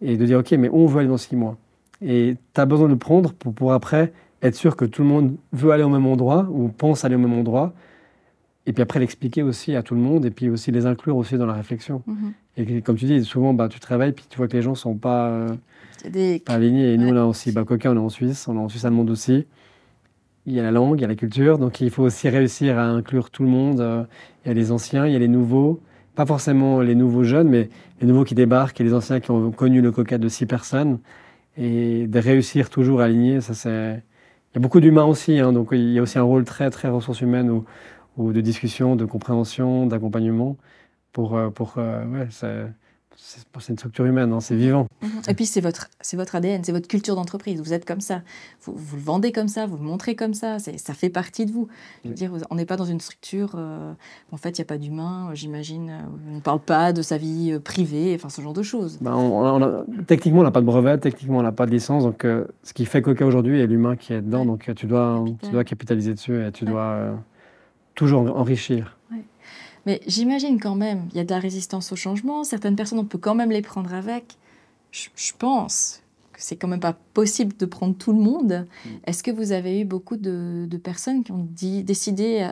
et 0.00 0.16
de 0.16 0.24
dire, 0.24 0.38
OK, 0.38 0.52
mais 0.52 0.68
où 0.68 0.76
on 0.76 0.86
veut 0.86 1.00
aller 1.00 1.08
dans 1.08 1.18
six 1.18 1.34
mois? 1.34 1.58
Et 2.00 2.36
tu 2.54 2.60
as 2.60 2.66
besoin 2.66 2.86
de 2.86 2.92
le 2.92 2.98
prendre 2.98 3.32
pour 3.32 3.52
pouvoir 3.52 3.74
après 3.74 4.12
être 4.42 4.54
sûr 4.54 4.76
que 4.76 4.84
tout 4.84 5.02
le 5.02 5.08
monde 5.08 5.36
veut 5.52 5.72
aller 5.72 5.82
au 5.82 5.88
même 5.88 6.06
endroit, 6.06 6.46
ou 6.50 6.68
pense 6.68 7.04
aller 7.04 7.16
au 7.16 7.18
même 7.18 7.36
endroit, 7.36 7.72
et 8.66 8.72
puis 8.72 8.82
après 8.82 9.00
l'expliquer 9.00 9.42
aussi 9.42 9.74
à 9.74 9.82
tout 9.82 9.94
le 9.94 10.00
monde 10.00 10.26
et 10.26 10.30
puis 10.30 10.50
aussi 10.50 10.70
les 10.70 10.84
inclure 10.84 11.16
aussi 11.16 11.38
dans 11.38 11.46
la 11.46 11.54
réflexion. 11.54 12.02
Mhm. 12.06 12.32
Et 12.58 12.82
comme 12.82 12.96
tu 12.96 13.06
dis, 13.06 13.24
souvent 13.24 13.54
bah, 13.54 13.68
tu 13.68 13.80
travailles 13.80 14.12
puis 14.12 14.26
tu 14.28 14.36
vois 14.36 14.46
que 14.46 14.56
les 14.56 14.62
gens 14.62 14.74
sont 14.74 14.94
pas, 14.94 15.30
euh, 15.30 15.48
pas 16.44 16.52
alignés. 16.52 16.92
Et 16.92 16.98
nous 16.98 17.12
là 17.14 17.26
aussi, 17.26 17.50
bah, 17.50 17.64
Coca, 17.64 17.90
on 17.90 17.94
est 17.94 17.98
en 17.98 18.10
Suisse, 18.10 18.46
on 18.46 18.56
est 18.56 18.60
en 18.60 18.68
Suisse 18.68 18.84
allemande 18.84 19.08
aussi. 19.08 19.46
Il 20.48 20.54
y 20.54 20.60
a 20.60 20.62
la 20.62 20.70
langue, 20.70 20.98
il 20.98 21.02
y 21.02 21.04
a 21.04 21.08
la 21.08 21.14
culture, 21.14 21.58
donc 21.58 21.82
il 21.82 21.90
faut 21.90 22.04
aussi 22.04 22.28
réussir 22.30 22.78
à 22.78 22.84
inclure 22.86 23.30
tout 23.30 23.42
le 23.42 23.50
monde. 23.50 23.80
Euh, 23.80 24.04
il 24.44 24.48
y 24.48 24.50
a 24.50 24.54
les 24.54 24.72
anciens, 24.72 25.06
il 25.06 25.12
y 25.12 25.16
a 25.16 25.18
les 25.18 25.28
nouveaux, 25.28 25.80
pas 26.14 26.24
forcément 26.24 26.80
les 26.80 26.94
nouveaux 26.94 27.22
jeunes, 27.22 27.48
mais 27.48 27.68
les 28.00 28.06
nouveaux 28.06 28.24
qui 28.24 28.34
débarquent 28.34 28.80
et 28.80 28.84
les 28.84 28.94
anciens 28.94 29.20
qui 29.20 29.30
ont 29.30 29.50
connu 29.52 29.82
le 29.82 29.92
Coca 29.92 30.16
de 30.16 30.28
six 30.28 30.46
personnes. 30.46 31.00
Et 31.58 32.06
de 32.06 32.18
réussir 32.18 32.70
toujours 32.70 33.00
à 33.02 33.04
aligner, 33.04 33.40
ça 33.42 33.54
c'est. 33.54 34.02
Il 34.52 34.56
y 34.56 34.58
a 34.58 34.60
beaucoup 34.60 34.80
d'humains 34.80 35.04
aussi, 35.04 35.38
hein, 35.38 35.52
donc 35.52 35.68
il 35.72 35.92
y 35.92 35.98
a 35.98 36.02
aussi 36.02 36.18
un 36.18 36.22
rôle 36.22 36.44
très 36.44 36.70
très 36.70 36.88
ressources 36.88 37.20
humaines 37.20 37.62
ou 38.16 38.32
de 38.32 38.40
discussion, 38.40 38.96
de 38.96 39.04
compréhension, 39.04 39.86
d'accompagnement 39.86 40.56
pour, 41.12 41.36
euh, 41.36 41.50
pour 41.50 41.74
euh, 41.78 42.04
ouais, 42.06 42.28
c'est 43.20 43.68
une 43.68 43.76
structure 43.76 44.04
humaine, 44.04 44.32
hein, 44.32 44.40
c'est 44.40 44.54
vivant. 44.54 44.86
Mhm. 45.02 45.10
Et 45.28 45.34
puis 45.34 45.44
c'est 45.44 45.60
votre, 45.60 45.88
c'est 46.00 46.16
votre 46.16 46.36
ADN, 46.36 46.62
c'est 46.62 46.72
votre 46.72 46.86
culture 46.86 47.16
d'entreprise. 47.16 47.60
Vous 47.60 47.72
êtes 47.72 47.84
comme 47.84 48.00
ça. 48.00 48.22
Vous, 48.62 48.72
vous, 48.76 48.96
le 48.96 49.02
vendez 49.02 49.32
comme 49.32 49.48
ça, 49.48 49.66
vous 49.66 49.76
le 49.76 49.82
montrez 49.82 50.14
comme 50.14 50.34
ça. 50.34 50.58
Ça 50.58 50.94
fait 50.94 51.10
partie 51.10 51.44
de 51.44 51.50
vous. 51.50 51.68
Je 52.04 52.10
veux 52.10 52.14
dire, 52.14 52.32
on 52.50 52.54
n'est 52.54 52.64
pas 52.64 52.76
dans 52.76 52.84
une 52.84 53.00
structure. 53.00 53.52
Euh, 53.56 53.92
en 54.30 54.36
fait, 54.36 54.50
il 54.50 54.60
n'y 54.60 54.62
a 54.62 54.66
pas 54.66 54.78
d'humain, 54.78 55.30
j'imagine. 55.34 55.92
On 56.30 56.36
ne 56.36 56.40
parle 56.40 56.60
pas 56.60 56.92
de 56.92 57.02
sa 57.02 57.18
vie 57.18 57.52
euh, 57.52 57.58
privée, 57.58 58.14
enfin 58.14 58.28
ce 58.28 58.40
genre 58.40 58.52
de 58.52 58.62
choses. 58.62 58.98
Ben, 59.00 59.14
on, 59.14 59.84
techniquement, 60.06 60.40
on 60.40 60.44
n'a 60.44 60.50
pas 60.52 60.60
de 60.60 60.66
brevet, 60.66 60.98
techniquement, 60.98 61.38
on 61.38 61.42
n'a 61.42 61.52
pas 61.52 61.66
de 61.66 61.72
licence. 61.72 62.04
Donc, 62.04 62.24
euh, 62.24 62.44
ce 62.62 62.72
qui 62.72 62.86
fait 62.86 63.02
Coca 63.02 63.26
aujourd'hui 63.26 63.60
est 63.60 63.66
l'humain 63.66 63.96
qui 63.96 64.12
est 64.12 64.22
dedans. 64.22 64.44
Donc, 64.44 64.70
tu 64.76 64.86
dois, 64.86 65.24
tu 65.42 65.50
dois 65.50 65.64
capitaliser 65.64 66.14
dessus 66.14 66.46
et 66.46 66.52
tu 66.52 66.64
dois 66.64 67.18
toujours 67.94 68.20
enrichir. 68.36 68.97
Mais 69.88 70.02
j'imagine 70.06 70.60
quand 70.60 70.74
même, 70.74 71.08
il 71.12 71.16
y 71.16 71.20
a 71.20 71.24
de 71.24 71.30
la 71.30 71.38
résistance 71.38 71.92
au 71.92 71.96
changement. 71.96 72.44
Certaines 72.44 72.76
personnes, 72.76 72.98
on 72.98 73.06
peut 73.06 73.16
quand 73.16 73.34
même 73.34 73.50
les 73.50 73.62
prendre 73.62 73.94
avec. 73.94 74.36
Je, 74.90 75.32
pense 75.38 76.02
que 76.34 76.42
c'est 76.42 76.56
quand 76.56 76.68
même 76.68 76.78
pas 76.78 76.94
possible 77.14 77.56
de 77.56 77.64
prendre 77.64 77.96
tout 77.96 78.12
le 78.12 78.18
monde. 78.18 78.66
Mm. 78.84 78.88
Est-ce 79.06 79.22
que 79.22 79.30
vous 79.30 79.52
avez 79.52 79.80
eu 79.80 79.86
beaucoup 79.86 80.18
de, 80.18 80.68
personnes 80.76 81.24
qui 81.24 81.32
ont 81.32 81.48
dit, 81.50 81.84
décidé, 81.84 82.46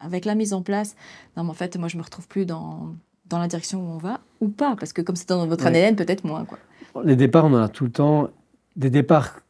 avec 0.00 0.24
la 0.24 0.34
mise 0.34 0.54
en 0.54 0.62
place, 0.62 0.96
non, 1.36 1.44
mais 1.44 1.50
en 1.50 1.52
fait, 1.52 1.76
moi, 1.76 1.88
je 1.88 1.98
me 1.98 2.02
retrouve 2.02 2.26
plus 2.26 2.46
dans, 2.46 2.94
dans 3.26 3.38
la 3.38 3.48
direction 3.48 3.86
où 3.86 3.92
on 3.92 3.98
va, 3.98 4.20
ou 4.40 4.48
pas? 4.48 4.74
Parce 4.74 4.94
que 4.94 5.02
comme 5.02 5.16
c'est 5.16 5.28
dans 5.28 5.46
votre 5.46 5.66
ADN, 5.66 5.94
peut-être 5.94 6.24
moins. 6.24 6.46
Quoi. 6.46 6.58
Les 7.04 7.16
départs, 7.16 7.44
on 7.44 7.52
en 7.52 7.62
a 7.62 7.68
tout 7.68 7.84
le 7.84 7.92
temps. 7.92 8.30
Des 8.76 8.88
départs 8.88 9.40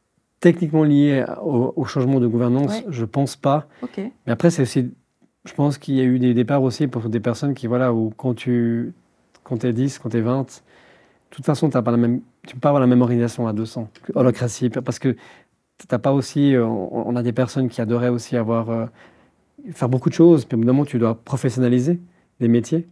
techniquement 0.41 0.83
liés 0.83 1.25
au, 1.41 1.85
changement 1.85 2.19
de 2.19 2.27
gouvernance, 2.27 2.83
je 2.89 3.05
pense 3.05 3.37
pas. 3.37 3.69
Mais 3.97 4.33
après, 4.33 4.51
c'est 4.51 4.63
aussi 4.63 4.91
je 5.45 5.55
pense 5.55 5.79
qu'il 5.79 5.95
y 5.95 6.01
a 6.01 6.05
eu 6.05 6.19
des 6.19 6.35
départs 6.35 6.63
aussi 6.63 6.87
pour 6.87 7.09
des 7.09 7.21
personnes 7.21 7.55
qui, 7.55 7.67
voilà, 7.67 7.93
où 7.93 8.13
quand 8.17 8.35
tu 8.35 8.93
quand 9.45 9.65
es 9.65 9.73
10, 9.73 9.99
quand 9.99 10.11
tu 10.11 10.19
es 10.19 10.21
20, 10.21 10.43
de 10.43 10.47
toute 11.31 11.45
façon, 11.45 11.75
as 11.75 11.83
pas 11.83 11.91
la 11.91 11.97
même, 11.97 12.21
tu 12.47 12.55
peux 12.55 12.61
pas 12.61 12.69
avoir 12.69 12.81
la 12.81 12.87
même 12.87 13.03
organisation 13.03 13.49
à 13.49 13.53
200. 13.53 13.89
Holocratie, 14.15 14.71
parce 14.71 14.99
que 14.99 15.17
t'as 15.89 15.99
pas 15.99 16.13
aussi, 16.13 16.55
euh, 16.55 16.65
on, 16.65 17.17
a 17.17 17.23
des 17.23 17.33
personnes 17.33 17.69
qui 17.69 17.81
adoraient 17.81 18.09
aussi 18.09 18.37
avoir, 18.37 18.71
euh, 18.71 18.87
faire 19.73 19.89
beaucoup 19.89 20.11
de 20.11 20.15
choses, 20.15 20.45
puis 20.45 20.55
au 20.55 20.59
bout 20.59 20.67
d'un 20.67 20.73
moment, 20.73 20.85
tu 20.85 20.99
dois 20.99 21.17
professionnaliser 21.17 22.01
les 22.41 22.49
métiers. 22.49 22.87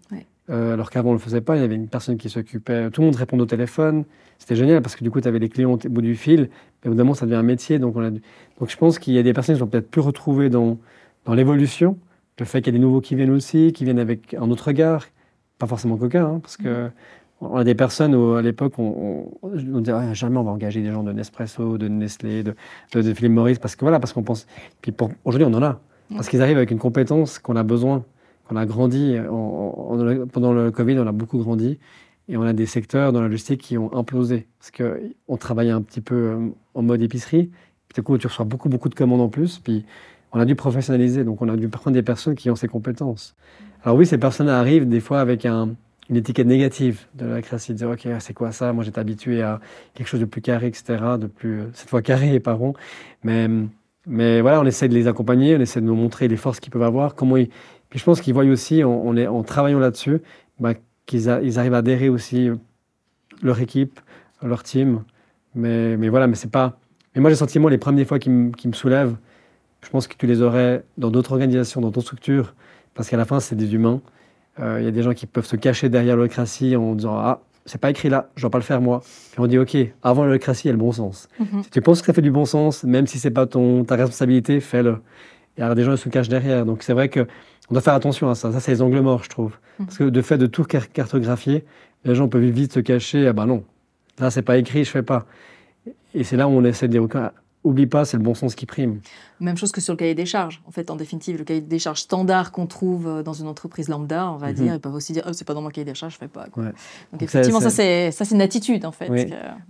Euh, 0.49 0.75
alors 0.75 0.91
qu'avant, 0.91 1.11
on 1.11 1.13
ne 1.13 1.19
le 1.19 1.23
faisait 1.23 1.41
pas. 1.41 1.57
Il 1.57 1.61
y 1.61 1.65
avait 1.65 1.77
une 1.77 1.87
personne 1.87 2.17
qui 2.17 2.29
s'occupait. 2.29 2.91
Tout 2.91 3.03
le 3.03 3.07
monde 3.07 3.17
répondait 3.17 3.43
au 3.43 3.47
téléphone. 3.47 4.05
C'était 4.39 4.57
génial 4.57 4.83
parce 4.83 4.97
que 4.97 5.05
du 5.05 5.11
coup, 5.11 5.21
tu 5.21 5.29
avais 5.29 5.39
les 5.39 5.49
clients 5.49 5.73
au 5.73 5.77
bout 5.77 6.03
du 6.03 6.17
fil. 6.17 6.51
Mais 6.83 6.89
au 6.89 6.91
bout 6.91 6.97
d'un 6.97 7.05
moment, 7.05 7.15
ça 7.15 7.25
devient 7.25 7.37
un 7.37 7.45
métier. 7.45 7.79
Donc, 7.79 7.95
on 7.95 8.03
a... 8.03 8.11
donc 8.11 8.69
je 8.69 8.77
pense 8.77 8.99
qu'il 8.99 9.15
y 9.15 9.19
a 9.19 9.23
des 9.23 9.33
personnes 9.33 9.55
qui 9.55 9.61
sont 9.61 9.69
peut-être 9.69 9.91
plus 9.91 10.01
retrouvées 10.01 10.49
dans, 10.49 10.79
dans 11.25 11.35
l'évolution 11.35 11.99
le 12.41 12.47
fait 12.47 12.61
qu'il 12.63 12.73
y 12.73 12.77
ait 12.77 12.79
des 12.79 12.85
nouveaux 12.85 13.01
qui 13.01 13.15
viennent 13.15 13.31
aussi, 13.31 13.73
qui 13.73 13.85
viennent 13.85 13.99
avec 13.99 14.35
un 14.35 14.51
autre 14.51 14.69
regard, 14.69 15.07
pas 15.59 15.67
forcément 15.67 15.97
Coca, 15.97 16.23
hein, 16.23 16.41
parce 16.41 16.57
que 16.57 16.87
mm. 16.87 16.93
on 17.41 17.57
a 17.57 17.65
des 17.65 17.75
personnes 17.75 18.15
où 18.15 18.35
à 18.35 18.43
l'époque 18.43 18.79
on, 18.79 19.31
on, 19.43 19.49
disait 19.81 19.93
ah, 19.93 20.13
jamais 20.15 20.39
on 20.39 20.45
va 20.45 20.51
engager 20.51 20.83
des 20.83 20.91
gens 20.91 21.03
de 21.03 21.13
Nespresso, 21.13 21.79
de 21.79 21.89
Nestlé, 21.89 22.43
de, 22.43 22.55
de, 22.95 23.15
Philippe 23.15 23.33
Maurice, 23.33 23.59
parce 23.59 23.77
que 23.77 23.85
voilà, 23.85 24.01
parce 24.01 24.13
qu'on 24.13 24.23
pense. 24.23 24.47
Puis 24.83 24.93
aujourd'hui 25.25 25.47
on 25.49 25.55
en 25.55 25.63
a, 25.63 25.81
mm. 26.11 26.17
parce 26.17 26.29
qu'ils 26.29 26.43
arrivent 26.43 26.57
avec 26.57 26.71
une 26.71 26.79
compétence 26.79 27.39
qu'on 27.39 27.57
a 27.57 27.63
besoin, 27.63 28.05
qu'on 28.49 28.57
a 28.57 28.67
grandi. 28.67 29.17
pendant 30.33 30.53
le 30.53 30.71
Covid, 30.71 30.99
on 30.99 31.07
a 31.07 31.13
beaucoup 31.13 31.39
grandi. 31.39 31.79
Et 32.31 32.37
on 32.37 32.43
a 32.43 32.53
des 32.53 32.67
secteurs 32.67 33.13
dans 33.13 33.21
la 33.21 33.27
logistique 33.27 33.61
qui 33.61 33.77
ont 33.77 33.93
implosé. 33.93 34.47
Parce 34.61 34.71
qu'on 34.71 35.37
travaillait 35.37 35.73
un 35.73 35.83
petit 35.83 36.01
peu 36.01 36.15
euh, 36.15 36.49
en 36.75 36.83
mode 36.83 37.03
épicerie. 37.03 37.51
Puis, 37.89 37.95
du 37.97 38.03
coup, 38.05 38.17
tu 38.19 38.29
reçois 38.29 38.45
beaucoup, 38.45 38.69
beaucoup 38.69 38.89
de 38.89 38.95
commandes 38.95 39.21
en 39.21 39.29
plus. 39.29 39.59
Puis, 39.59 39.85
on 40.33 40.41
a 40.41 40.45
dû 40.45 40.55
professionnaliser, 40.55 41.25
donc 41.25 41.43
on 41.43 41.49
a 41.49 41.57
dû 41.57 41.69
prendre 41.69 41.95
des 41.95 42.03
personnes 42.03 42.35
qui 42.35 42.51
ont 42.51 42.57
ces 42.57 42.69
compétences. 42.69 43.35
Alors 43.83 43.97
oui, 43.97 44.07
ces 44.07 44.19
personnes 44.19 44.49
arrivent 44.49 44.89
des 44.89 45.01
fois 45.01 45.21
avec 45.21 45.45
une 45.45 45.77
étiquette 46.15 46.47
négative 46.47 47.07
de 47.15 47.27
la 47.27 47.43
création, 47.43 47.75
dire 47.75 47.91
ok, 47.91 48.07
c'est 48.21 48.35
quoi 48.35 48.53
ça? 48.53 48.73
Moi, 48.73 48.85
j'étais 48.85 49.01
habitué 49.01 49.43
à 49.43 49.61
quelque 49.95 50.07
chose 50.07 50.21
de 50.21 50.27
plus 50.27 50.41
carré, 50.41 50.67
etc., 50.67 50.99
de 51.19 51.27
plus 51.27 51.63
cette 51.73 51.89
fois 51.89 52.03
carré 52.03 52.35
et 52.35 52.41
pas 52.41 52.53
rond. 52.53 52.75
Mais 53.25 54.41
voilà, 54.41 54.61
on 54.61 54.67
essaie 54.67 54.89
de 54.89 54.95
les 54.95 55.09
accompagner, 55.09 55.57
on 55.57 55.61
essaie 55.61 55.81
de 55.81 55.87
nous 55.87 55.95
montrer 55.95 56.29
les 56.29 56.37
forces 56.37 56.61
qu'ils 56.61 56.73
peuvent 56.73 56.83
avoir, 56.83 57.15
comment 57.15 57.37
ils. 57.37 57.49
Puis 57.89 57.99
je 57.99 58.05
pense 58.05 58.21
qu'ils 58.21 58.35
voient 58.35 58.45
aussi, 58.45 58.85
en, 58.85 59.43
travaillant 59.43 59.81
là-dessus, 59.81 60.21
bah, 60.61 60.75
qu'ils 61.07 61.23
ils 61.43 61.59
arrivent 61.59 61.75
à 61.75 61.79
adhérer 61.79 62.09
aussi 62.09 62.49
leur 63.43 63.61
équipe, 63.61 63.99
leur 64.43 64.63
team. 64.63 65.03
Mais, 65.57 66.09
voilà, 66.09 66.29
mais 66.29 66.37
c'est 66.37 66.51
pas. 66.53 66.79
Mais 67.15 67.21
moi, 67.21 67.31
j'ai 67.31 67.37
senti, 67.37 67.59
moi, 67.59 67.69
les 67.69 67.79
premières 67.79 68.07
fois 68.07 68.21
qui 68.21 68.31
me 68.31 68.73
soulèvent, 68.73 69.17
je 69.83 69.89
pense 69.91 70.07
que 70.07 70.15
tu 70.17 70.27
les 70.27 70.43
aurais 70.43 70.85
dans 70.99 71.11
d'autres 71.11 71.33
organisations, 71.33 71.81
dans 71.81 71.89
d'autres 71.91 72.07
structures, 72.07 72.55
parce 72.95 73.09
qu'à 73.09 73.17
la 73.17 73.25
fin, 73.25 73.41
c'est 73.41 73.57
des 73.57 73.75
humains. 73.75 74.01
Euh, 74.59 74.79
il 74.81 74.85
y 74.85 74.89
a 74.89 74.91
des 74.91 75.03
gens 75.03 75.15
qui 75.15 75.27
peuvent 75.27 75.47
se 75.47 75.57
cacher 75.57 75.89
derrière 75.89 76.17
l'holocratie 76.17 76.77
en 76.77 76.95
disant 76.95 77.17
Ah, 77.17 77.41
c'est 77.65 77.81
pas 77.81 77.91
écrit 77.91 78.09
là, 78.09 78.31
je 78.37 78.43
dois 78.43 78.51
pas 78.51 78.59
le 78.59 78.65
faire 78.65 78.81
moi. 78.81 79.03
Puis 79.31 79.41
on 79.41 79.47
dit 79.47 79.59
Ok, 79.59 79.77
avant 80.03 80.25
l'holocratie, 80.25 80.67
il 80.67 80.69
y 80.69 80.71
a 80.71 80.73
le 80.73 80.79
bon 80.79 80.93
sens. 80.93 81.29
Mhm. 81.39 81.63
Si 81.63 81.71
tu 81.71 81.81
penses 81.81 82.01
que 82.01 82.07
ça 82.07 82.13
fait 82.13 82.23
du 82.23 82.31
bon 82.31 82.45
sens, 82.45 82.85
même 82.85 83.07
si 83.07 83.19
c'est 83.19 83.31
pas 83.31 83.47
ton, 83.47 83.85
ta 83.85 83.97
responsabilité, 83.97 84.61
fais-le. 84.61 84.99
Il 85.57 85.61
y 85.61 85.65
a 85.65 85.75
des 85.75 85.85
gens 85.85 85.95
qui 85.95 86.03
se 86.03 86.09
cachent 86.09 86.29
derrière. 86.29 86.67
Donc 86.67 86.83
c'est 86.83 86.93
vrai 86.93 87.09
qu'on 87.09 87.27
doit 87.71 87.81
faire 87.81 87.95
attention 87.95 88.29
à 88.29 88.35
ça. 88.35 88.53
Ça, 88.53 88.61
c'est 88.61 88.73
les 88.73 88.83
angles 88.83 89.01
morts, 89.01 89.25
je 89.25 89.31
trouve. 89.31 89.57
Mhm. 89.79 89.87
Parce 89.87 89.99
que 89.99 90.05
de 90.05 90.23
fait 90.23 90.39
de 90.39 90.47
tout 90.47 90.65
cartographier, 90.65 91.65
les 92.05 92.15
gens 92.15 92.29
peuvent 92.29 92.43
vite 92.43 92.73
se 92.73 92.81
cacher 92.81 93.29
Ah 93.29 93.33
ben 93.33 93.47
non, 93.47 93.65
là, 94.19 94.31
c'est 94.31 94.43
pas 94.43 94.59
écrit, 94.59 94.85
je 94.85 94.91
fais 94.91 95.03
pas. 95.03 95.27
Et 96.15 96.25
c'est 96.25 96.37
là 96.37 96.49
où 96.49 96.51
on 96.51 96.65
essaie 96.65 96.89
de 96.89 96.93
dire 96.93 97.03
oublie 97.63 97.87
pas, 97.87 98.05
c'est 98.05 98.17
le 98.17 98.23
bon 98.23 98.35
sens 98.35 98.55
qui 98.55 98.65
prime. 98.65 99.01
Même 99.39 99.57
chose 99.57 99.73
que 99.73 99.81
sur 99.81 99.93
le 99.93 99.99
cahier 99.99 100.15
des 100.15 100.27
charges. 100.27 100.63
En 100.67 100.71
fait, 100.71 100.91
en 100.91 100.97
définitive, 100.97 101.37
le 101.39 101.45
cahier 101.45 101.61
des 101.61 101.79
charges 101.79 102.01
standard 102.01 102.53
qu'on 102.53 102.67
trouve 102.67 103.07
euh, 103.07 103.23
dans 103.23 103.35
une 103.35 103.49
entreprise 103.49 103.89
lambda, 103.89 104.31
on 104.31 104.37
va 104.37 104.49
mhm. 104.49 104.55
dire, 104.55 104.75
ils 104.75 104.81
peuvent 104.81 104.95
aussi 104.95 105.13
dire, 105.13 105.25
oh, 105.27 105.33
c'est 105.33 105.47
pas 105.47 105.55
dans 105.55 105.63
mon 105.63 105.69
cahier 105.69 105.85
des 105.85 105.95
charges, 105.95 106.15
je 106.15 106.19
fais 106.19 106.29
pas. 106.29 106.47
Donc, 106.57 106.73
effectivement, 107.21 107.61
ça 107.61 107.71
c'est 107.71 108.11
ça 108.13 108.25
c'est 108.25 108.35
une 108.35 108.43
attitude 108.43 108.85
en 108.87 108.93
fait. 108.93 109.09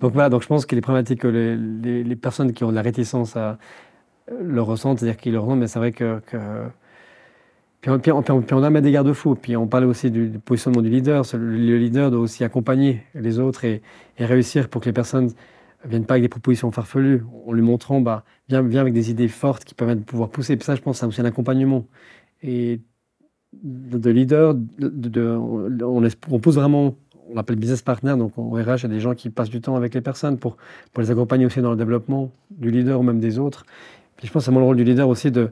Donc 0.01 0.13
voilà, 0.13 0.29
donc 0.29 0.43
je 0.43 0.47
pense 0.47 0.67
que 0.67 0.75
les 0.75 0.81
problématiques 0.81 1.21
que 1.21 1.29
les, 1.29 2.05
les, 2.05 2.17
personnes 2.17 2.53
qui 2.53 2.65
ont 2.65 2.71
de 2.71 2.77
la 2.77 2.83
réticence 2.83 3.37
à 3.37 3.59
euh, 4.31 4.37
le 4.41 4.63
ressentent, 4.63 5.01
c'est-à-dire 5.01 5.21
qu'ils 5.21 5.33
le 5.33 5.41
ressentent, 5.41 5.59
mais 5.59 5.67
c'est 5.67 5.79
vrai 5.79 5.93
que, 5.93 6.21
Puis, 7.81 7.91
on, 7.91 7.99
puis, 7.99 8.13
on, 8.13 8.23
puis 8.23 8.55
on, 8.55 8.63
a 8.63 8.71
mettre 8.71 8.85
des 8.85 8.93
garde-fous. 8.93 9.35
Puis 9.35 9.57
on 9.57 9.67
parle 9.67 9.87
aussi 9.87 10.11
du, 10.11 10.39
positionnement 10.45 10.83
du 10.83 10.91
leader. 10.91 11.25
Le, 11.33 11.79
leader 11.79 12.11
doit 12.11 12.21
aussi 12.21 12.45
accompagner 12.45 13.03
les 13.15 13.39
autres 13.39 13.65
et, 13.65 13.83
et 14.19 14.25
réussir 14.25 14.69
pour 14.69 14.81
que 14.81 14.87
les 14.87 14.93
personnes 14.93 15.31
viennent 15.85 16.05
pas 16.05 16.15
avec 16.15 16.23
des 16.23 16.29
propositions 16.29 16.71
farfelues, 16.71 17.23
en 17.47 17.53
lui 17.53 17.63
montrant, 17.63 18.01
bah, 18.01 18.25
viens, 18.49 18.63
viens 18.63 18.81
avec 18.81 18.93
des 18.93 19.11
idées 19.11 19.29
fortes 19.29 19.65
qui 19.65 19.75
permettent 19.75 20.01
de 20.01 20.05
pouvoir 20.05 20.31
pousser. 20.31 20.59
Ça, 20.61 20.75
je 20.75 20.81
pense, 20.83 20.99
c'est 20.99 21.07
aussi 21.07 21.21
un 21.21 21.25
accompagnement. 21.25 21.87
Et 22.43 22.81
de, 23.63 24.11
leader, 24.11 24.55
de, 24.55 25.27
on, 25.37 26.07
on, 26.31 26.39
pose 26.39 26.57
vraiment, 26.57 26.95
on 27.33 27.37
appelle 27.37 27.57
business 27.57 27.83
partner, 27.83 28.17
donc 28.17 28.39
en 28.39 28.51
RH, 28.51 28.79
il 28.79 28.83
y 28.83 28.87
a 28.87 28.89
des 28.89 29.01
gens 29.01 29.15
qui 29.15 29.31
passent 29.31 29.51
du 29.51 29.61
temps 29.61 29.77
avec 29.77 29.95
les 29.95 30.01
personnes 30.01 30.39
pour, 30.39 30.57
pour 30.93 31.03
les 31.03 31.11
accompagner 31.11 31.47
aussi 31.47 31.61
dans 31.61 31.71
le 31.71 31.77
développement 31.77 32.31
du 32.51 32.71
leader 32.71 33.01
ou 33.01 33.03
même 33.03 33.21
des 33.21 33.39
autres. 33.39 33.65
Puis 34.17 34.27
je 34.27 34.33
pense 34.33 34.43
que 34.43 34.45
c'est 34.47 34.53
mon 34.53 34.65
rôle 34.65 34.77
du 34.77 34.85
leader 34.85 35.09
aussi 35.09 35.31
de, 35.31 35.51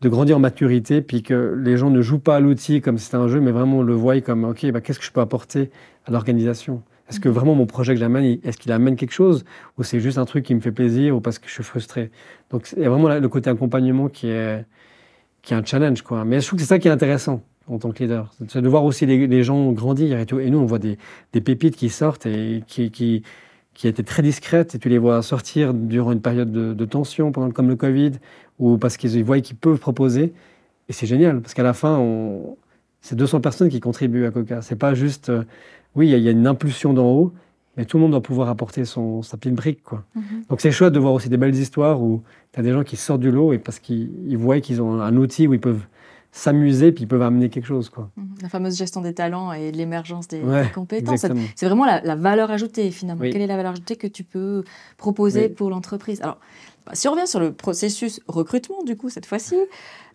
de 0.00 0.08
grandir 0.08 0.36
en 0.36 0.40
maturité, 0.40 1.02
puis 1.02 1.22
que 1.22 1.54
les 1.58 1.76
gens 1.76 1.90
ne 1.90 2.00
jouent 2.00 2.18
pas 2.18 2.36
à 2.36 2.40
l'outil 2.40 2.80
comme 2.80 2.98
c'était 2.98 3.16
un 3.16 3.28
jeu, 3.28 3.40
mais 3.40 3.50
vraiment 3.50 3.82
le 3.82 3.94
voient 3.94 4.20
comme, 4.20 4.44
OK, 4.44 4.70
bah, 4.70 4.80
qu'est-ce 4.80 4.98
que 4.98 5.04
je 5.04 5.12
peux 5.12 5.20
apporter 5.20 5.70
à 6.06 6.10
l'organisation? 6.10 6.82
Est-ce 7.08 7.20
que 7.20 7.28
vraiment 7.28 7.54
mon 7.54 7.66
projet 7.66 7.94
que 7.94 8.00
j'amène, 8.00 8.38
est-ce 8.42 8.58
qu'il 8.58 8.72
amène 8.72 8.96
quelque 8.96 9.12
chose 9.12 9.44
ou 9.78 9.82
c'est 9.82 10.00
juste 10.00 10.18
un 10.18 10.24
truc 10.24 10.44
qui 10.44 10.54
me 10.54 10.60
fait 10.60 10.72
plaisir 10.72 11.16
ou 11.16 11.20
parce 11.20 11.38
que 11.38 11.48
je 11.48 11.52
suis 11.52 11.62
frustré? 11.62 12.10
Donc 12.50 12.68
il 12.76 12.82
y 12.82 12.86
a 12.86 12.90
vraiment 12.90 13.08
le 13.08 13.28
côté 13.28 13.48
accompagnement 13.50 14.08
qui 14.08 14.28
est, 14.28 14.64
qui 15.42 15.54
est 15.54 15.56
un 15.56 15.64
challenge. 15.64 16.02
Quoi. 16.02 16.24
Mais 16.24 16.40
je 16.40 16.46
trouve 16.46 16.58
que 16.58 16.62
c'est 16.62 16.68
ça 16.68 16.78
qui 16.78 16.88
est 16.88 16.90
intéressant 16.90 17.42
en 17.68 17.78
tant 17.78 17.92
que 17.92 18.02
leader. 18.02 18.32
C'est 18.48 18.60
de 18.60 18.68
voir 18.68 18.84
aussi 18.84 19.06
les, 19.06 19.42
gens 19.42 19.72
grandir 19.72 20.18
et 20.18 20.50
nous, 20.50 20.58
on 20.58 20.66
voit 20.66 20.78
des, 20.78 20.98
pépites 21.32 21.76
qui 21.76 21.88
sortent 21.88 22.26
et 22.26 22.62
qui, 22.66 22.90
qui, 22.90 23.22
qui, 23.74 23.88
étaient 23.88 24.02
très 24.02 24.22
discrètes 24.22 24.74
et 24.74 24.78
tu 24.78 24.88
les 24.88 24.98
vois 24.98 25.22
sortir 25.22 25.74
durant 25.74 26.12
une 26.12 26.20
période 26.20 26.50
de, 26.50 26.84
tension 26.84 27.32
pendant, 27.32 27.50
comme 27.50 27.68
le 27.68 27.76
Covid 27.76 28.12
ou 28.58 28.78
parce 28.78 28.96
qu'ils 28.96 29.24
voient 29.24 29.40
qu'ils 29.40 29.56
peuvent 29.56 29.78
proposer. 29.78 30.32
Et 30.88 30.92
c'est 30.92 31.06
génial 31.06 31.40
parce 31.40 31.54
qu'à 31.54 31.64
la 31.64 31.72
fin, 31.72 32.00
c'est 33.00 33.16
200 33.16 33.40
personnes 33.40 33.68
qui 33.68 33.80
contribuent 33.80 34.26
à 34.26 34.30
Coca. 34.30 34.62
C'est 34.62 34.76
pas 34.76 34.94
juste 34.94 35.28
euh, 35.28 35.44
oui, 35.96 36.10
il 36.10 36.18
y, 36.18 36.28
a 36.28 36.30
une 36.30 36.46
impulsion 36.46 36.92
d'en 36.92 37.06
haut, 37.06 37.32
mais 37.76 37.84
tout 37.84 37.96
le 37.96 38.02
monde 38.02 38.12
doit 38.12 38.22
pouvoir 38.22 38.48
apporter 38.48 38.84
son, 38.84 39.22
sa 39.22 39.36
petite 39.36 39.54
brique. 39.54 39.82
Quoi. 39.82 40.04
Mhm. 40.14 40.44
Donc 40.48 40.60
c'est 40.60 40.70
chouette 40.70 40.92
de 40.92 40.98
voir 40.98 41.12
aussi 41.12 41.28
des 41.28 41.36
belles 41.36 41.54
histoires 41.54 42.02
où 42.02 42.22
tu 42.52 42.60
as 42.60 42.62
des 42.62 42.72
gens 42.72 42.84
qui 42.84 42.96
sortent 42.96 43.20
du 43.20 43.30
lot 43.30 43.52
et 43.52 43.58
parce 43.58 43.78
qu'ils 43.78 44.36
voient 44.36 44.60
qu'ils 44.60 44.82
ont 44.82 45.00
un 45.00 45.16
outil 45.16 45.46
où 45.46 45.54
ils 45.54 45.60
peuvent 45.60 45.84
s'amuser 46.32 46.92
puis 46.92 47.04
ils 47.04 47.06
peuvent 47.06 47.22
amener 47.22 47.48
quelque 47.48 47.66
chose. 47.66 47.88
Quoi. 47.88 48.10
Mhm. 48.16 48.34
La 48.42 48.48
fameuse 48.48 48.76
gestion 48.76 49.00
des 49.00 49.14
talents 49.14 49.52
et 49.52 49.72
l'émergence 49.72 50.28
des, 50.28 50.42
compétences. 50.74 51.26
C'est 51.54 51.66
vraiment 51.66 51.86
la, 51.86 52.14
valeur 52.14 52.50
ajoutée 52.50 52.90
finalement. 52.90 53.22
Quelle 53.22 53.42
est 53.42 53.46
la 53.46 53.56
valeur 53.56 53.72
ajoutée 53.72 53.96
que 53.96 54.06
tu 54.06 54.22
peux 54.22 54.64
proposer 54.98 55.48
pour 55.48 55.70
l'entreprise? 55.70 56.20
Alors, 56.20 56.38
bah, 56.84 56.92
si 56.94 57.08
on 57.08 57.12
revient 57.12 57.26
sur 57.26 57.40
le 57.40 57.52
processus 57.52 58.20
recrutement, 58.28 58.82
du 58.84 58.96
coup, 58.96 59.08
cette 59.08 59.26
fois-ci, 59.26 59.56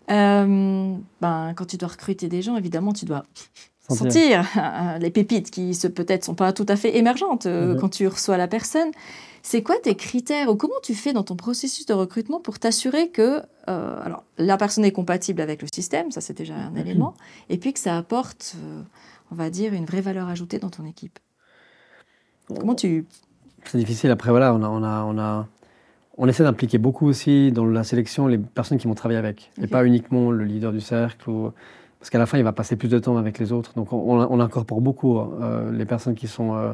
euh, 0.10 0.96
ben, 1.22 1.54
quand 1.56 1.66
tu 1.66 1.78
dois 1.78 1.90
recruter 1.90 2.28
des 2.28 2.42
gens, 2.42 2.56
évidemment, 2.56 2.94
tu 2.94 3.06
dois 3.06 3.24
sentir, 3.96 4.46
les 5.00 5.10
pépites 5.10 5.52
qui 5.52 5.78
peut-être 5.94 6.26
sont 6.26 6.36
pas 6.36 6.54
tout 6.54 6.66
à 6.68 6.76
fait 6.76 6.98
émergentes 6.98 7.46
euh, 7.46 7.74
mhm. 7.74 7.80
quand 7.80 7.90
tu 7.90 8.08
reçois 8.08 8.38
la 8.38 8.48
personne. 8.48 8.92
C'est 9.44 9.64
quoi 9.64 9.76
tes 9.82 9.96
critères 9.96 10.50
ou 10.50 10.56
comment 10.56 10.80
tu 10.84 10.94
fais 10.94 11.14
dans 11.14 11.24
ton 11.24 11.36
processus 11.36 11.86
de 11.88 11.94
recrutement 11.94 12.40
pour 12.40 12.60
t'assurer 12.60 13.10
que 13.10 13.42
euh, 13.70 14.04
alors 14.04 14.24
la 14.38 14.56
personne 14.58 14.86
est 14.86 14.92
compatible 14.92 15.42
avec 15.42 15.62
le 15.62 15.68
système, 15.74 16.12
ça 16.12 16.22
c'est 16.22 16.38
déjà 16.38 16.56
un 16.56 16.72
mhm. 16.72 16.78
élément, 16.78 17.14
et 17.50 17.58
puis 17.58 17.74
que 17.74 17.80
ça 17.80 17.98
apporte, 17.98 18.56
euh, 18.64 18.82
on 19.32 19.36
va 19.36 19.50
dire, 19.50 19.74
une 19.74 19.86
vraie 19.86 20.02
valeur 20.02 20.28
ajoutée 20.28 20.60
dans 20.60 20.70
ton 20.70 20.86
équipe? 20.86 21.20
Comment 22.48 22.76
tu... 22.76 23.06
C'est 23.66 23.78
difficile. 23.78 24.12
Après, 24.12 24.32
voilà, 24.32 24.54
on 24.54 24.62
a, 24.64 24.68
on 24.68 24.84
a, 24.84 25.04
on 25.06 25.18
a, 25.18 25.48
on 26.18 26.28
essaie 26.28 26.44
d'impliquer 26.44 26.78
beaucoup 26.78 27.08
aussi 27.08 27.52
dans 27.52 27.66
la 27.66 27.84
sélection 27.84 28.28
les 28.28 28.38
personnes 28.38 28.78
qui 28.78 28.88
vont 28.88 28.96
travailler 28.96 29.20
avec, 29.20 29.52
et 29.62 29.68
pas 29.68 29.86
uniquement 29.86 30.32
le 30.32 30.44
leader 30.44 30.72
du 30.72 30.82
cercle. 30.82 31.30
Ou... 31.30 31.52
Parce 32.02 32.10
qu'à 32.10 32.18
la 32.18 32.26
fin, 32.26 32.40
il 32.40 32.44
va 32.44 32.52
passer 32.52 32.76
plus 32.76 32.88
de 32.88 32.98
temps 32.98 33.16
avec 33.18 33.38
les 33.38 33.52
autres. 33.52 33.74
Donc, 33.76 33.94
on, 33.94 34.18
on 34.18 34.40
incorpore 34.40 34.82
beaucoup 34.82 35.20
euh, 35.20 35.72
les 35.72 35.86
personnes 35.86 36.16
qui 36.16 36.28
sont, 36.28 36.56
euh, 36.56 36.74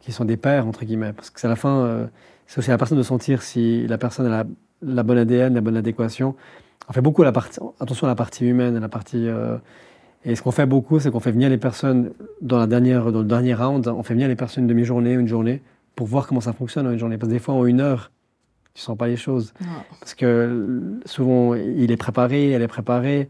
qui 0.00 0.12
sont 0.12 0.24
des 0.24 0.38
pairs, 0.38 0.66
entre 0.66 0.86
guillemets. 0.86 1.12
Parce 1.12 1.28
que 1.28 1.38
c'est 1.38 1.46
à 1.46 1.50
la 1.50 1.56
fin, 1.56 1.84
euh, 1.84 2.06
c'est 2.46 2.60
aussi 2.60 2.70
à 2.70 2.72
la 2.72 2.78
personne 2.78 2.96
de 2.96 3.02
sentir 3.02 3.42
si 3.42 3.86
la 3.86 3.98
personne 3.98 4.24
a 4.24 4.30
la, 4.30 4.44
la, 4.80 5.02
bonne 5.02 5.18
ADN, 5.18 5.52
la 5.52 5.60
bonne 5.60 5.76
adéquation. 5.76 6.34
On 6.88 6.94
fait 6.94 7.02
beaucoup 7.02 7.20
à 7.20 7.26
la 7.26 7.32
partie, 7.32 7.60
attention 7.80 8.06
à 8.06 8.10
la 8.10 8.14
partie 8.14 8.46
humaine, 8.46 8.74
à 8.74 8.80
la 8.80 8.88
partie. 8.88 9.28
et 10.24 10.34
ce 10.34 10.42
qu'on 10.42 10.52
fait 10.52 10.64
beaucoup, 10.64 11.00
c'est 11.00 11.10
qu'on 11.10 11.20
fait 11.20 11.32
venir 11.32 11.50
les 11.50 11.58
personnes 11.58 12.12
dans, 12.40 12.58
la 12.58 12.66
dernière, 12.66 13.12
dans 13.12 13.20
le 13.20 13.26
dernier 13.26 13.52
round, 13.52 13.86
on 13.88 14.02
fait 14.02 14.14
venir 14.14 14.26
les 14.26 14.36
personnes 14.36 14.64
une 14.64 14.68
demi-journée, 14.68 15.12
une 15.12 15.28
journée, 15.28 15.60
pour 15.96 16.06
voir 16.06 16.26
comment 16.26 16.40
ça 16.40 16.54
fonctionne 16.54 16.86
en 16.86 16.92
une 16.92 16.98
journée. 16.98 17.18
Parce 17.18 17.28
que 17.28 17.34
des 17.34 17.40
fois, 17.40 17.54
en 17.54 17.66
une 17.66 17.82
heure, 17.82 18.10
tu 18.72 18.80
sens 18.80 18.96
pas 18.96 19.06
les 19.06 19.16
choses. 19.16 19.52
Parce 20.00 20.14
que 20.14 20.98
souvent, 21.04 21.54
il 21.54 21.92
est 21.92 21.96
préparé, 21.98 22.52
elle 22.52 22.62
est 22.62 22.68
préparée. 22.68 23.28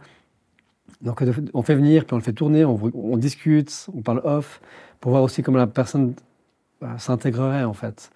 Donc, 1.03 1.23
on 1.53 1.63
fait 1.63 1.75
venir, 1.75 2.05
puis 2.05 2.15
on 2.15 2.17
le 2.17 2.23
fait 2.23 2.33
tourner, 2.33 2.65
on, 2.65 3.17
discute, 3.17 3.89
on 3.95 4.03
parle 4.03 4.21
off, 4.25 4.61
pour 5.01 5.11
voir 5.11 5.25
aussi 5.25 5.43
comment 5.43 5.59
la 5.59 5.67
personne 5.67 6.15
bah, 6.81 6.97
s'intégrerait, 6.99 7.65
en 7.65 7.73
fait. 7.73 8.13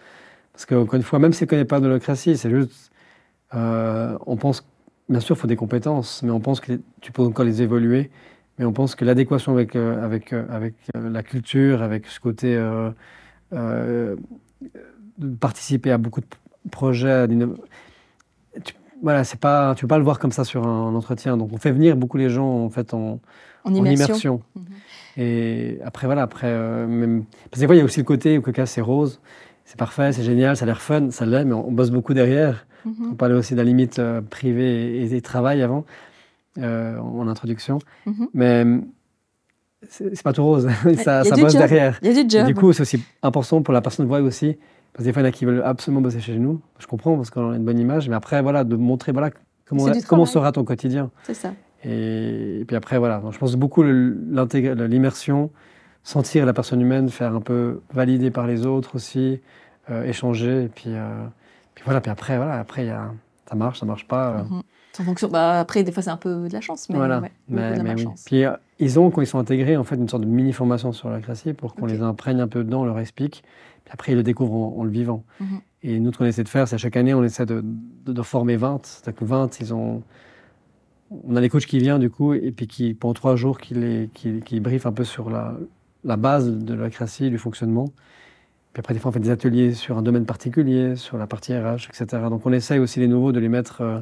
Parce 0.53 0.67
qu'encore 0.67 0.95
une 0.95 1.03
fois, 1.03 1.19
même 1.19 1.33
si 1.33 1.43
elle 1.43 1.49
ne 1.49 1.51
connaît 1.51 1.65
pas 1.65 1.81
de 1.81 1.87
l'holocratie, 1.87 2.37
c'est 2.37 2.51
juste. 2.51 2.91
Euh, 3.55 4.17
on 4.27 4.37
pense. 4.37 4.67
Bien 5.09 5.21
sûr, 5.21 5.37
il 5.37 5.39
faut 5.39 5.47
des 5.47 5.57
compétences, 5.57 6.23
mais 6.23 6.31
on 6.31 6.41
pense 6.41 6.61
que 6.61 6.81
tu 7.01 7.13
peux 7.13 7.23
encore 7.23 7.45
les 7.45 7.63
évoluer. 7.63 8.11
Mais 8.59 8.65
on 8.65 8.73
pense 8.73 8.95
que 8.95 9.05
l'adéquation 9.05 9.53
avec, 9.53 9.77
euh, 9.77 10.03
avec, 10.03 10.33
euh, 10.33 10.47
avec 10.49 10.75
la 10.95 11.23
culture, 11.23 11.83
avec 11.83 12.07
ce 12.07 12.21
côté. 12.21 12.57
de 13.53 14.17
participer 15.41 15.93
à 15.93 15.99
beaucoup 15.99 16.21
de 16.21 16.27
projets, 16.71 17.27
voilà, 19.03 19.25
c'est 19.25 19.39
pas, 19.39 19.75
tu 19.75 19.83
peux 19.83 19.89
pas 19.89 19.99
le 19.99 20.05
voir 20.05 20.19
comme 20.19 20.33
ça 20.33 20.45
sur 20.45 20.67
un, 20.67 20.95
entretien. 20.95 21.37
Donc 21.37 21.51
on 21.53 21.59
fait 21.59 21.73
venir 21.73 21.97
beaucoup 21.97 22.17
les 22.17 22.31
gens 22.31 22.65
en 22.65 22.71
fait 22.71 22.95
en, 22.95 23.21
en 23.65 23.75
immersion. 23.75 24.43
Mhm. 24.55 24.65
Et 25.19 25.79
après 25.85 26.07
voilà, 26.07 26.23
après 26.23 26.49
euh, 26.49 26.87
même, 26.87 27.25
parce 27.51 27.55
que 27.55 27.61
des 27.61 27.67
fois 27.67 27.75
il 27.75 27.79
y 27.79 27.83
a 27.83 27.85
aussi 27.85 28.01
le 28.01 28.05
côté 28.05 28.39
où 28.39 28.43
Coca 28.43 28.67
c'est 28.67 28.81
rose, 28.81 29.21
c'est 29.65 29.79
parfait, 29.79 30.13
c'est 30.13 30.23
génial, 30.23 30.57
ça 30.57 30.65
a 30.65 30.67
l'air 30.67 30.83
fun, 30.83 31.11
ça 31.11 31.25
l'est, 31.25 31.45
mais 31.45 31.55
on, 31.55 31.73
bosse 31.73 31.91
beaucoup 31.91 32.15
derrière. 32.15 32.67
Mhm. 32.85 33.13
On 33.13 33.15
parlait 33.15 33.35
aussi 33.35 33.55
de 33.55 33.59
la 33.59 33.65
limite 33.65 33.99
euh, 33.99 34.21
privée 34.21 35.03
et, 35.03 35.21
travail 35.21 35.63
avant 35.63 35.85
euh, 36.59 36.99
en 36.99 37.29
introduction, 37.29 37.79
mhm. 38.05 38.29
mais 38.35 38.65
c'est 39.89 40.23
pas 40.23 40.33
tout 40.33 40.45
rose, 40.45 40.69
ça, 41.03 41.25
ça 41.25 41.37
bosse 41.37 41.55
derrière. 41.55 41.99
Il 42.03 42.13
y 42.13 42.19
a 42.19 42.23
du 42.23 42.29
job. 42.29 42.47
du 42.47 42.55
coup 42.55 42.73
c'est 42.73 42.83
aussi 42.83 43.03
important 43.23 43.63
pour 43.63 43.73
la 43.73 43.81
personne 43.81 44.05
de 44.05 44.09
voir 44.09 44.23
aussi 44.23 44.57
parce 44.97 45.05
que 45.05 45.11
des 45.11 45.13
fois, 45.13 45.21
il 45.21 45.27
y 45.27 45.29
en 45.29 45.29
a 45.29 45.33
qui 45.33 45.45
veulent 45.45 45.63
absolument 45.63 46.01
bosser 46.01 46.21
chez 46.21 46.39
nous. 46.39 46.59
Je 46.79 46.87
comprends 46.87 47.17
parce 47.17 47.29
qu'on 47.29 47.51
a 47.51 47.57
une 47.57 47.67
bonne 47.67 47.79
image. 47.79 48.09
Mais 48.09 48.17
après, 48.17 48.41
voilà, 48.41 48.65
de 48.65 48.77
montrer 48.77 49.13
voilà, 49.13 49.29
comment, 49.67 49.85
comment 50.09 50.25
sera 50.25 50.53
ton 50.53 50.65
quotidien. 50.65 51.11
C'est 51.25 51.35
ça. 51.35 51.53
Et, 51.85 52.65
puis 52.67 52.75
après, 52.75 52.97
voilà. 52.97 53.19
Donc, 53.19 53.35
je 53.35 53.39
pense 53.39 53.57
beaucoup 53.57 53.83
l'immersion, 53.83 55.51
sentir 56.03 56.47
la 56.47 56.55
personne 56.55 56.81
humaine, 56.81 57.11
faire 57.11 57.35
un 57.35 57.43
peu 57.43 57.83
valider 57.93 58.31
par 58.31 58.47
les 58.47 58.65
autres 58.65 58.97
aussi, 58.97 59.43
euh, 59.91 60.03
échanger. 60.05 60.63
Et 60.63 60.69
puis, 60.69 60.89
euh, 60.95 61.27
puis 61.75 61.85
voilà. 61.85 62.01
Puis 62.01 62.11
après, 62.11 62.39
voilà, 62.39 62.59
après, 62.59 62.87
y 62.87 62.89
a, 62.89 63.13
ça 63.51 63.55
marche, 63.55 63.81
ça 63.81 63.85
marche 63.85 64.09
pas. 64.09 64.31
Euh. 64.31 64.61
En 64.99 65.05
fonction, 65.05 65.29
bah, 65.29 65.61
après, 65.61 65.83
des 65.83 65.93
fois, 65.93 66.03
c'est 66.03 66.09
un 66.09 66.17
peu 66.17 66.49
de 66.49 66.53
la 66.55 66.63
chance. 66.63 66.89
Mais, 66.89 66.97
voilà. 66.97 67.21
mais, 67.21 67.83
mais 67.83 67.95
oui. 67.97 68.07
Puis 68.25 68.45
ils 68.79 68.99
ont, 68.99 69.11
quand 69.11 69.21
ils 69.21 69.27
sont 69.27 69.39
intégrés, 69.39 69.77
en 69.77 69.85
fait, 69.85 69.97
une 69.97 70.09
sorte 70.09 70.23
de 70.23 70.27
mini-formation 70.27 70.93
sur 70.93 71.11
la 71.11 71.21
classe 71.21 71.45
pour 71.59 71.75
qu'on 71.75 71.85
les 71.85 72.01
imprègne 72.01 72.41
un 72.41 72.49
peu 72.49 72.65
dedans, 72.65 72.81
on 72.81 72.87
leur 72.87 72.99
explique 72.99 73.45
après, 73.91 74.13
ils 74.13 74.17
le 74.17 74.23
découvrent 74.23 74.79
en, 74.79 74.85
le 74.85 74.91
vivant. 74.91 75.25
Mhm. 75.41 75.61
Et 75.83 76.01
nous, 76.01 76.13
ce 76.13 76.19
qu'on 76.19 76.25
essaie 76.25 76.45
de 76.45 76.49
faire, 76.49 76.67
c'est 76.67 76.79
chaque 76.79 76.97
année, 76.97 77.15
on 77.15 77.23
essaie 77.23 77.47
de, 77.47 77.63
de, 77.65 78.23
former 78.23 78.57
20. 78.57 78.85
C'est-à-dire 78.85 79.21
que 79.21 79.25
20, 79.25 79.61
ils 79.61 79.75
ont. 79.75 80.03
On 81.11 81.37
a 81.37 81.41
les 81.41 81.49
coachs 81.49 81.67
qui 81.67 81.79
viennent, 81.79 82.01
du 82.01 82.11
coup, 82.11 82.35
et 82.35 82.51
puis 82.51 82.67
qui, 82.67 82.95
pendant 82.95 83.15
trois 83.15 83.37
jours, 83.37 83.59
qui, 83.59 83.75
les, 83.75 84.11
qui, 84.13 84.41
qui 84.41 84.59
briefent 84.59 84.87
un 84.87 84.93
peu 84.93 85.05
sur 85.05 85.31
la, 85.31 85.55
la 86.03 86.17
base 86.17 86.51
de 86.51 86.75
la 86.75 86.91
création, 86.91 87.29
du 87.29 87.39
fonctionnement. 87.39 87.85
Puis 88.73 88.81
après, 88.81 88.93
des 88.93 89.01
fois, 89.01 89.11
on 89.11 89.13
fait 89.13 89.21
des 89.21 89.31
ateliers 89.31 89.73
sur 89.73 89.97
un 89.97 90.03
domaine 90.03 90.27
particulier, 90.27 90.97
sur 90.97 91.17
la 91.17 91.29
partie 91.29 91.57
RH, 91.57 91.89
etc. 91.89 92.25
Donc, 92.29 92.45
on 92.45 92.53
essaye 92.53 92.81
aussi 92.81 92.99
les 92.99 93.07
nouveaux 93.07 93.31
de 93.31 93.39
les 93.39 93.49
mettre 93.49 93.83
euh, 93.83 94.01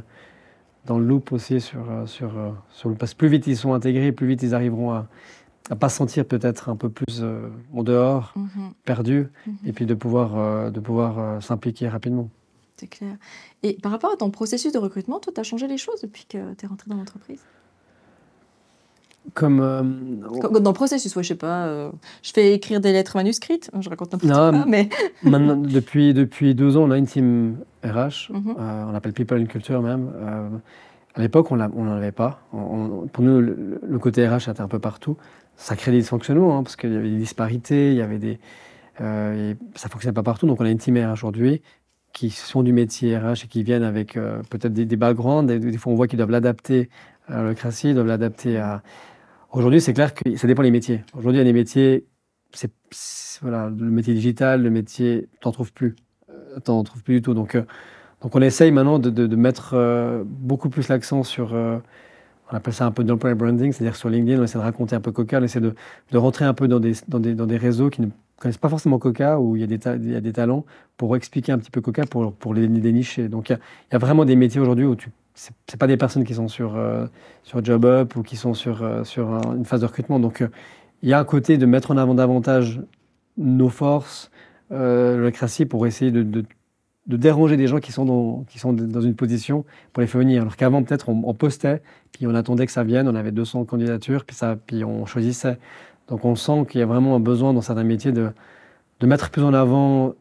dans 0.87 0.99
le 0.99 1.07
loop 1.07 1.32
aussi 1.32 1.61
sur, 1.61 1.91
euh, 1.91 2.07
sur, 2.07 2.37
euh, 2.39 2.51
sur 2.70 2.89
le. 2.89 2.95
Parce 2.95 3.12
que 3.14 3.18
plus 3.18 3.28
vite 3.28 3.47
ils 3.47 3.57
sont 3.57 3.74
intégrés, 3.74 4.12
plus 4.12 4.26
vite 4.26 4.43
ils 4.43 4.55
arriveront 4.55 4.93
à, 4.93 5.07
à 5.70 5.76
pas 5.76 5.88
sentir 5.88 6.26
peut-être 6.26 6.68
un 6.68 6.76
peu 6.76 6.90
plus 6.90 7.20
euh, 7.22 7.48
en 7.74 7.82
dehors, 7.82 8.32
mhm. 8.36 8.72
perdu, 8.84 9.28
mhm. 9.46 9.56
et 9.66 9.72
puis 9.72 9.86
de 9.86 9.94
pouvoir, 9.94 10.36
euh, 10.36 10.70
de 10.70 10.80
pouvoir 10.80 11.18
euh, 11.18 11.40
s'impliquer 11.40 11.88
rapidement. 11.88 12.28
C'est 12.76 12.88
clair. 12.88 13.16
Et 13.62 13.74
par 13.74 13.92
rapport 13.92 14.12
à 14.12 14.16
ton 14.16 14.30
processus 14.30 14.72
de 14.72 14.78
recrutement, 14.78 15.20
toi, 15.20 15.32
tu 15.34 15.40
as 15.40 15.44
changé 15.44 15.66
les 15.66 15.78
choses 15.78 16.00
depuis 16.02 16.26
que 16.28 16.54
tu 16.54 16.64
es 16.64 16.68
rentré 16.68 16.90
dans 16.90 16.96
l'entreprise? 16.96 17.40
Comme, 19.32 19.58
Dans 19.58 20.70
le 20.70 20.74
processus, 20.74 21.16
ouais, 21.16 21.22
je 21.22 21.28
sais 21.28 21.34
pas. 21.34 21.90
je 22.22 22.32
fais 22.34 22.52
écrire 22.52 22.80
des 22.80 22.92
lettres 22.92 23.16
manuscrites, 23.16 23.70
je 23.80 23.88
raconte 23.88 24.12
un 24.12 24.18
peu 24.18 24.26
non, 24.26 24.66
mais... 24.68 24.90
maintenant, 25.22 25.56
depuis, 25.56 26.12
depuis 26.12 26.54
deux 26.54 26.76
ans, 26.76 26.82
on 26.82 26.90
a 26.90 26.98
une 26.98 27.06
team 27.06 27.56
RH, 27.82 28.30
mhm. 28.30 28.54
on 28.58 28.92
l'appelle 28.92 29.14
People 29.14 29.40
and 29.40 29.46
Culture 29.46 29.80
même. 29.80 30.12
à 31.14 31.20
l'époque, 31.22 31.50
on 31.52 31.56
n'en 31.56 31.96
avait 31.96 32.12
pas. 32.12 32.42
pour 32.50 33.24
nous, 33.24 33.40
le, 33.40 33.80
le, 33.82 33.98
côté 33.98 34.28
RH 34.28 34.50
était 34.50 34.60
un 34.60 34.68
peu 34.68 34.78
partout 34.78 35.16
ça 35.57 35.76
crée 35.76 35.92
des 35.92 35.98
dysfonctionnements, 35.98 36.59
hein, 36.59 36.62
parce 36.62 36.76
qu'il 36.76 36.92
y 36.92 36.96
avait 36.96 37.11
des 37.11 37.16
disparités, 37.16 37.90
il 37.90 37.96
y 37.96 38.02
avait 38.02 38.18
des, 38.18 38.38
euh, 39.00 39.55
ça 39.74 39.88
ne 39.88 39.92
fonctionnait 39.92 40.14
pas 40.14 40.22
partout. 40.22 40.46
Donc 40.46 40.61
on 40.61 40.64
a 40.64 40.70
une 40.70 40.78
team 40.78 40.96
aujourd'hui 41.12 41.62
qui 42.12 42.30
sont 42.30 42.62
du 42.62 42.72
métier 42.72 43.16
RH 43.16 43.44
et 43.44 43.48
qui 43.48 43.62
viennent 43.64 43.82
avec 43.82 44.16
euh, 44.16 44.40
peut-être 44.50 44.72
des, 44.72 44.86
des, 44.86 44.96
backgrounds. 44.96 45.46
Des, 45.46 45.78
fois, 45.78 45.92
on 45.92 45.96
voit 45.96 46.07
qu'ils 46.07 46.18
doivent 46.18 46.30
l'adapter 46.30 46.88
à 47.26 47.42
l'holocratie, 47.42 47.88
ils 47.88 47.94
doivent 47.94 48.07
l'adapter 48.07 48.59
à... 48.59 48.82
Aujourd'hui, 49.52 49.80
c'est 49.80 49.94
clair 49.94 50.14
que 50.14 50.36
ça 50.36 50.46
dépend 50.46 50.62
des 50.62 50.70
métiers. 50.70 51.02
Aujourd'hui, 51.14 51.38
il 51.38 51.38
y 51.38 51.40
a 51.40 51.44
des 51.44 51.52
métiers, 51.52 52.07
c'est, 52.52 52.70
voilà, 53.42 53.68
le 53.68 53.90
métier 53.90 54.14
digital, 54.14 54.62
le 54.62 54.70
métier, 54.70 55.28
t'en 55.40 55.50
trouves 55.50 55.72
plus. 55.72 55.96
Euh, 56.28 56.61
t'en 56.61 56.82
trouves 56.84 57.02
plus 57.02 57.16
du 57.16 57.22
tout. 57.22 57.34
Donc, 57.34 57.57
donc 58.20 58.36
on 58.36 58.42
essaye 58.42 58.70
maintenant 58.70 58.98
de 58.98 59.36
mettre 59.36 60.24
beaucoup 60.24 60.70
plus 60.70 60.88
l'accent 60.88 61.24
sur 61.24 61.55
on 62.51 62.57
appelle 62.57 62.74
ça 62.74 62.86
un 62.86 62.90
peu 62.90 63.05
d'employer 63.05 63.34
branding, 63.34 63.72
c'est-à-dire 63.72 63.97
sur 63.97 64.09
LinkedIn, 64.09 64.40
on 64.40 64.45
essaie 64.45 64.59
de 64.59 64.64
raconter 64.64 64.95
un 64.97 65.01
peu 65.01 65.12
Coca, 65.12 65.38
on 65.40 65.42
essaie 65.42 65.61
de, 65.61 65.74
rentrer 66.12 66.45
un 66.45 66.55
peu 66.55 66.68
dans 66.68 66.78
des, 66.78 67.57
réseaux 67.57 67.90
qui 67.90 68.03
ne 68.03 68.09
connaissent 68.38 68.59
pas 68.59 68.68
forcément 68.68 68.99
Coca, 68.99 69.40
où 69.40 69.57
il 69.57 69.62
y 69.62 69.64
a 69.64 70.20
des, 70.20 70.32
talents, 70.32 70.64
pour 70.97 71.16
expliquer 71.16 71.53
un 71.53 71.59
petit 71.59 71.70
peu 71.70 71.80
Coca, 71.80 72.05
pour, 72.05 72.55
les 72.55 72.68
dénicher. 72.68 73.28
Donc 73.28 73.51
il 73.51 73.59
y, 73.92 73.95
a, 73.95 73.99
vraiment 73.99 74.24
des 74.24 74.36
métiers 74.36 74.61
aujourd'hui 74.61 74.84
où 74.84 74.95
tu 74.95 75.11
c'est 75.36 75.76
pas 75.78 75.88
des 75.88 75.97
personnes 75.97 76.22
qui 76.22 76.34
sont 76.34 76.47
sur, 76.47 76.76
euh, 76.76 77.07
sur 77.42 77.64
JobUp 77.64 78.14
ou 78.14 78.22
qui 78.22 78.36
sont 78.36 78.55
sur, 78.55 78.84
euh, 78.84 79.03
une 79.57 79.64
phase 79.64 79.80
de 79.80 79.86
recrutement. 79.86 80.20
Donc 80.20 80.42
euh, 80.42 80.49
il 81.03 81.09
y 81.09 81.12
a 81.12 81.18
un 81.18 81.24
côté 81.24 81.59
de 81.59 81.66
mettre 81.66 81.90
en 81.90 81.97
avant 81.97 82.14
davantage 82.14 82.80
nos 83.36 83.68
forces, 83.68 84.30
le 84.70 85.28
créatif, 85.30 85.68
pour 85.68 85.88
essayer 85.88 86.12
de 86.12 86.45
de 87.07 87.16
déranger 87.16 87.57
des 87.57 87.66
gens 87.66 87.80
qui 87.80 87.92
sont 87.92 88.05
dans, 88.05 88.44
qui 88.48 88.59
sont 88.59 88.72
dans 88.72 89.00
une 89.00 89.14
position 89.14 89.64
pour 89.92 90.00
les 90.00 90.07
faire 90.07 90.20
venir. 90.20 90.42
Alors 90.42 90.57
qu'avant, 90.57 90.82
peut-être, 90.82 91.09
on, 91.09 91.34
postait, 91.34 91.82
puis 92.12 92.26
on 92.26 92.34
attendait 92.34 92.66
que 92.66 92.72
ça 92.72 92.82
vienne, 92.82 93.09
on 93.09 93.14
avait 93.14 93.32
200 93.32 93.64
candidatures, 93.64 94.24
puis, 94.24 94.34
ça, 94.34 94.57
puis 94.57 94.84
on 94.84 95.05
choisissait. 95.05 95.59
Donc 96.09 96.24
on 96.24 96.34
sent 96.34 96.66
qu'il 96.70 96.80
y 96.80 96.82
a 96.82 96.86
vraiment 96.86 97.16
un 97.16 97.20
besoin 97.20 97.52
dans 97.52 97.61
certains 97.61 97.84
métiers 97.84 98.12
de, 98.12 98.30
de 99.00 99.07
mettre 99.07 99.30
plus 99.30 99.42
en 99.42 99.52
avant 99.52 100.14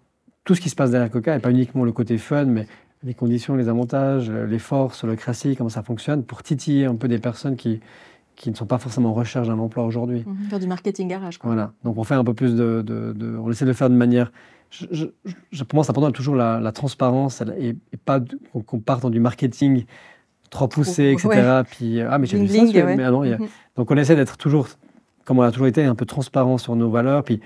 tout 0.44 0.56
ce 0.56 0.62
qui 0.62 0.70
se 0.70 0.76
passe 0.76 0.92
derrière 0.92 1.10
Coca, 1.10 1.36
et 1.36 1.40
pas 1.40 1.52
uniquement 1.52 1.86
le 1.86 1.94
côté 1.94 2.18
fun, 2.18 2.46
mais 2.46 2.68
les 3.04 3.14
conditions, 3.14 3.56
les 3.56 3.70
avantages, 3.70 4.30
les 4.30 4.60
forces, 4.60 5.04
le 5.04 5.16
classique, 5.16 5.58
comment 5.58 5.70
ça 5.70 5.84
fonctionne, 5.84 6.24
pour 6.24 6.44
titiller 6.44 6.86
un 6.86 6.96
peu 6.96 7.08
des 7.08 7.20
personnes 7.20 7.56
qui, 7.56 7.80
qui 8.36 8.50
ne 8.50 8.56
sont 8.56 8.66
pas 8.66 8.78
forcément 8.78 9.10
en 9.10 9.14
recherche 9.14 9.48
d'un 9.48 9.60
emploi 9.60 9.86
aujourd'hui. 9.86 10.24
Mmh, 10.26 10.50
faire 10.50 10.60
du 10.60 10.68
marketing 10.68 11.08
garage. 11.08 11.38
Quoi. 11.38 11.50
Voilà. 11.52 11.72
Donc 11.84 11.98
on 11.98 12.04
fait 12.04 12.16
un 12.16 12.24
peu 12.24 12.34
plus 12.34 12.56
de, 12.56 12.82
de, 12.82 13.14
de, 13.14 13.38
On 13.38 13.52
essaie 13.52 13.66
de 13.66 13.70
le 13.70 13.76
faire 13.76 13.90
de 13.90 13.96
manière 13.96 14.32
je, 14.92 15.06
je, 15.52 15.64
pour 15.64 15.76
moi, 15.76 15.84
c'est 15.84 15.92
important 15.92 16.12
toujours 16.12 16.36
la, 16.36 16.72
transparence 16.72 17.44
et, 17.60 17.76
pas 18.06 18.20
qu'on 18.66 18.80
parte 18.80 19.02
dans 19.04 19.10
du 19.10 19.20
marketing 19.20 19.86
trop 20.50 20.68
poussé, 20.68 21.12
etc. 21.12 21.62
Puis, 21.70 22.02
ah, 22.02 22.18
mais 22.18 22.28
j'ai 22.28 22.38
vu 22.38 22.48
ça, 22.48 22.64
mais, 22.64 23.04
ah 23.04 23.12
non, 23.12 23.24
mhm. 23.24 23.48
Donc, 23.76 23.92
on 23.92 23.98
essaie 23.98 24.16
d'être 24.16 24.38
toujours, 24.38 24.68
comme 25.26 25.40
on 25.40 25.42
a 25.42 25.52
toujours 25.52 25.68
été, 25.68 25.84
un 25.84 25.96
peu 25.96 26.06
transparent 26.06 26.58
sur 26.58 26.76
nos 26.76 26.90
valeurs, 26.90 27.24
puis 27.24 27.40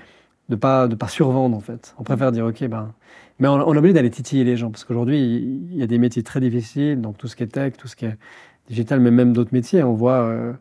de 0.49 0.55
pas 0.55 0.88
de 0.88 0.95
pas 0.95 1.07
survendre, 1.07 1.55
en 1.55 1.59
fait. 1.59 1.93
On 1.99 2.03
préfère 2.03 2.31
dire, 2.31 2.45
OK, 2.45 2.63
ben... 2.65 2.93
Mais 3.39 3.47
on, 3.47 3.53
on 3.53 3.73
a 3.73 3.77
oublié 3.77 3.93
d'aller 3.93 4.09
titiller 4.09 4.43
les 4.43 4.57
gens, 4.57 4.71
parce 4.71 4.83
qu'aujourd'hui, 4.83 5.19
il 5.19 5.77
y 5.77 5.83
a 5.83 5.88
des 5.88 5.99
métiers 5.99 6.23
très 6.23 6.39
difficiles, 6.39 7.01
donc 7.01 7.17
tout 7.17 7.27
ce 7.27 7.35
qui 7.35 7.43
est 7.43 7.47
tech, 7.47 7.73
tout 7.77 7.88
ce 7.88 7.95
qui 7.95 8.05
est 8.05 8.17
digital, 8.67 8.99
mais 8.99 9.11
même 9.11 9.33
d'autres 9.33 9.53
métiers. 9.53 9.83
On 9.83 9.93
voit... 9.93 10.21
Euh, 10.21 10.53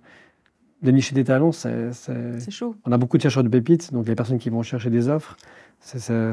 dénicher 0.86 1.14
des 1.14 1.24
talents, 1.24 1.52
c'est 1.52 2.50
chaud. 2.50 2.74
On 2.86 2.92
a 2.92 2.96
beaucoup 2.96 3.18
de 3.18 3.22
chercheurs 3.22 3.44
de 3.44 3.48
pépites, 3.48 3.92
donc 3.92 4.08
les 4.08 4.14
personnes 4.14 4.38
qui 4.38 4.48
vont 4.48 4.62
chercher 4.62 4.90
des 4.90 5.08
offres. 5.08 5.36
C'est 5.80 6.10
un, 6.10 6.32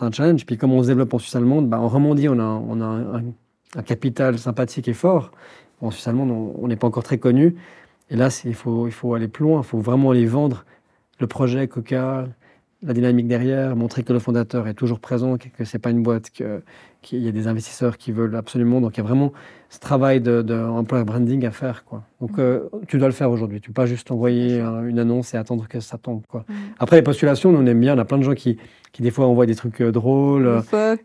un, 0.00 0.12
challenge. 0.12 0.46
Puis 0.46 0.56
comme 0.56 0.72
on 0.72 0.82
se 0.82 0.88
développe 0.88 1.12
en 1.12 1.18
Suisse 1.18 1.36
allemande, 1.36 1.68
bah, 1.68 1.78
en 1.78 1.88
Romandie, 1.88 2.28
on 2.28 2.38
a, 2.38 2.44
on 2.44 2.80
a 2.80 2.86
un, 2.86 3.82
capital 3.82 4.38
sympathique 4.38 4.88
et 4.88 4.94
fort. 4.94 5.30
En 5.80 5.90
Suisse 5.90 6.08
allemande, 6.08 6.30
on 6.30 6.66
n'est 6.66 6.76
pas 6.76 6.86
encore 6.86 7.04
très 7.04 7.18
connu. 7.18 7.56
Et 8.10 8.16
là, 8.16 8.28
il 8.44 8.54
faut, 8.54 8.86
il 8.86 8.92
faut 8.92 9.14
aller 9.14 9.28
plus 9.28 9.44
loin. 9.44 9.60
Il 9.60 9.66
faut 9.66 9.78
vraiment 9.78 10.10
aller 10.12 10.26
vendre 10.26 10.64
le 11.20 11.26
projet 11.26 11.68
Coca, 11.68 12.26
la 12.82 12.92
dynamique 12.94 13.28
derrière, 13.28 13.76
montrer 13.76 14.02
que 14.02 14.12
le 14.12 14.18
fondateur 14.18 14.66
est 14.66 14.74
toujours 14.74 15.00
présent, 15.00 15.36
que, 15.36 15.48
que 15.48 15.64
c'est 15.64 15.78
pas 15.78 15.90
une 15.90 16.02
boîte, 16.02 16.30
que- 16.30 16.62
qu'il 17.02 17.22
y 17.22 17.28
a 17.28 17.32
des 17.32 17.46
investisseurs 17.46 17.96
qui 17.96 18.12
veulent 18.12 18.34
absolument. 18.36 18.80
Donc 18.80 18.96
il 18.96 18.98
y 18.98 19.04
a 19.04 19.06
vraiment 19.06 19.32
ce 19.70 19.78
travail 19.78 20.20
de, 20.20 20.42
de 20.42 20.54
employer 20.54 21.04
branding 21.04 21.44
à 21.46 21.50
faire. 21.50 21.84
Quoi. 21.84 22.02
Donc 22.20 22.38
euh, 22.38 22.68
tu 22.86 22.98
dois 22.98 23.08
le 23.08 23.14
faire 23.14 23.30
aujourd'hui. 23.30 23.60
Tu 23.60 23.70
peux 23.70 23.74
pas 23.74 23.86
juste 23.86 24.10
envoyer 24.10 24.60
un- 24.60 24.84
une 24.84 24.98
annonce 24.98 25.34
et 25.34 25.36
attendre 25.36 25.66
que 25.68 25.80
ça 25.80 25.98
tombe. 25.98 26.22
Quoi. 26.28 26.44
Mhm. 26.48 26.54
Après 26.78 26.96
les 26.96 27.02
postulations, 27.02 27.52
nous 27.52 27.58
on 27.60 27.66
aime 27.66 27.80
bien. 27.80 27.94
On 27.94 27.98
a 27.98 28.04
plein 28.04 28.18
de 28.18 28.22
gens 28.24 28.34
qui, 28.34 28.58
qui 28.92 29.02
des 29.02 29.10
fois 29.10 29.26
envoient 29.26 29.46
des 29.46 29.54
trucs 29.54 29.80
euh, 29.80 29.92
drôles. 29.92 30.46
euh, 30.46 30.60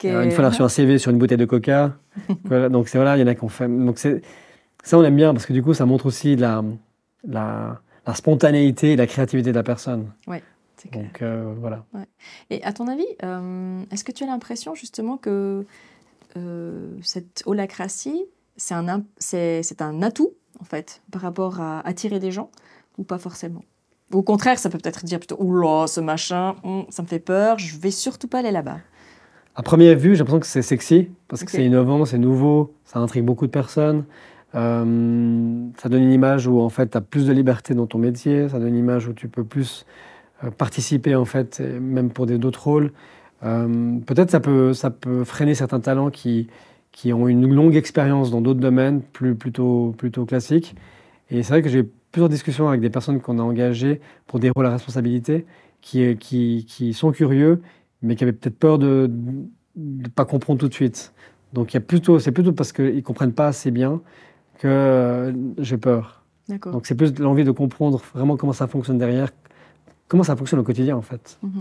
euh, 0.05 0.23
Une 0.23 0.31
fois, 0.31 0.43
on 0.43 0.47
a 0.47 0.49
reçu 0.49 0.61
un 0.61 0.69
CV 0.69 0.97
sur 0.97 1.11
une 1.11 1.17
bouteille 1.17 1.37
de 1.37 1.45
coca. 1.45 1.93
voilà, 2.45 2.69
donc, 2.69 2.87
c'est 2.87 2.97
voilà, 2.97 3.17
il 3.17 3.21
y 3.21 3.23
en 3.23 3.27
a 3.27 3.35
qui 3.35 3.43
ont 3.43 3.49
fait. 3.49 3.67
Donc, 3.67 3.97
c'est, 3.99 4.21
ça, 4.83 4.97
on 4.97 5.03
aime 5.03 5.15
bien 5.15 5.33
parce 5.33 5.45
que 5.45 5.53
du 5.53 5.61
coup, 5.63 5.73
ça 5.73 5.85
montre 5.85 6.05
aussi 6.05 6.35
la, 6.35 6.63
la, 7.27 7.79
la 8.07 8.13
spontanéité 8.13 8.93
et 8.93 8.95
la 8.95 9.07
créativité 9.07 9.51
de 9.51 9.55
la 9.55 9.63
personne. 9.63 10.07
C'est 10.35 10.43
clair. 10.89 11.03
Donc, 11.03 11.21
euh, 11.21 11.53
voilà. 11.57 11.85
Et 12.49 12.63
à 12.63 12.73
ton 12.73 12.87
avis, 12.87 13.05
euh, 13.23 13.83
est-ce 13.91 14.03
que 14.03 14.11
tu 14.11 14.23
as 14.23 14.27
l'impression 14.27 14.75
justement 14.75 15.17
que 15.17 15.65
euh, 16.37 16.97
cette 17.01 17.43
holacratie, 17.45 18.25
c'est 18.57 18.73
un, 18.73 19.03
c'est, 19.17 19.81
un 19.81 20.01
atout, 20.01 20.33
en 20.59 20.63
fait, 20.63 21.01
par 21.11 21.21
rapport 21.21 21.59
à 21.61 21.85
attirer 21.87 22.19
des 22.19 22.31
gens, 22.31 22.49
ou 22.97 23.03
pas 23.03 23.17
forcément? 23.17 23.63
Au 24.11 24.21
contraire, 24.21 24.59
ça 24.59 24.69
peut 24.69 24.77
peut-être 24.77 25.05
dire 25.05 25.19
plutôt, 25.19 25.37
oula, 25.39 25.87
ce 25.87 25.99
machin, 25.99 26.55
hum, 26.63 26.85
ça 26.89 27.01
me 27.01 27.07
fait 27.07 27.19
peur, 27.19 27.57
je 27.57 27.77
vais 27.77 27.91
surtout 27.91 28.27
pas 28.27 28.39
aller 28.39 28.51
là-bas. 28.51 28.77
À 29.55 29.63
première 29.63 29.97
vue, 29.97 30.15
j'ai 30.15 30.19
l'impression 30.19 30.39
que 30.39 30.47
c'est 30.47 30.61
sexy 30.63 31.09
parce 31.27 31.43
que 31.43 31.51
c'est 31.51 31.63
innovant, 31.63 32.05
c'est 32.05 32.17
nouveau, 32.17 32.73
ça 32.85 32.99
intrigue 32.99 33.23
beaucoup 33.23 33.45
de 33.45 33.51
personnes. 33.51 34.05
Ça 34.53 34.59
donne 34.59 36.03
une 36.03 36.11
image 36.11 36.47
où 36.47 36.59
en 36.59 36.69
fait 36.69 36.91
tu 36.91 36.97
as 36.97 37.01
plus 37.01 37.27
de 37.27 37.33
liberté 37.33 37.73
dans 37.73 37.87
ton 37.87 37.97
métier, 37.97 38.49
ça 38.49 38.59
donne 38.59 38.69
une 38.69 38.77
image 38.77 39.07
où 39.07 39.13
tu 39.13 39.27
peux 39.27 39.43
plus 39.43 39.85
participer 40.51 41.15
en 41.15 41.25
fait, 41.25 41.59
même 41.59 42.09
pour 42.09 42.25
des 42.25 42.37
d'autres 42.37 42.63
rôles. 42.63 42.91
Euh, 43.43 43.99
Peut-être 44.05 44.31
ça 44.31 44.39
peut, 44.39 44.73
ça 44.73 44.89
peut 44.89 45.23
freiner 45.23 45.55
certains 45.55 45.79
talents 45.79 46.09
qui, 46.09 46.47
qui 46.91 47.11
ont 47.13 47.27
une 47.27 47.51
longue 47.53 47.75
expérience 47.75 48.31
dans 48.31 48.41
d'autres 48.41 48.59
domaines 48.59 49.01
plus, 49.01 49.35
plutôt, 49.35 49.93
plutôt 49.97 50.25
classiques. 50.25 50.75
Et 51.29 51.43
c'est 51.43 51.53
vrai 51.53 51.61
que 51.61 51.69
j'ai 51.69 51.79
eu 51.79 51.89
plusieurs 52.11 52.29
discussions 52.29 52.67
avec 52.69 52.81
des 52.81 52.89
personnes 52.89 53.19
qu'on 53.19 53.39
a 53.39 53.41
engagées 53.41 53.99
pour 54.27 54.39
des 54.39 54.49
rôles 54.49 54.65
à 54.65 54.71
responsabilité 54.71 55.45
qui, 55.81 56.15
qui, 56.17 56.65
qui 56.67 56.93
sont 56.93 57.11
curieux, 57.11 57.61
mais 58.01 58.15
qui 58.15 58.23
avaient 58.23 58.33
peut-être 58.33 58.57
peur 58.57 58.77
de 58.77 59.09
ne 59.75 60.07
pas 60.07 60.25
comprendre 60.25 60.59
tout 60.59 60.69
de 60.69 60.73
suite. 60.73 61.13
Donc 61.53 61.73
il 61.73 61.75
y 61.75 61.77
a 61.77 61.81
plutôt, 61.81 62.19
c'est 62.19 62.31
plutôt 62.31 62.53
parce 62.53 62.71
qu'ils 62.71 62.95
ne 62.95 63.01
comprennent 63.01 63.33
pas 63.33 63.47
assez 63.47 63.71
bien 63.71 64.01
que 64.59 64.67
euh, 64.67 65.33
j'ai 65.57 65.77
peur. 65.77 66.23
Donc 66.71 66.85
c'est 66.85 66.95
plus 66.95 67.17
l'envie 67.19 67.43
de 67.43 67.51
comprendre 67.51 68.01
vraiment 68.13 68.37
comment 68.37 68.53
ça 68.53 68.67
fonctionne 68.67 68.97
derrière, 68.97 69.31
comment 70.07 70.23
ça 70.23 70.35
fonctionne 70.35 70.59
au 70.59 70.63
quotidien 70.63 70.95
en 70.95 71.01
fait. 71.01 71.37
Mhm. 71.41 71.51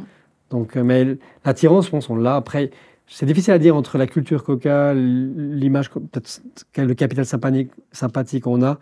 Donc, 0.51 0.77
euh, 0.77 0.85
mais 0.85 1.17
l'attirance, 1.45 1.87
je 1.87 1.91
pense, 1.91 2.11
on 2.11 2.17
l'a. 2.17 2.37
Après, 2.37 2.71
c'est 3.07 3.27
difficile 3.27 3.55
à 3.55 3.59
dire 3.59 3.75
entre 3.75 3.99
la 3.99 4.07
culture 4.07 4.45
coca, 4.45 4.95
l'image, 4.95 5.91
peut-être 5.91 6.43
le 6.77 6.95
capital 6.95 7.25
sympathique, 7.25 7.71
sympathique 7.91 8.47
on 8.47 8.63
a, 8.63 8.79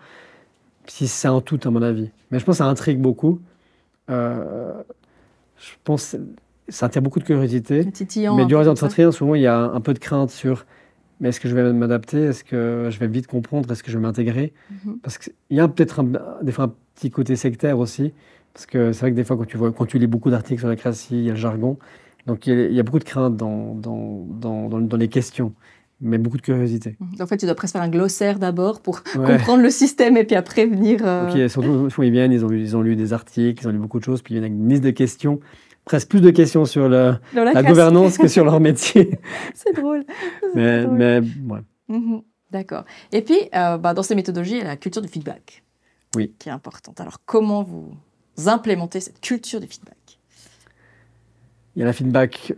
si 0.87 1.07
c'est 1.07 1.29
un 1.29 1.41
tout, 1.41 1.61
à 1.65 1.71
mon 1.71 1.83
avis. 1.83 2.11
Mais 2.31 2.39
je 2.39 2.45
pense 2.45 2.57
que 2.57 2.59
ça 2.59 2.67
intrigue 2.67 3.01
beaucoup. 3.01 3.41
Euh, 4.11 4.73
je 5.59 5.71
pense 5.85 6.13
que 6.13 6.19
ça 6.73 6.87
attire 6.87 7.03
beaucoup 7.03 7.21
de 7.21 7.25
curiosité. 7.25 7.89
Titillant. 7.91 8.37
Mais 8.37 8.47
du 8.47 8.55
ça. 8.55 8.65
d'entretien, 8.65 9.13
souvent, 9.13 9.35
il 9.35 9.43
y 9.43 9.47
a 9.47 9.59
un 9.59 9.81
peu 9.81 9.95
de 9.95 9.99
crainte 9.99 10.31
sur 10.31 10.65
mais 11.21 11.29
est-ce 11.29 11.41
que 11.41 11.49
je 11.49 11.55
vais 11.55 11.73
m'adapter? 11.73 12.23
Est-ce 12.23 12.43
que 12.43 12.89
je 12.91 12.99
vais 12.99 13.07
vite 13.07 13.27
comprendre? 13.27 13.71
Est-ce 13.71 13.83
que 13.83 13.91
je 13.91 13.99
vais 13.99 14.03
m'intégrer? 14.03 14.55
Mhm. 14.71 14.99
Parce 15.01 15.19
qu'il 15.19 15.33
y 15.51 15.61
a 15.61 15.69
peut-être 15.69 16.03
des 16.43 16.51
fois 16.51 16.65
un 16.65 16.73
petit 16.95 17.11
côté 17.11 17.37
sectaire 17.37 17.79
aussi. 17.79 18.15
Parce 18.55 18.67
que 18.67 18.93
c'est 18.93 19.01
vrai 19.01 19.11
que 19.13 19.17
des 19.17 19.25
fois, 19.25 19.37
quand 19.37 19.47
tu, 19.47 19.57
vois, 19.57 19.73
quand 19.73 19.87
tu 19.87 19.99
lis 19.99 20.07
beaucoup 20.07 20.31
d'articles 20.31 20.61
sur 20.61 20.69
la 20.69 20.77
crassie, 20.77 21.17
il 21.19 21.25
y 21.25 21.29
a 21.31 21.33
le 21.33 21.39
jargon. 21.39 21.79
Donc 22.27 22.47
il 22.47 22.55
y 22.55 22.61
a, 22.63 22.67
il 22.67 22.75
y 22.75 22.81
a 22.81 22.83
beaucoup 22.83 22.99
de 22.99 23.05
crainte 23.05 23.37
dans, 23.37 23.75
dans, 23.75 24.27
dans, 24.29 24.69
dans- 24.81 24.97
les 24.97 25.09
questions, 25.09 25.55
mais 26.01 26.19
beaucoup 26.19 26.37
de 26.37 26.43
curiosité. 26.43 26.97
Mhm. 27.01 27.23
En 27.23 27.27
fait, 27.27 27.37
tu 27.39 27.47
dois 27.47 27.55
presque 27.55 27.73
faire 27.75 27.83
un 27.83 27.89
glossaire 27.89 28.39
d'abord 28.39 28.81
pour 28.83 29.01
Ouais. 29.17 29.27
comprendre 29.37 29.63
le 29.63 29.71
système 29.71 30.17
et 30.17 30.25
puis 30.25 30.37
après 30.37 30.67
venir. 30.67 31.01
euh, 31.05 31.49
surtout, 31.49 31.89
ils 32.03 32.11
viennent, 32.11 32.33
ils 32.33 32.45
ont, 32.45 32.49
lu, 32.49 32.61
ils 32.61 32.77
ont 32.77 32.83
lu 32.83 32.97
des 32.97 33.13
articles, 33.13 33.63
ils 33.65 33.69
ont 33.69 33.73
lu 33.73 33.79
beaucoup 33.79 33.99
de 34.01 34.05
choses, 34.05 34.21
puis 34.23 34.35
ils 34.35 34.41
viennent 34.41 34.51
avec 34.53 34.59
une 34.63 34.69
liste 34.69 34.83
de 34.85 34.91
questions, 34.91 35.41
presque 35.85 36.09
plus 36.11 36.21
de 36.21 36.31
questions 36.31 36.65
sur 36.67 36.89
le- 36.89 37.15
la 37.33 37.53
classe. 37.53 37.65
gouvernance 37.65 38.19
que 38.19 38.29
sur 38.29 38.45
leur 38.45 38.61
métier. 38.61 39.19
C'est 39.55 39.75
drôle. 39.75 40.05
Mais, 40.55 40.83
drôle. 40.85 40.97
mais 40.99 41.21
ouais. 41.21 41.61
Mhm. 41.89 42.23
D'accord. 42.51 42.85
Et 43.13 43.23
puis, 43.23 43.39
euh, 43.55 43.79
bah, 43.79 43.95
dans 43.95 44.03
ces 44.03 44.17
méthodologies, 44.17 44.55
il 44.55 44.59
y 44.59 44.63
a 44.63 44.65
la 44.65 44.77
culture 44.77 45.01
du 45.01 45.09
feedback. 45.09 45.63
Oui. 46.17 46.35
Qui 46.39 46.49
est 46.49 46.53
importante. 46.53 47.01
Alors, 47.01 47.19
comment 47.25 47.63
vous 47.63 47.93
implémentez 48.49 49.01
cette 49.01 49.21
culture 49.21 49.61
du 49.61 49.67
feedback 49.67 49.97
Il 51.77 51.81
y 51.81 51.83
a 51.83 51.87
la 51.87 51.93
feedback 51.93 52.55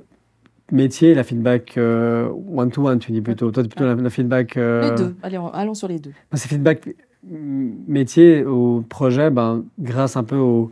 métier 0.71 1.15
la 1.15 1.23
feedback 1.25 1.77
euh, 1.77 2.31
one-to-one, 2.55 2.99
tu 2.99 3.13
dis 3.13 3.21
plutôt. 3.21 3.51
Toi, 3.51 3.63
tu 3.63 3.69
plutôt 3.69 3.85
la, 3.85 3.95
la 3.95 4.11
feedback. 4.11 4.57
euh, 4.57 4.89
Les 4.91 4.95
deux. 4.97 5.15
Allez, 5.23 5.37
on- 5.39 5.49
allons 5.49 5.75
sur 5.75 5.89
les 5.89 5.99
deux. 5.99 6.11
Moi, 6.31 6.39
C'est 6.39 6.49
feedback 6.49 6.89
métier 7.25 8.45
au 8.45 8.81
projet, 8.89 9.31
ben, 9.31 9.65
grâce 9.79 10.17
un 10.17 10.25
peu 10.25 10.37
au- 10.37 10.71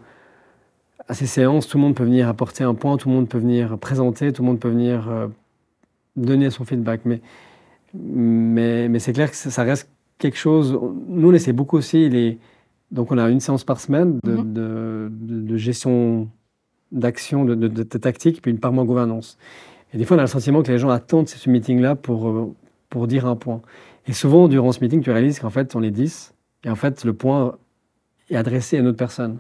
à 1.09 1.15
ces 1.15 1.27
séances, 1.27 1.69
tout 1.69 1.77
le 1.77 1.83
monde 1.83 1.95
peut 1.95 2.05
venir 2.05 2.29
apporter 2.29 2.65
un 2.65 2.75
point, 2.75 2.97
tout 2.97 3.09
le 3.09 3.15
monde 3.15 3.29
peut 3.29 3.39
venir 3.39 3.77
présenter, 3.79 4.33
tout 4.33 4.43
le 4.43 4.49
monde 4.49 4.59
peut 4.61 4.69
venir 4.71 5.09
euh, 5.11 5.29
donner 6.17 6.51
son 6.51 6.65
feedback. 6.65 7.03
Mais, 7.05 7.21
mais, 7.95 8.89
mais 8.89 8.99
c'est 9.01 9.13
clair 9.13 9.31
que 9.31 9.37
ça 9.37 9.51
ça 9.51 9.63
reste 9.65 9.91
quelque 10.19 10.37
chose. 10.39 10.79
Nous, 11.09 11.29
on 11.31 11.33
essaie 11.35 11.53
beaucoup 11.53 11.77
aussi. 11.77 12.09
Les, 12.09 12.39
donc, 12.91 13.13
on 13.13 13.19
a 13.19 13.29
une 13.31 13.41
séance 13.41 13.65
par 13.65 13.81
semaine 13.81 14.19
de, 14.25 14.33
Mhm. 14.33 14.53
de- 14.53 15.09
de- 15.13 15.41
de 15.43 15.57
gestion 15.57 16.29
d'action, 16.93 17.45
de, 17.45 17.83
tactique, 17.85 18.43
puis 18.43 18.51
une 18.51 18.59
par 18.59 18.73
mois 18.73 18.85
gouvernance. 18.85 19.39
Et 19.95 19.99
des 19.99 20.05
fois, 20.05 20.17
on 20.17 20.21
a 20.21 20.25
le 20.25 20.29
sentiment 20.29 20.63
que 20.63 20.73
les 20.73 20.79
gens 20.79 20.91
attendent 20.91 21.29
ce 21.29 21.49
meeting-là 21.49 21.95
pour, 21.95 22.29
euh, 22.29 22.53
pour 22.89 23.07
dire 23.07 23.27
un 23.27 23.37
point. 23.37 23.63
Et 24.09 24.13
souvent, 24.13 24.49
durant 24.49 24.73
ce 24.73 24.81
meeting, 24.81 25.01
tu 25.01 25.11
réalises 25.13 25.39
qu'en 25.39 25.51
fait, 25.51 25.77
on 25.77 25.83
est 25.83 25.91
10, 25.93 26.35
et 26.65 26.71
en 26.71 26.75
fait, 26.75 27.05
le 27.05 27.13
point 27.13 27.57
est 28.29 28.35
adressé 28.37 28.77
à 28.77 28.81
une 28.81 28.89
autre 28.89 28.99
personne. 28.99 29.39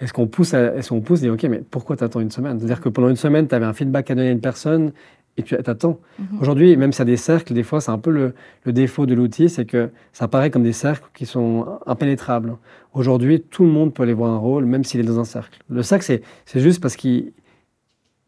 Est-ce 0.00 0.12
qu'on 0.12 0.26
pousse, 0.28 0.54
à- 0.54 0.74
est-ce 0.76 0.90
qu'on 0.90 1.00
pousse, 1.00 1.20
dit, 1.20 1.30
OK, 1.30 1.42
mais 1.44 1.62
pourquoi 1.68 1.96
tu 1.96 2.04
attends 2.04 2.20
une 2.20 2.30
semaine? 2.30 2.58
C'est-à-dire 2.58 2.80
que 2.80 2.88
pendant 2.88 3.08
une 3.08 3.16
semaine, 3.16 3.48
tu 3.48 3.54
avais 3.56 3.66
un 3.66 3.72
feedback 3.72 4.10
à 4.10 4.14
donner 4.14 4.28
à 4.28 4.32
une 4.32 4.40
personne, 4.40 4.92
et 5.36 5.42
tu 5.42 5.56
attends. 5.56 5.98
Mhm. 6.18 6.38
Aujourd'hui, 6.40 6.76
même 6.76 6.92
s'il 6.92 7.00
y 7.00 7.02
a 7.02 7.06
des 7.06 7.16
cercles, 7.16 7.54
des 7.54 7.62
fois, 7.64 7.80
c'est 7.80 7.90
un 7.90 7.98
peu 7.98 8.10
le, 8.10 8.34
le 8.64 8.72
défaut 8.72 9.06
de 9.06 9.14
l'outil, 9.14 9.48
c'est 9.48 9.64
que 9.64 9.90
ça 10.12 10.28
paraît 10.28 10.50
comme 10.50 10.62
des 10.62 10.72
cercles 10.72 11.08
qui 11.14 11.26
sont 11.26 11.66
impénétrables. 11.86 12.56
Aujourd'hui, 12.92 13.40
tout 13.40 13.64
le 13.64 13.70
monde 13.70 13.92
peut 13.92 14.04
aller 14.04 14.12
voir 14.12 14.30
un 14.32 14.38
rôle, 14.38 14.64
même 14.64 14.84
s'il 14.84 15.00
est 15.00 15.04
dans 15.04 15.18
un 15.18 15.24
cercle. 15.24 15.58
Le 15.68 15.82
cercle, 15.82 16.04
c'est, 16.04 16.22
c'est 16.44 16.60
juste 16.60 16.80
parce 16.80 16.96
qu'il 16.96 17.32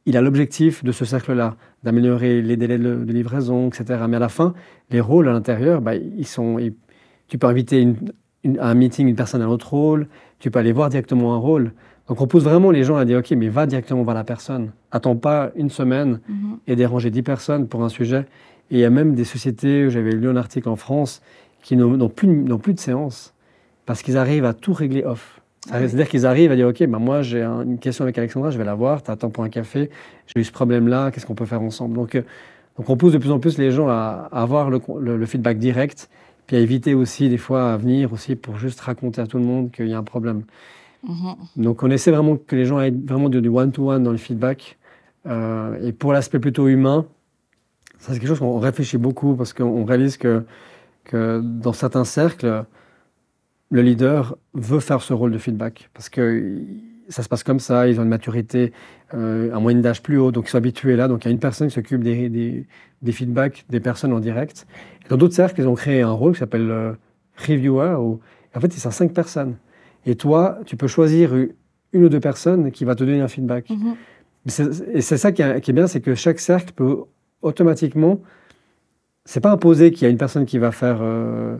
il 0.09 0.17
a 0.17 0.21
l'objectif 0.21 0.85
de 0.85 0.93
ce 0.93 1.05
cercle-là, 1.05 1.57
d'améliorer 1.83 2.41
les 2.41 2.57
délais 2.57 2.79
de, 2.79 2.95
de 3.05 3.13
livraison, 3.13 3.69
etc. 3.69 4.05
Mais 4.09 4.17
à 4.17 4.21
la 4.21 4.29
fin, 4.29 4.55
les 4.91 5.01
rôles 5.01 5.29
à 5.29 5.33
l'intérieur, 5.33 5.81
bah, 5.81 5.97
ils 5.97 6.27
sont, 6.27 6.59
ils- 6.59 6.75
tu 7.29 7.39
peux 7.39 7.49
inviter 7.49 7.81
une- 7.81 7.97
une- 8.45 8.59
à 8.61 8.69
un 8.69 8.75
meeting 8.75 9.09
une 9.09 9.17
personne 9.17 9.43
à 9.43 9.47
un 9.47 9.49
autre 9.49 9.71
rôle, 9.75 10.07
tu 10.39 10.51
peux 10.53 10.61
aller 10.61 10.73
voir 10.73 10.91
directement 10.91 11.35
un 11.35 11.39
rôle. 11.39 11.73
Donc 12.09 12.21
on 12.21 12.27
pousse 12.27 12.45
vraiment 12.45 12.71
les 12.71 12.85
gens 12.85 12.97
à 12.97 13.05
dire, 13.05 13.19
OK, 13.19 13.31
mais 13.33 13.49
va 13.49 13.67
directement 13.67 14.03
voir 14.03 14.15
la 14.15 14.25
personne. 14.25 14.71
Attends 14.93 15.17
pas 15.17 15.51
une 15.57 15.71
semaine 15.71 16.21
Mhm. 16.29 16.59
et 16.67 16.77
déranger 16.77 17.11
10 17.11 17.23
personnes 17.23 17.67
pour 17.67 17.83
un 17.83 17.89
sujet. 17.89 18.27
Et 18.71 18.77
il 18.77 18.79
y 18.81 18.85
a 18.85 18.91
même 18.91 19.15
des 19.15 19.25
sociétés, 19.25 19.91
j'avais 19.91 20.13
lu 20.13 20.29
un 20.29 20.37
article 20.37 20.69
en 20.69 20.77
France, 20.77 21.21
qui 21.63 21.77
n'ont 21.77 21.97
n'ont 21.97 22.09
plus, 22.09 22.29
n'ont 22.29 22.59
plus 22.59 22.75
de 22.75 22.79
séance 22.81 23.35
parce 23.87 24.03
qu'ils 24.03 24.17
arrivent 24.17 24.45
à 24.45 24.55
tout 24.55 24.73
régler 24.73 25.05
off. 25.05 25.41
Ah 25.71 25.81
veut 25.81 25.87
oui. 25.87 25.95
dire 25.97 26.09
qu'ils 26.09 26.27
arrivent 26.27 26.53
à 26.53 26.57
dire, 26.57 26.69
OK, 26.69 26.79
ben 26.87 26.99
moi 27.01 27.23
j'ai 27.23 27.43
un- 27.43 27.63
une 27.63 27.79
question 27.79 28.05
avec 28.05 28.17
Alexandra, 28.19 28.51
je 28.53 28.59
vais 28.59 28.65
la 28.65 28.75
voir, 28.75 29.03
tu 29.03 29.11
attends 29.11 29.31
pour 29.31 29.43
un 29.43 29.49
café, 29.49 29.91
j'ai 30.29 30.41
eu 30.41 30.45
ce 30.45 30.53
problème-là, 30.53 31.11
qu'est-ce 31.11 31.27
qu'on 31.27 31.35
peut 31.35 31.45
faire 31.47 31.63
ensemble? 31.63 31.95
Donc, 31.97 32.15
euh, 32.15 32.23
donc 32.77 32.89
on 32.89 32.97
pousse 32.97 33.13
de 33.15 33.19
plus 33.19 33.33
en 33.33 33.41
plus 33.41 33.59
les 33.59 33.73
gens 33.73 33.89
à, 33.89 34.29
à 34.31 34.43
avoir 34.43 34.71
le, 34.71 34.79
con- 34.79 34.99
le- 34.99 35.17
le 35.17 35.27
feedback 35.27 35.59
direct, 35.59 36.09
puis 36.47 36.57
à 36.57 36.61
éviter 36.61 36.95
aussi 36.95 37.29
des 37.29 37.39
fois 37.39 37.73
à 37.73 37.77
venir 37.77 38.13
aussi 38.13 38.37
pour 38.37 38.59
juste 38.59 38.79
raconter 38.81 39.21
à 39.21 39.27
tout 39.27 39.39
le 39.39 39.45
monde 39.45 39.73
qu'il 39.73 39.89
y 39.89 39.95
a 39.95 39.99
un 39.99 40.05
problème. 40.05 40.43
Mhm. 41.07 41.37
Donc 41.57 41.83
on 41.83 41.91
essaie 41.91 42.11
vraiment 42.11 42.37
que 42.37 42.57
les 42.57 42.65
gens 42.65 42.81
aient 42.81 42.91
vraiment 42.91 43.29
du 43.29 43.49
one-to-one 43.49 44.03
dans 44.03 44.11
le 44.11 44.17
feedback. 44.17 44.79
Euh, 45.27 45.79
et 45.83 45.93
pour 45.93 46.13
l'aspect 46.13 46.39
plutôt 46.39 46.69
humain, 46.69 47.07
ça 47.99 48.13
c'est 48.13 48.19
quelque 48.19 48.29
chose 48.29 48.39
qu'on 48.39 48.59
réfléchit 48.59 48.99
beaucoup 48.99 49.35
parce 49.35 49.53
qu'on 49.53 49.85
réalise 49.85 50.17
que, 50.17 50.45
dans 51.13 51.73
certains 51.73 52.05
cercles, 52.05 52.65
le 53.71 53.83
leader 53.83 54.37
veut 54.55 54.81
faire 54.81 55.01
ce 55.03 55.13
rôle 55.13 55.33
de 55.33 55.39
feedback 55.39 55.91
parce 55.95 56.09
que 56.09 56.61
ça 57.09 57.23
se 57.23 57.29
passe 57.29 57.45
comme 57.45 57.61
ça, 57.61 57.87
ils 57.87 58.01
ont 58.01 58.03
une 58.03 58.09
maturité, 58.09 58.73
euh, 59.15 59.55
un 59.55 59.61
moyenne 59.61 59.81
d'âge 59.81 60.03
plus 60.03 60.19
haut, 60.19 60.33
donc 60.33 60.47
ils 60.47 60.51
sont 60.51 60.59
habitués 60.59 60.97
là. 60.97 61.07
Donc 61.07 61.25
il 61.25 61.29
y 61.29 61.31
a 61.31 61.33
une 61.33 61.39
personne 61.39 61.69
qui 61.69 61.75
s'occupe 61.75 62.03
des, 62.03 62.67
feedbacks 63.13 63.65
des 63.71 63.81
personnes 63.81 64.13
en 64.13 64.21
direct. 64.21 64.67
Et 65.05 65.09
dans 65.09 65.17
d'autres 65.17 65.35
cercles, 65.35 65.61
ils 65.61 65.69
ont 65.69 65.75
créé 65.75 66.03
un 66.03 66.11
rôle 66.11 66.33
qui 66.33 66.41
s'appelle 66.41 66.71
euh, 66.71 66.93
reviewer. 67.37 67.95
En 68.55 68.61
fait, 68.61 68.73
c'est 68.73 68.91
cinq 68.91 69.13
personnes. 69.13 69.57
Et 70.07 70.15
toi, 70.17 70.59
tu 70.65 70.77
peux 70.77 70.87
choisir 70.87 71.35
une 71.93 72.05
ou 72.05 72.09
deux 72.09 72.21
personnes 72.21 72.71
qui 72.71 72.85
va 72.85 72.95
te 72.95 73.05
donner 73.05 73.21
un 73.21 73.29
feedback. 73.29 73.71
Mhm. 73.71 73.97
Et 74.95 75.01
c'est 75.01 75.17
ça 75.17 75.33
qui 75.33 75.43
est, 75.43 75.61
qui 75.61 75.73
est 75.73 75.75
bien, 75.75 75.89
c'est 75.89 76.01
que 76.01 76.15
chaque 76.15 76.39
cercle 76.39 76.73
peut 76.73 76.99
automatiquement. 77.43 78.21
C'est 79.25 79.41
pas 79.41 79.51
imposé 79.51 79.91
qu'il 79.91 80.03
y 80.03 80.07
a 80.07 80.11
une 80.11 80.19
personne 80.19 80.47
qui 80.47 80.59
va 80.59 80.71
faire 80.71 80.99
euh, 81.01 81.57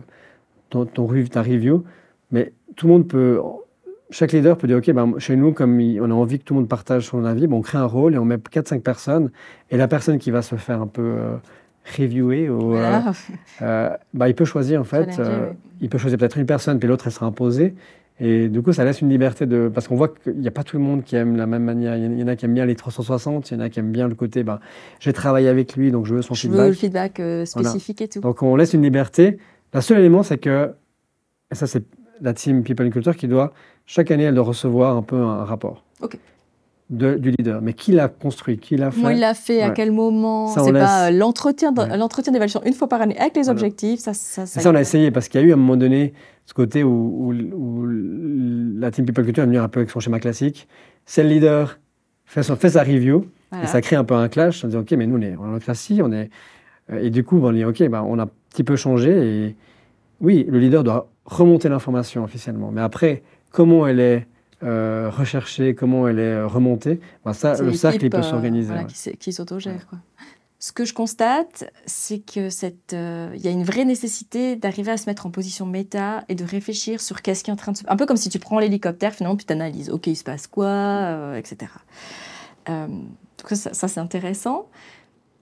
ton, 0.69 0.85
ton 0.85 1.07
ta 1.25 1.41
review, 1.41 1.83
mais 2.31 2.53
tout 2.77 2.87
le 2.87 2.93
monde 2.93 3.07
peut 3.07 3.41
chaque 4.09 4.31
leader 4.31 4.57
peut 4.57 4.67
dire, 4.67 4.77
OK, 4.77 4.89
ben, 4.91 5.19
chez 5.19 5.35
nous, 5.35 5.51
comme 5.53 5.79
on 5.79 6.11
a 6.11 6.13
envie 6.13 6.39
que 6.39 6.43
tout 6.43 6.53
le 6.53 6.61
monde 6.61 6.69
partage 6.69 7.07
son 7.07 7.25
avis, 7.25 7.47
bon, 7.47 7.57
on 7.57 7.61
crée 7.61 7.77
un 7.77 7.85
rôle 7.85 8.15
et 8.15 8.17
on 8.17 8.25
met 8.25 8.37
4-5 8.37 8.81
personnes. 8.81 9.31
Et 9.69 9.77
la 9.77 9.87
personne 9.87 10.17
qui 10.17 10.31
va 10.31 10.41
se 10.41 10.55
faire 10.55 10.81
un 10.81 10.87
peu 10.87 11.01
euh, 11.01 11.35
reviewer, 11.97 12.49
ou, 12.49 12.75
euh, 12.75 12.99
euh, 13.61 13.89
bah, 14.13 14.29
il 14.29 14.35
peut 14.35 14.45
choisir 14.45 14.81
en 14.81 14.85
fait. 14.85 15.19
Il 15.81 15.89
peut 15.89 15.97
choisir 15.97 16.17
peut-être 16.17 16.37
une 16.37 16.45
personne, 16.45 16.79
puis 16.79 16.87
l'autre, 16.87 17.07
elle 17.07 17.13
sera 17.13 17.25
imposée. 17.25 17.75
Et 18.19 18.49
du 18.49 18.63
coup, 18.63 18.73
ça 18.73 18.83
laisse 18.83 19.01
une 19.01 19.09
liberté 19.09 19.45
de. 19.45 19.69
Parce 19.71 19.87
qu'on 19.87 19.95
voit 19.95 20.07
qu'il 20.07 20.39
n'y 20.39 20.47
a 20.47 20.51
pas 20.51 20.63
tout 20.63 20.77
le 20.77 20.83
monde 20.83 21.03
qui 21.03 21.15
aime 21.15 21.35
la 21.35 21.45
même 21.45 21.63
manière. 21.63 21.95
Il 21.95 22.19
y 22.19 22.23
en 22.23 22.27
a 22.27 22.35
qui 22.35 22.45
aiment 22.45 22.55
bien 22.55 22.65
les 22.65 22.75
360, 22.75 23.51
il 23.51 23.53
y 23.53 23.57
en 23.57 23.59
a 23.59 23.69
qui 23.69 23.79
aiment 23.79 23.91
bien 23.91 24.07
le 24.07 24.15
côté, 24.15 24.43
ben, 24.43 24.59
j'ai 24.99 25.13
travaillé 25.13 25.47
avec 25.47 25.75
lui, 25.75 25.91
donc 25.91 26.05
je 26.05 26.15
veux 26.15 26.21
son 26.21 26.33
feedback. 26.33 26.57
Je 26.57 26.63
veux 26.63 26.69
le 26.69 26.73
feedback 26.73 27.21
spécifique 27.45 28.01
et 28.01 28.07
tout. 28.07 28.21
Donc 28.21 28.41
on 28.41 28.55
laisse 28.55 28.73
une 28.73 28.81
liberté. 28.81 29.37
Le 29.73 29.81
seul 29.81 29.99
élément, 29.99 30.23
c'est 30.23 30.37
que, 30.39 30.71
et 31.51 31.55
ça 31.55 31.67
c'est 31.67 31.83
la 32.21 32.33
team 32.33 32.63
People 32.63 32.87
and 32.87 32.89
Culture 32.89 33.15
qui 33.15 33.27
doit, 33.27 33.53
chaque 33.85 34.11
année, 34.11 34.23
elle 34.23 34.35
doit 34.35 34.45
recevoir 34.45 34.95
un 34.95 35.01
peu 35.01 35.17
un 35.17 35.43
rapport. 35.43 35.83
du 36.89 37.31
leader. 37.31 37.61
Mais 37.61 37.73
qui 37.73 37.91
l'a 37.91 38.07
construit? 38.07 38.57
Qui 38.57 38.77
l'a 38.77 38.91
fait 38.91 38.97
Comment 38.97 39.09
il 39.09 39.19
l'a 39.19 39.33
fait 39.33 39.61
À 39.61 39.71
quel 39.71 39.91
moment? 39.91 40.47
C'est 40.47 40.71
pas 40.71 41.07
euh, 41.07 41.11
l'entretien 41.11 41.73
l'entretien 41.95 42.31
d'évaluation 42.31 42.61
une 42.65 42.73
fois 42.73 42.87
par 42.87 43.01
année 43.01 43.17
avec 43.17 43.35
les 43.35 43.49
objectifs. 43.49 43.99
Ça, 43.99 44.13
ça, 44.13 44.45
ça, 44.45 44.69
on 44.69 44.75
a 44.75 44.81
essayé 44.81 45.11
parce 45.11 45.27
qu'il 45.27 45.41
y 45.41 45.43
a 45.43 45.47
eu 45.47 45.51
à 45.51 45.53
un 45.53 45.57
moment 45.57 45.77
donné 45.77 46.13
ce 46.47 46.53
côté 46.53 46.83
où, 46.83 47.33
la 48.79 48.89
team 48.89 49.05
People 49.05 49.25
Culture 49.25 49.43
est 49.43 49.47
venue 49.47 49.59
un 49.59 49.67
peu 49.67 49.81
avec 49.81 49.91
son 49.91 49.99
schéma 49.99 50.19
classique. 50.19 50.67
C'est 51.05 51.21
le 51.21 51.29
leader, 51.29 51.77
fait, 52.25 52.41
son, 52.41 52.55
fait 52.55 52.71
sa 52.71 52.83
review 52.83 53.27
et 53.61 53.67
ça 53.67 53.81
crée 53.81 53.97
un 53.97 54.05
peu 54.05 54.15
un 54.15 54.29
clash. 54.29 54.63
On 54.63 54.69
dit 54.69 54.77
OK, 54.77 54.91
mais 54.93 55.05
nous 55.07 55.17
on 55.17 55.21
est 55.21 55.35
en 55.35 55.43
démocratie, 55.43 55.99
on 56.01 56.11
est 56.11 56.29
euh, 56.91 56.99
et 57.03 57.09
du 57.09 57.25
coup 57.25 57.39
on 57.43 57.51
dit 57.51 57.65
OK, 57.65 57.83
bah, 57.89 58.01
on 58.03 58.17
a 58.17 58.23
un 58.23 58.29
petit 58.49 58.63
peu 58.63 58.77
changé 58.77 59.11
et 59.11 59.55
oui, 60.21 60.45
le 60.49 60.57
leader 60.57 60.85
doit 60.85 61.09
remonter 61.25 61.67
l'information 61.67 62.23
officiellement. 62.23 62.71
Mais 62.71 62.81
après, 62.81 63.23
comment 63.51 63.85
elle 63.85 63.99
est 63.99 64.25
euh, 64.63 65.09
recherchée, 65.09 65.75
comment 65.75 66.07
elle 66.07 66.19
est 66.19 66.41
remontée, 66.43 67.01
ben 67.25 67.33
ça, 67.33 67.61
le 67.61 67.73
cercle 67.73 68.05
il 68.05 68.09
peut 68.09 68.19
euh, 68.19 68.23
s'organiser. 68.23 68.73
Qui, 69.19 69.33
s'autogère. 69.33 69.85
Ce 70.59 70.71
que 70.71 70.85
je 70.85 70.93
constate, 70.93 71.71
c'est 71.85 72.19
que 72.19 72.49
cette, 72.49 72.93
il 72.93 73.41
y 73.41 73.47
a 73.47 73.51
une 73.51 73.63
vraie 73.63 73.85
nécessité 73.85 74.55
d'arriver 74.55 74.91
à 74.91 74.97
se 74.97 75.07
mettre 75.07 75.27
en 75.27 75.31
position 75.31 75.67
méta 75.67 76.23
et 76.29 76.35
de 76.35 76.43
réfléchir 76.43 76.99
sur 76.99 77.21
qu'est-ce 77.21 77.43
qui 77.43 77.51
est 77.51 77.53
en 77.53 77.57
train 77.57 77.73
de 77.73 77.77
se... 77.77 77.83
Un 77.87 77.95
peu 77.95 78.07
comme 78.07 78.17
si 78.17 78.29
tu 78.29 78.39
prends 78.39 78.57
l'hélicoptère, 78.57 79.13
finalement, 79.13 79.35
puis 79.35 79.45
tu 79.45 79.53
analyses, 79.53 79.91
OK, 79.91 80.07
il 80.07 80.15
se 80.15 80.23
passe 80.23 80.47
quoi, 80.47 81.37
etc. 81.37 81.71
donc 82.65 83.49
ça, 83.51 83.73
ça 83.73 83.87
c'est 83.87 83.99
intéressant. 83.99 84.67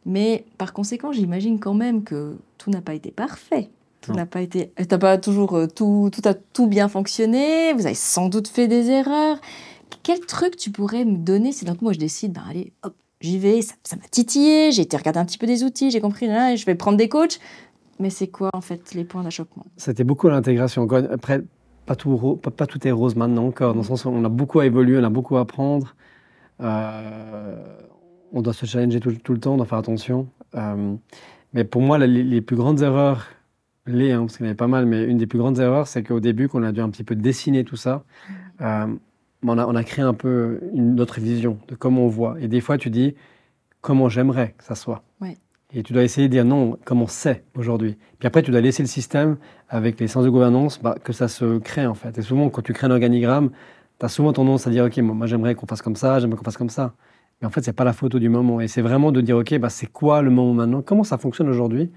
Mais 0.05 0.45
par 0.57 0.73
conséquent, 0.73 1.11
j'imagine 1.11 1.59
quand 1.59 1.73
même 1.73 2.03
que 2.03 2.37
tout 2.57 2.69
n'a 2.69 2.81
pas 2.81 2.93
été 2.93 3.11
parfait. 3.11 3.69
Tout 4.01 4.13
n'a 4.13 4.27
pas 4.27 4.41
été. 4.41 4.71
T'as 4.87 4.99
pas 4.99 5.17
toujours 5.17 5.55
euh, 5.55 5.67
tout, 5.67 6.11
tout 6.13 6.21
a 6.29 6.35
tout 6.35 6.67
bien 6.67 6.87
fonctionné. 6.87 7.73
Vous 7.73 7.87
avez 7.87 7.95
sans 7.95 8.29
doute 8.29 8.47
fait 8.47 8.67
des 8.67 8.91
erreurs. 8.91 9.39
Quel 10.03 10.19
truc 10.19 10.57
tu 10.57 10.69
pourrais 10.69 11.05
me 11.05 11.17
donner? 11.17 11.51
Si 11.51 11.65
donc 11.65 11.81
moi 11.81 11.91
je 11.91 11.97
décide, 11.97 12.33
ben 12.33 12.43
allez, 12.47 12.71
hop, 12.83 12.95
j'y 13.21 13.39
vais, 13.39 13.61
ça 13.61 13.95
m'a 13.95 14.07
titillé, 14.09 14.71
j'ai 14.71 14.83
été 14.83 14.97
regarder 14.97 15.19
un 15.19 15.25
petit 15.25 15.37
peu 15.37 15.47
des 15.47 15.63
outils, 15.63 15.91
j'ai 15.91 16.01
compris, 16.01 16.27
là, 16.27 16.55
je 16.55 16.65
vais 16.65 16.75
prendre 16.75 16.97
des 16.97 17.09
coachs. 17.09 17.39
Mais 17.99 18.09
c'est 18.09 18.27
quoi 18.27 18.49
en 18.53 18.61
fait 18.61 18.93
les 18.93 19.05
points 19.05 19.23
d'achoppement? 19.23 19.65
C'était 19.77 20.03
beaucoup 20.03 20.27
l'intégration. 20.27 20.85
Après, 21.11 21.41
pas 21.85 21.95
tout, 21.95 22.37
pas, 22.41 22.67
tout 22.67 22.85
est 22.85 22.91
rose 22.91 23.15
maintenant 23.15 23.45
encore, 23.45 23.73
dans 23.73 23.81
le 23.81 23.85
sens 23.85 24.03
où 24.03 24.09
on 24.09 24.25
a 24.25 24.29
beaucoup 24.29 24.59
à 24.59 24.65
évoluer, 24.65 24.97
on 24.99 25.03
a 25.03 25.09
beaucoup 25.09 25.37
à 25.37 25.41
apprendre. 25.41 25.95
Euh, 26.59 27.55
on 28.33 28.41
doit 28.41 28.53
se 28.53 28.65
challenger 28.65 28.99
tout, 28.99 29.09
le 29.09 29.39
temps, 29.39 29.53
on 29.53 29.57
doit 29.57 29.65
faire 29.65 29.77
attention. 29.77 30.27
Euh, 30.55 30.95
mais 31.53 31.63
pour 31.63 31.81
moi, 31.81 31.97
les, 31.97 32.23
les, 32.23 32.41
plus 32.41 32.57
grandes 32.57 32.81
erreurs 32.81 33.27
les, 33.87 34.11
hein, 34.11 34.21
parce 34.21 34.37
qu'il 34.37 34.45
y 34.45 34.47
en 34.47 34.49
avait 34.49 34.57
pas 34.57 34.67
mal, 34.67 34.85
mais 34.85 35.03
une 35.03 35.17
des 35.17 35.27
plus 35.27 35.39
grandes 35.39 35.59
erreurs, 35.59 35.87
c'est 35.87 36.03
qu'au 36.03 36.19
début, 36.19 36.47
qu'on 36.47 36.63
a 36.63 36.71
dû 36.71 36.81
un 36.81 36.89
petit 36.89 37.03
peu 37.03 37.15
dessiner 37.15 37.63
tout 37.63 37.75
ça, 37.75 38.03
euh, 38.61 38.87
on, 39.47 39.57
a, 39.57 39.65
on, 39.65 39.75
a, 39.75 39.83
créé 39.83 40.03
un 40.03 40.13
peu 40.13 40.59
une 40.73 40.99
autre 40.99 41.19
vision 41.19 41.57
de 41.67 41.75
comment 41.75 42.05
on 42.05 42.07
voit. 42.07 42.35
Et 42.39 42.47
des 42.47 42.61
fois, 42.61 42.77
tu 42.77 42.89
dis 42.89 43.15
comment 43.81 44.09
j'aimerais 44.09 44.55
que 44.57 44.63
ça 44.63 44.75
soit. 44.75 45.03
Et 45.73 45.83
tu 45.83 45.91
dois 45.91 46.03
essayer 46.03 46.29
de 46.29 46.31
dire 46.31 46.45
non, 46.45 46.77
comment 46.85 47.05
c'est 47.05 47.43
aujourd'hui. 47.57 47.97
Puis 48.19 48.27
après, 48.27 48.41
tu 48.41 48.49
dois 48.49 48.61
laisser 48.61 48.81
le 48.81 48.87
système 48.87 49.35
avec 49.67 49.99
les 49.99 50.07
sens 50.07 50.23
de 50.23 50.29
gouvernance, 50.29 50.81
bah, 50.81 50.95
que 51.03 51.11
ça 51.11 51.27
se 51.27 51.57
crée 51.57 51.85
en 51.85 51.95
fait. 51.95 52.17
Et 52.17 52.21
souvent, 52.21 52.49
quand 52.49 52.61
tu 52.61 52.71
crées 52.71 52.87
un 52.87 52.91
organigramme, 52.91 53.49
tu 53.99 54.05
as 54.05 54.09
souvent 54.09 54.31
tendance 54.31 54.67
à 54.67 54.69
dire 54.69 54.85
ok, 54.85 54.97
moi 54.99 55.27
j'aimerais 55.27 55.53
qu'on 55.53 55.65
fasse 55.65 55.81
comme 55.81 55.97
ça, 55.97 56.19
j'aimerais 56.19 56.37
qu'on 56.37 56.45
fasse 56.45 56.55
comme 56.55 56.69
ça. 56.69 56.93
Mais 57.41 57.47
en 57.47 57.49
fait, 57.49 57.61
c'est 57.61 57.73
pas 57.73 57.83
la 57.83 57.91
photo 57.91 58.19
du 58.19 58.29
moment. 58.29 58.61
Et 58.61 58.69
c'est 58.69 58.81
vraiment 58.81 59.11
de 59.11 59.19
dire 59.19 59.35
ok, 59.35 59.57
bah, 59.59 59.69
c'est 59.69 59.87
quoi 59.87 60.21
le 60.21 60.29
moment 60.29 60.53
maintenant? 60.53 60.81
Comment 60.81 61.03
ça 61.03 61.17
fonctionne 61.17 61.49
aujourd'hui? 61.49 61.91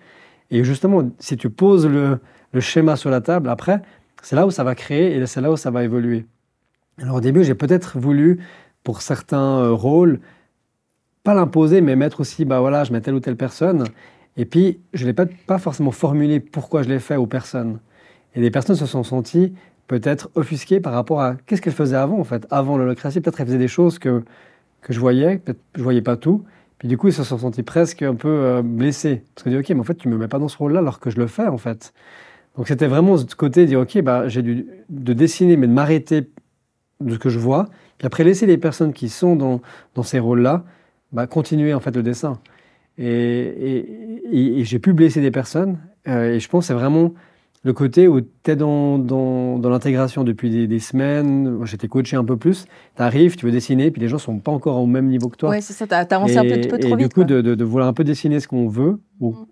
Et 0.50 0.64
justement, 0.64 1.08
si 1.20 1.36
tu 1.36 1.48
poses 1.48 1.86
le, 1.86 2.18
schéma 2.58 2.96
sur 2.96 3.10
la 3.10 3.20
table, 3.20 3.48
après, 3.48 3.82
c'est 4.22 4.34
là 4.34 4.44
où 4.44 4.50
ça 4.50 4.64
va 4.64 4.74
créer 4.74 5.14
et 5.14 5.26
c'est 5.26 5.40
là 5.40 5.52
où 5.52 5.56
ça 5.56 5.70
va 5.70 5.84
évoluer. 5.84 6.26
Alors 7.00 7.16
au 7.16 7.20
début, 7.20 7.44
j'ai 7.44 7.54
peut-être 7.54 7.98
voulu, 7.98 8.40
pour 8.82 9.02
certains 9.02 9.60
euh, 9.60 9.72
rôles, 9.72 10.20
pas 11.22 11.34
l'imposer, 11.34 11.80
mais 11.80 11.94
mettre 11.94 12.20
aussi, 12.20 12.44
bah 12.44 12.60
voilà, 12.60 12.84
je 12.84 12.92
mets 12.92 13.00
telle 13.00 13.14
ou 13.14 13.20
telle 13.20 13.36
personne. 13.36 13.84
Et 14.36 14.44
puis, 14.44 14.80
je 14.94 15.04
ne 15.04 15.12
l'ai 15.12 15.12
pas, 15.12 15.58
forcément 15.58 15.90
formulé 15.90 16.40
pourquoi 16.40 16.82
je 16.82 16.88
l'ai 16.88 16.98
fait 16.98 17.16
aux 17.16 17.26
personnes. 17.26 17.80
Et 18.34 18.40
les 18.40 18.50
personnes 18.50 18.76
se 18.76 18.86
sont 18.86 19.04
senties 19.04 19.54
peut-être 19.88 20.30
offusquées 20.34 20.80
par 20.80 20.92
rapport 20.92 21.20
à 21.20 21.34
qu'est-ce 21.46 21.62
qu'elles 21.62 21.72
faisaient 21.72 21.96
avant, 21.96 22.18
en 22.18 22.24
fait. 22.24 22.46
Avant 22.50 22.76
l'holocratie, 22.76 23.20
peut-être 23.20 23.40
elles 23.40 23.46
faisaient 23.46 23.58
des 23.58 23.68
choses 23.68 23.98
que, 23.98 24.22
que 24.80 24.92
je 24.92 25.00
voyais, 25.00 25.38
peut-être 25.38 25.60
je 25.74 25.80
ne 25.80 25.84
voyais 25.84 26.02
pas 26.02 26.16
tout. 26.16 26.44
Puis 26.78 26.88
du 26.88 26.96
coup, 26.96 27.08
ils 27.08 27.12
se 27.12 27.24
sont 27.24 27.38
sentis 27.38 27.62
presque 27.62 28.02
un 28.02 28.14
peu 28.14 28.28
euh, 28.28 28.62
blessés. 28.62 29.24
Parce 29.34 29.42
qu'ils 29.44 29.52
dit, 29.52 29.58
OK, 29.58 29.68
mais 29.70 29.80
en 29.80 29.84
fait, 29.84 29.96
tu 29.96 30.08
me 30.08 30.16
mets 30.16 30.28
pas 30.28 30.38
dans 30.38 30.48
ce 30.48 30.56
rôle-là 30.56 30.80
alors 30.80 31.00
que 31.00 31.10
je 31.10 31.18
le 31.18 31.26
fais, 31.26 31.46
en 31.46 31.58
fait. 31.58 31.92
Donc 32.56 32.68
c'était 32.68 32.86
vraiment 32.86 33.16
ce 33.16 33.34
côté 33.34 33.62
de 33.62 33.66
dire, 33.66 33.80
OK, 33.80 34.00
bah, 34.02 34.28
j'ai 34.28 34.42
dû 34.42 34.66
de 34.88 35.12
dessiner, 35.12 35.56
mais 35.56 35.66
de 35.66 35.72
m'arrêter 35.72 36.28
de 37.00 37.14
ce 37.14 37.18
que 37.18 37.28
je 37.28 37.38
vois. 37.38 37.66
Puis 37.98 38.06
après, 38.06 38.24
laisser 38.24 38.46
les 38.46 38.58
personnes 38.58 38.92
qui 38.92 39.08
sont 39.08 39.36
dans, 39.36 39.60
dans 39.94 40.02
ces 40.02 40.18
rôles-là 40.18 40.64
bah, 41.12 41.26
continuer, 41.26 41.72
en 41.74 41.80
fait, 41.80 41.94
le 41.94 42.02
dessin. 42.02 42.38
Et, 42.98 43.84
et, 44.30 44.64
j'ai 44.64 44.78
pu 44.78 44.92
blesser 44.92 45.20
des 45.20 45.30
personnes. 45.30 45.78
Euh, 46.08 46.34
et 46.34 46.40
je 46.40 46.48
pense 46.48 46.64
que 46.64 46.66
c'est 46.68 46.74
vraiment 46.74 47.12
le 47.64 47.72
côté 47.72 48.08
où 48.08 48.20
tu 48.20 48.28
es 48.46 48.56
dans, 48.56 48.98
dans, 48.98 49.58
dans 49.58 49.70
l'intégration 49.70 50.24
depuis 50.24 50.66
des, 50.66 50.78
semaines, 50.78 51.58
j'étais 51.64 51.88
coaché 51.88 52.16
un 52.16 52.24
peu 52.24 52.36
plus, 52.36 52.66
tu 52.96 53.02
arrives, 53.02 53.36
tu 53.36 53.46
veux 53.46 53.52
dessiner, 53.52 53.90
puis 53.90 54.00
les 54.00 54.08
gens 54.08 54.18
sont 54.18 54.38
pas 54.38 54.52
encore 54.52 54.80
au 54.80 54.86
même 54.86 55.08
niveau 55.08 55.28
que 55.28 55.36
toi. 55.36 55.50
Oui, 55.50 55.60
c'est 55.60 55.72
ça, 55.72 55.86
tu 55.86 55.94
as, 55.94 56.06
avancé 56.16 56.36
un 56.36 56.42
peu, 56.42 56.60
trop 56.60 56.76
vite. 56.76 56.84
Et 56.84 56.96
du 56.96 57.08
coup, 57.08 57.24
de, 57.24 57.40
de, 57.40 57.64
vouloir 57.64 57.88
un 57.88 57.92
peu 57.92 58.04
dessiner 58.04 58.38
ce 58.40 58.48
qu'on 58.48 58.68
veut, 58.68 59.00
ou 59.20 59.32
mm. 59.32 59.46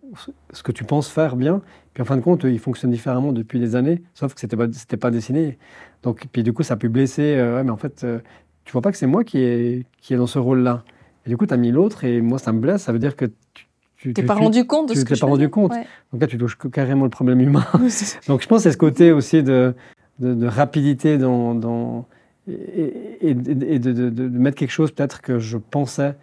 ce 0.53 0.63
que 0.63 0.73
tu 0.73 0.85
penses 0.85 1.09
faire 1.09 1.37
bien, 1.37 1.63
puis 1.97 2.03
en 2.03 2.05
fin 2.05 2.19
de 2.19 2.21
compte, 2.21 2.45
il 2.45 2.59
fonctionne 2.59 2.91
différemment 2.91 3.33
depuis 3.33 3.59
des 3.59 3.75
années, 3.75 4.03
sauf 4.13 4.35
que 4.35 4.41
c'était 4.41 4.55
pas, 4.55 4.67
pas 5.01 5.11
dessiné. 5.11 5.57
Donc, 6.03 6.27
puis 6.31 6.43
du 6.43 6.53
coup, 6.53 6.63
ça 6.63 6.75
a 6.75 6.77
pu 6.77 6.91
blesser, 6.91 7.37
euh, 7.39 7.57
ouais, 7.57 7.65
mais 7.65 7.71
en 7.71 7.79
fait, 7.79 8.05
euh, 8.05 8.19
tu 8.67 8.73
vois 8.73 8.83
pas 8.83 8.93
que 8.93 8.99
c'est 8.99 9.07
moi 9.07 9.25
qui 9.25 9.39
est, 9.39 9.87
qui 10.03 10.13
est 10.13 10.19
dans 10.19 10.27
ce 10.27 10.39
rôle-là. 10.39 10.85
Et 11.25 11.31
du 11.31 11.39
coup, 11.39 11.47
tu 11.47 11.55
as 11.55 11.57
mis 11.57 11.71
l'autre, 11.71 12.05
et 12.05 12.21
moi, 12.21 12.39
ça 12.39 12.53
me 12.53 12.61
blesse, 12.61 12.83
ça 12.83 12.93
veut 12.93 12.99
dire 12.99 13.17
que 13.17 13.25
tu 13.55 13.67
tu 13.97 14.13
t'es 14.13 14.25
pas 14.25 14.35
rendu 14.35 14.67
compte 14.67 14.91
de 14.91 14.95
ce 14.95 15.07
que 15.07 15.15
t'es 15.15 15.21
pas 15.21 15.27
rendu 15.27 15.49
compte. 15.49 15.73
Donc 16.13 16.21
là, 16.21 16.27
tu 16.27 16.37
touches 16.37 16.59
carrément 16.71 17.05
le 17.05 17.11
problème 17.11 17.41
humain. 17.41 17.65
Donc 18.29 18.43
je 18.43 18.47
pense 18.47 18.59
que 18.59 18.63
c'est 18.65 18.73
ce 18.73 18.77
côté 18.77 19.11
aussi 19.11 19.43
de, 19.43 19.75
de, 20.19 20.47
rapidité 20.47 21.17
dans, 21.17 21.55
dans, 21.55 22.05
et, 22.47 23.33
de, 23.33 23.89
de, 24.11 24.39
mettre 24.39 24.59
quelque 24.59 24.71
chose 24.71 24.93
peut-être 24.93 25.23
que 25.23 25.39
je 25.39 25.57
pensais, 25.57 26.15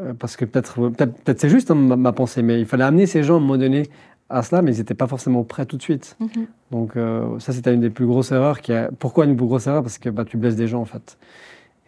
euh, 0.00 0.12
parce 0.12 0.36
que 0.36 0.44
peut-être 0.44 0.88
peut-être, 0.88 1.40
c'est 1.40 1.48
juste 1.48 1.70
hein, 1.70 1.76
ma, 1.76 2.10
pensée, 2.10 2.42
mais 2.42 2.58
il 2.58 2.66
fallait 2.66 2.82
amener 2.82 3.06
ces 3.06 3.22
gens 3.22 3.34
à 3.34 3.36
un 3.36 3.40
moment 3.42 3.58
donné 3.58 3.84
à 4.30 4.42
cela, 4.42 4.62
mais 4.62 4.74
ils 4.74 4.78
n'étaient 4.78 4.94
pas 4.94 5.06
forcément 5.06 5.44
prêts 5.44 5.66
tout 5.66 5.76
de 5.76 5.82
suite. 5.82 6.16
Mhm. 6.20 6.46
Donc 6.70 6.96
euh, 6.96 7.38
ça, 7.38 7.52
c'était 7.52 7.72
une 7.72 7.80
des 7.80 7.90
plus 7.90 8.06
grosses 8.06 8.32
erreurs. 8.32 8.60
Qui 8.60 8.72
a... 8.72 8.90
Pourquoi 8.98 9.24
une 9.24 9.36
plus 9.36 9.46
grosse 9.46 9.66
erreur? 9.66 9.82
Parce 9.82 9.98
que 9.98 10.10
bah, 10.10 10.24
tu 10.24 10.36
blesses 10.36 10.56
des 10.56 10.68
gens 10.68 10.80
en 10.80 10.84
fait. 10.84 11.18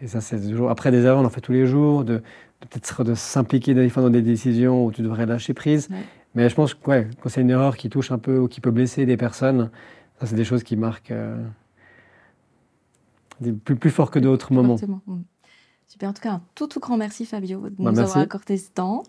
Et 0.03 0.07
ça, 0.07 0.21
c'est 0.21 0.41
toujours 0.41 0.71
après 0.71 0.91
des 0.91 1.05
erreurs, 1.05 1.21
on 1.21 1.25
en 1.25 1.31
fait 1.31 1.43
tous 1.43 1.53
les 1.53 1.67
jours, 1.67 2.05
de 2.05 2.23
peut-être 2.61 3.05
de 3.05 3.15
s'impliquer 3.15 3.75
des 3.75 3.89
fois 3.89 4.03
dans 4.03 4.11
des 4.11 4.23
décisions 4.23 4.87
où 4.87 4.93
tu 4.93 5.03
devrais 5.03 5.27
lâcher 5.27 5.55
prise. 5.55 5.89
Mais 6.35 6.49
je 6.49 6.55
pense 6.55 6.75
que 6.75 6.91
ouais, 6.91 7.09
quand 7.21 7.29
c'est 7.29 7.41
une 7.41 7.51
erreur 7.51 7.77
qui 7.77 7.91
touche 7.91 8.13
un 8.13 8.19
peu 8.19 8.39
ou 8.39 8.49
qui 8.49 8.61
peut 8.61 8.71
blesser 8.71 9.05
des 9.05 9.17
personnes, 9.17 9.71
ça 10.19 10.27
c'est 10.27 10.37
des 10.37 10.45
choses 10.45 10.63
qui 10.63 10.77
marquent 10.77 11.11
euh, 11.11 11.37
plus, 13.65 13.77
plus 13.77 13.91
fort 13.91 14.11
que 14.11 14.19
d'autres 14.19 14.53
moments. 14.53 14.77
Super. 15.91 16.09
En 16.09 16.13
tout 16.13 16.23
cas, 16.23 16.31
un 16.31 16.43
tout, 16.55 16.69
tout 16.69 16.79
grand 16.79 16.97
merci 16.97 17.27
Fabio 17.27 17.69
de 17.69 17.75
bah, 17.77 17.91
nous 17.91 17.99
avoir 17.99 18.19
accordé 18.19 18.57
ce 18.59 18.71
temps, 18.71 19.03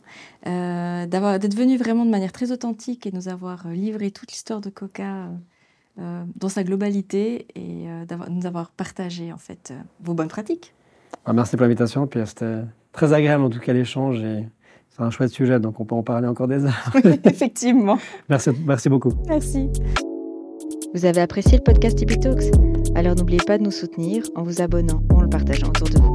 euh, 0.48 1.06
d'être 1.06 1.56
venu 1.56 1.78
vraiment 1.78 2.06
de 2.06 2.10
manière 2.10 2.32
très 2.32 2.52
authentique 2.52 3.06
et 3.06 3.12
nous 3.12 3.28
avoir 3.28 3.68
euh, 3.68 3.74
livré 3.74 4.10
toute 4.10 4.32
l'histoire 4.32 4.62
de 4.62 4.72
Coca 4.72 5.28
euh, 6.00 6.24
dans 6.36 6.50
sa 6.50 6.64
globalité 6.64 7.46
et 7.54 7.86
de 8.08 8.30
nous 8.32 8.48
avoir 8.48 8.72
partagé 8.72 9.32
en 9.32 9.38
fait 9.38 9.72
vos 10.00 10.16
bonnes 10.16 10.28
pratiques. 10.28 10.74
Bah, 11.24 11.34
merci 11.34 11.56
pour 11.56 11.66
l'invitation. 11.66 12.08
Puis 12.08 12.20
c'était 12.26 12.62
très 12.94 13.14
agréable 13.14 13.44
en 13.44 13.52
tout 13.52 13.60
cas 13.60 13.74
l'échange 13.74 14.20
et 14.24 14.48
c'est 14.90 15.04
un 15.04 15.12
chouette 15.12 15.32
sujet, 15.32 15.60
donc 15.60 15.80
on 15.80 15.86
peut 15.86 15.94
en 15.94 16.02
parler 16.02 16.28
encore 16.28 16.48
des 16.48 16.66
heures. 16.66 16.96
Effectivement. 17.26 18.00
Merci, 18.28 18.50
merci 18.66 18.90
beaucoup. 18.90 19.14
Merci. 19.28 19.70
Vous 20.96 21.06
avez 21.06 21.22
apprécié 21.22 21.60
le 21.60 21.64
podcast 21.64 21.96
Tipeee 21.96 22.20
Talks? 22.20 22.52
Alors 22.96 23.14
n'oubliez 23.14 23.40
pas 23.46 23.60
de 23.60 23.64
nous 23.64 23.72
soutenir 23.72 24.24
en 24.36 24.42
vous 24.42 24.64
abonnant 24.64 25.04
ou 25.12 25.18
en 25.18 25.22
le 25.22 25.30
partageant 25.30 25.68
autour 25.68 25.88
de 25.88 26.00
vous. 26.00 26.11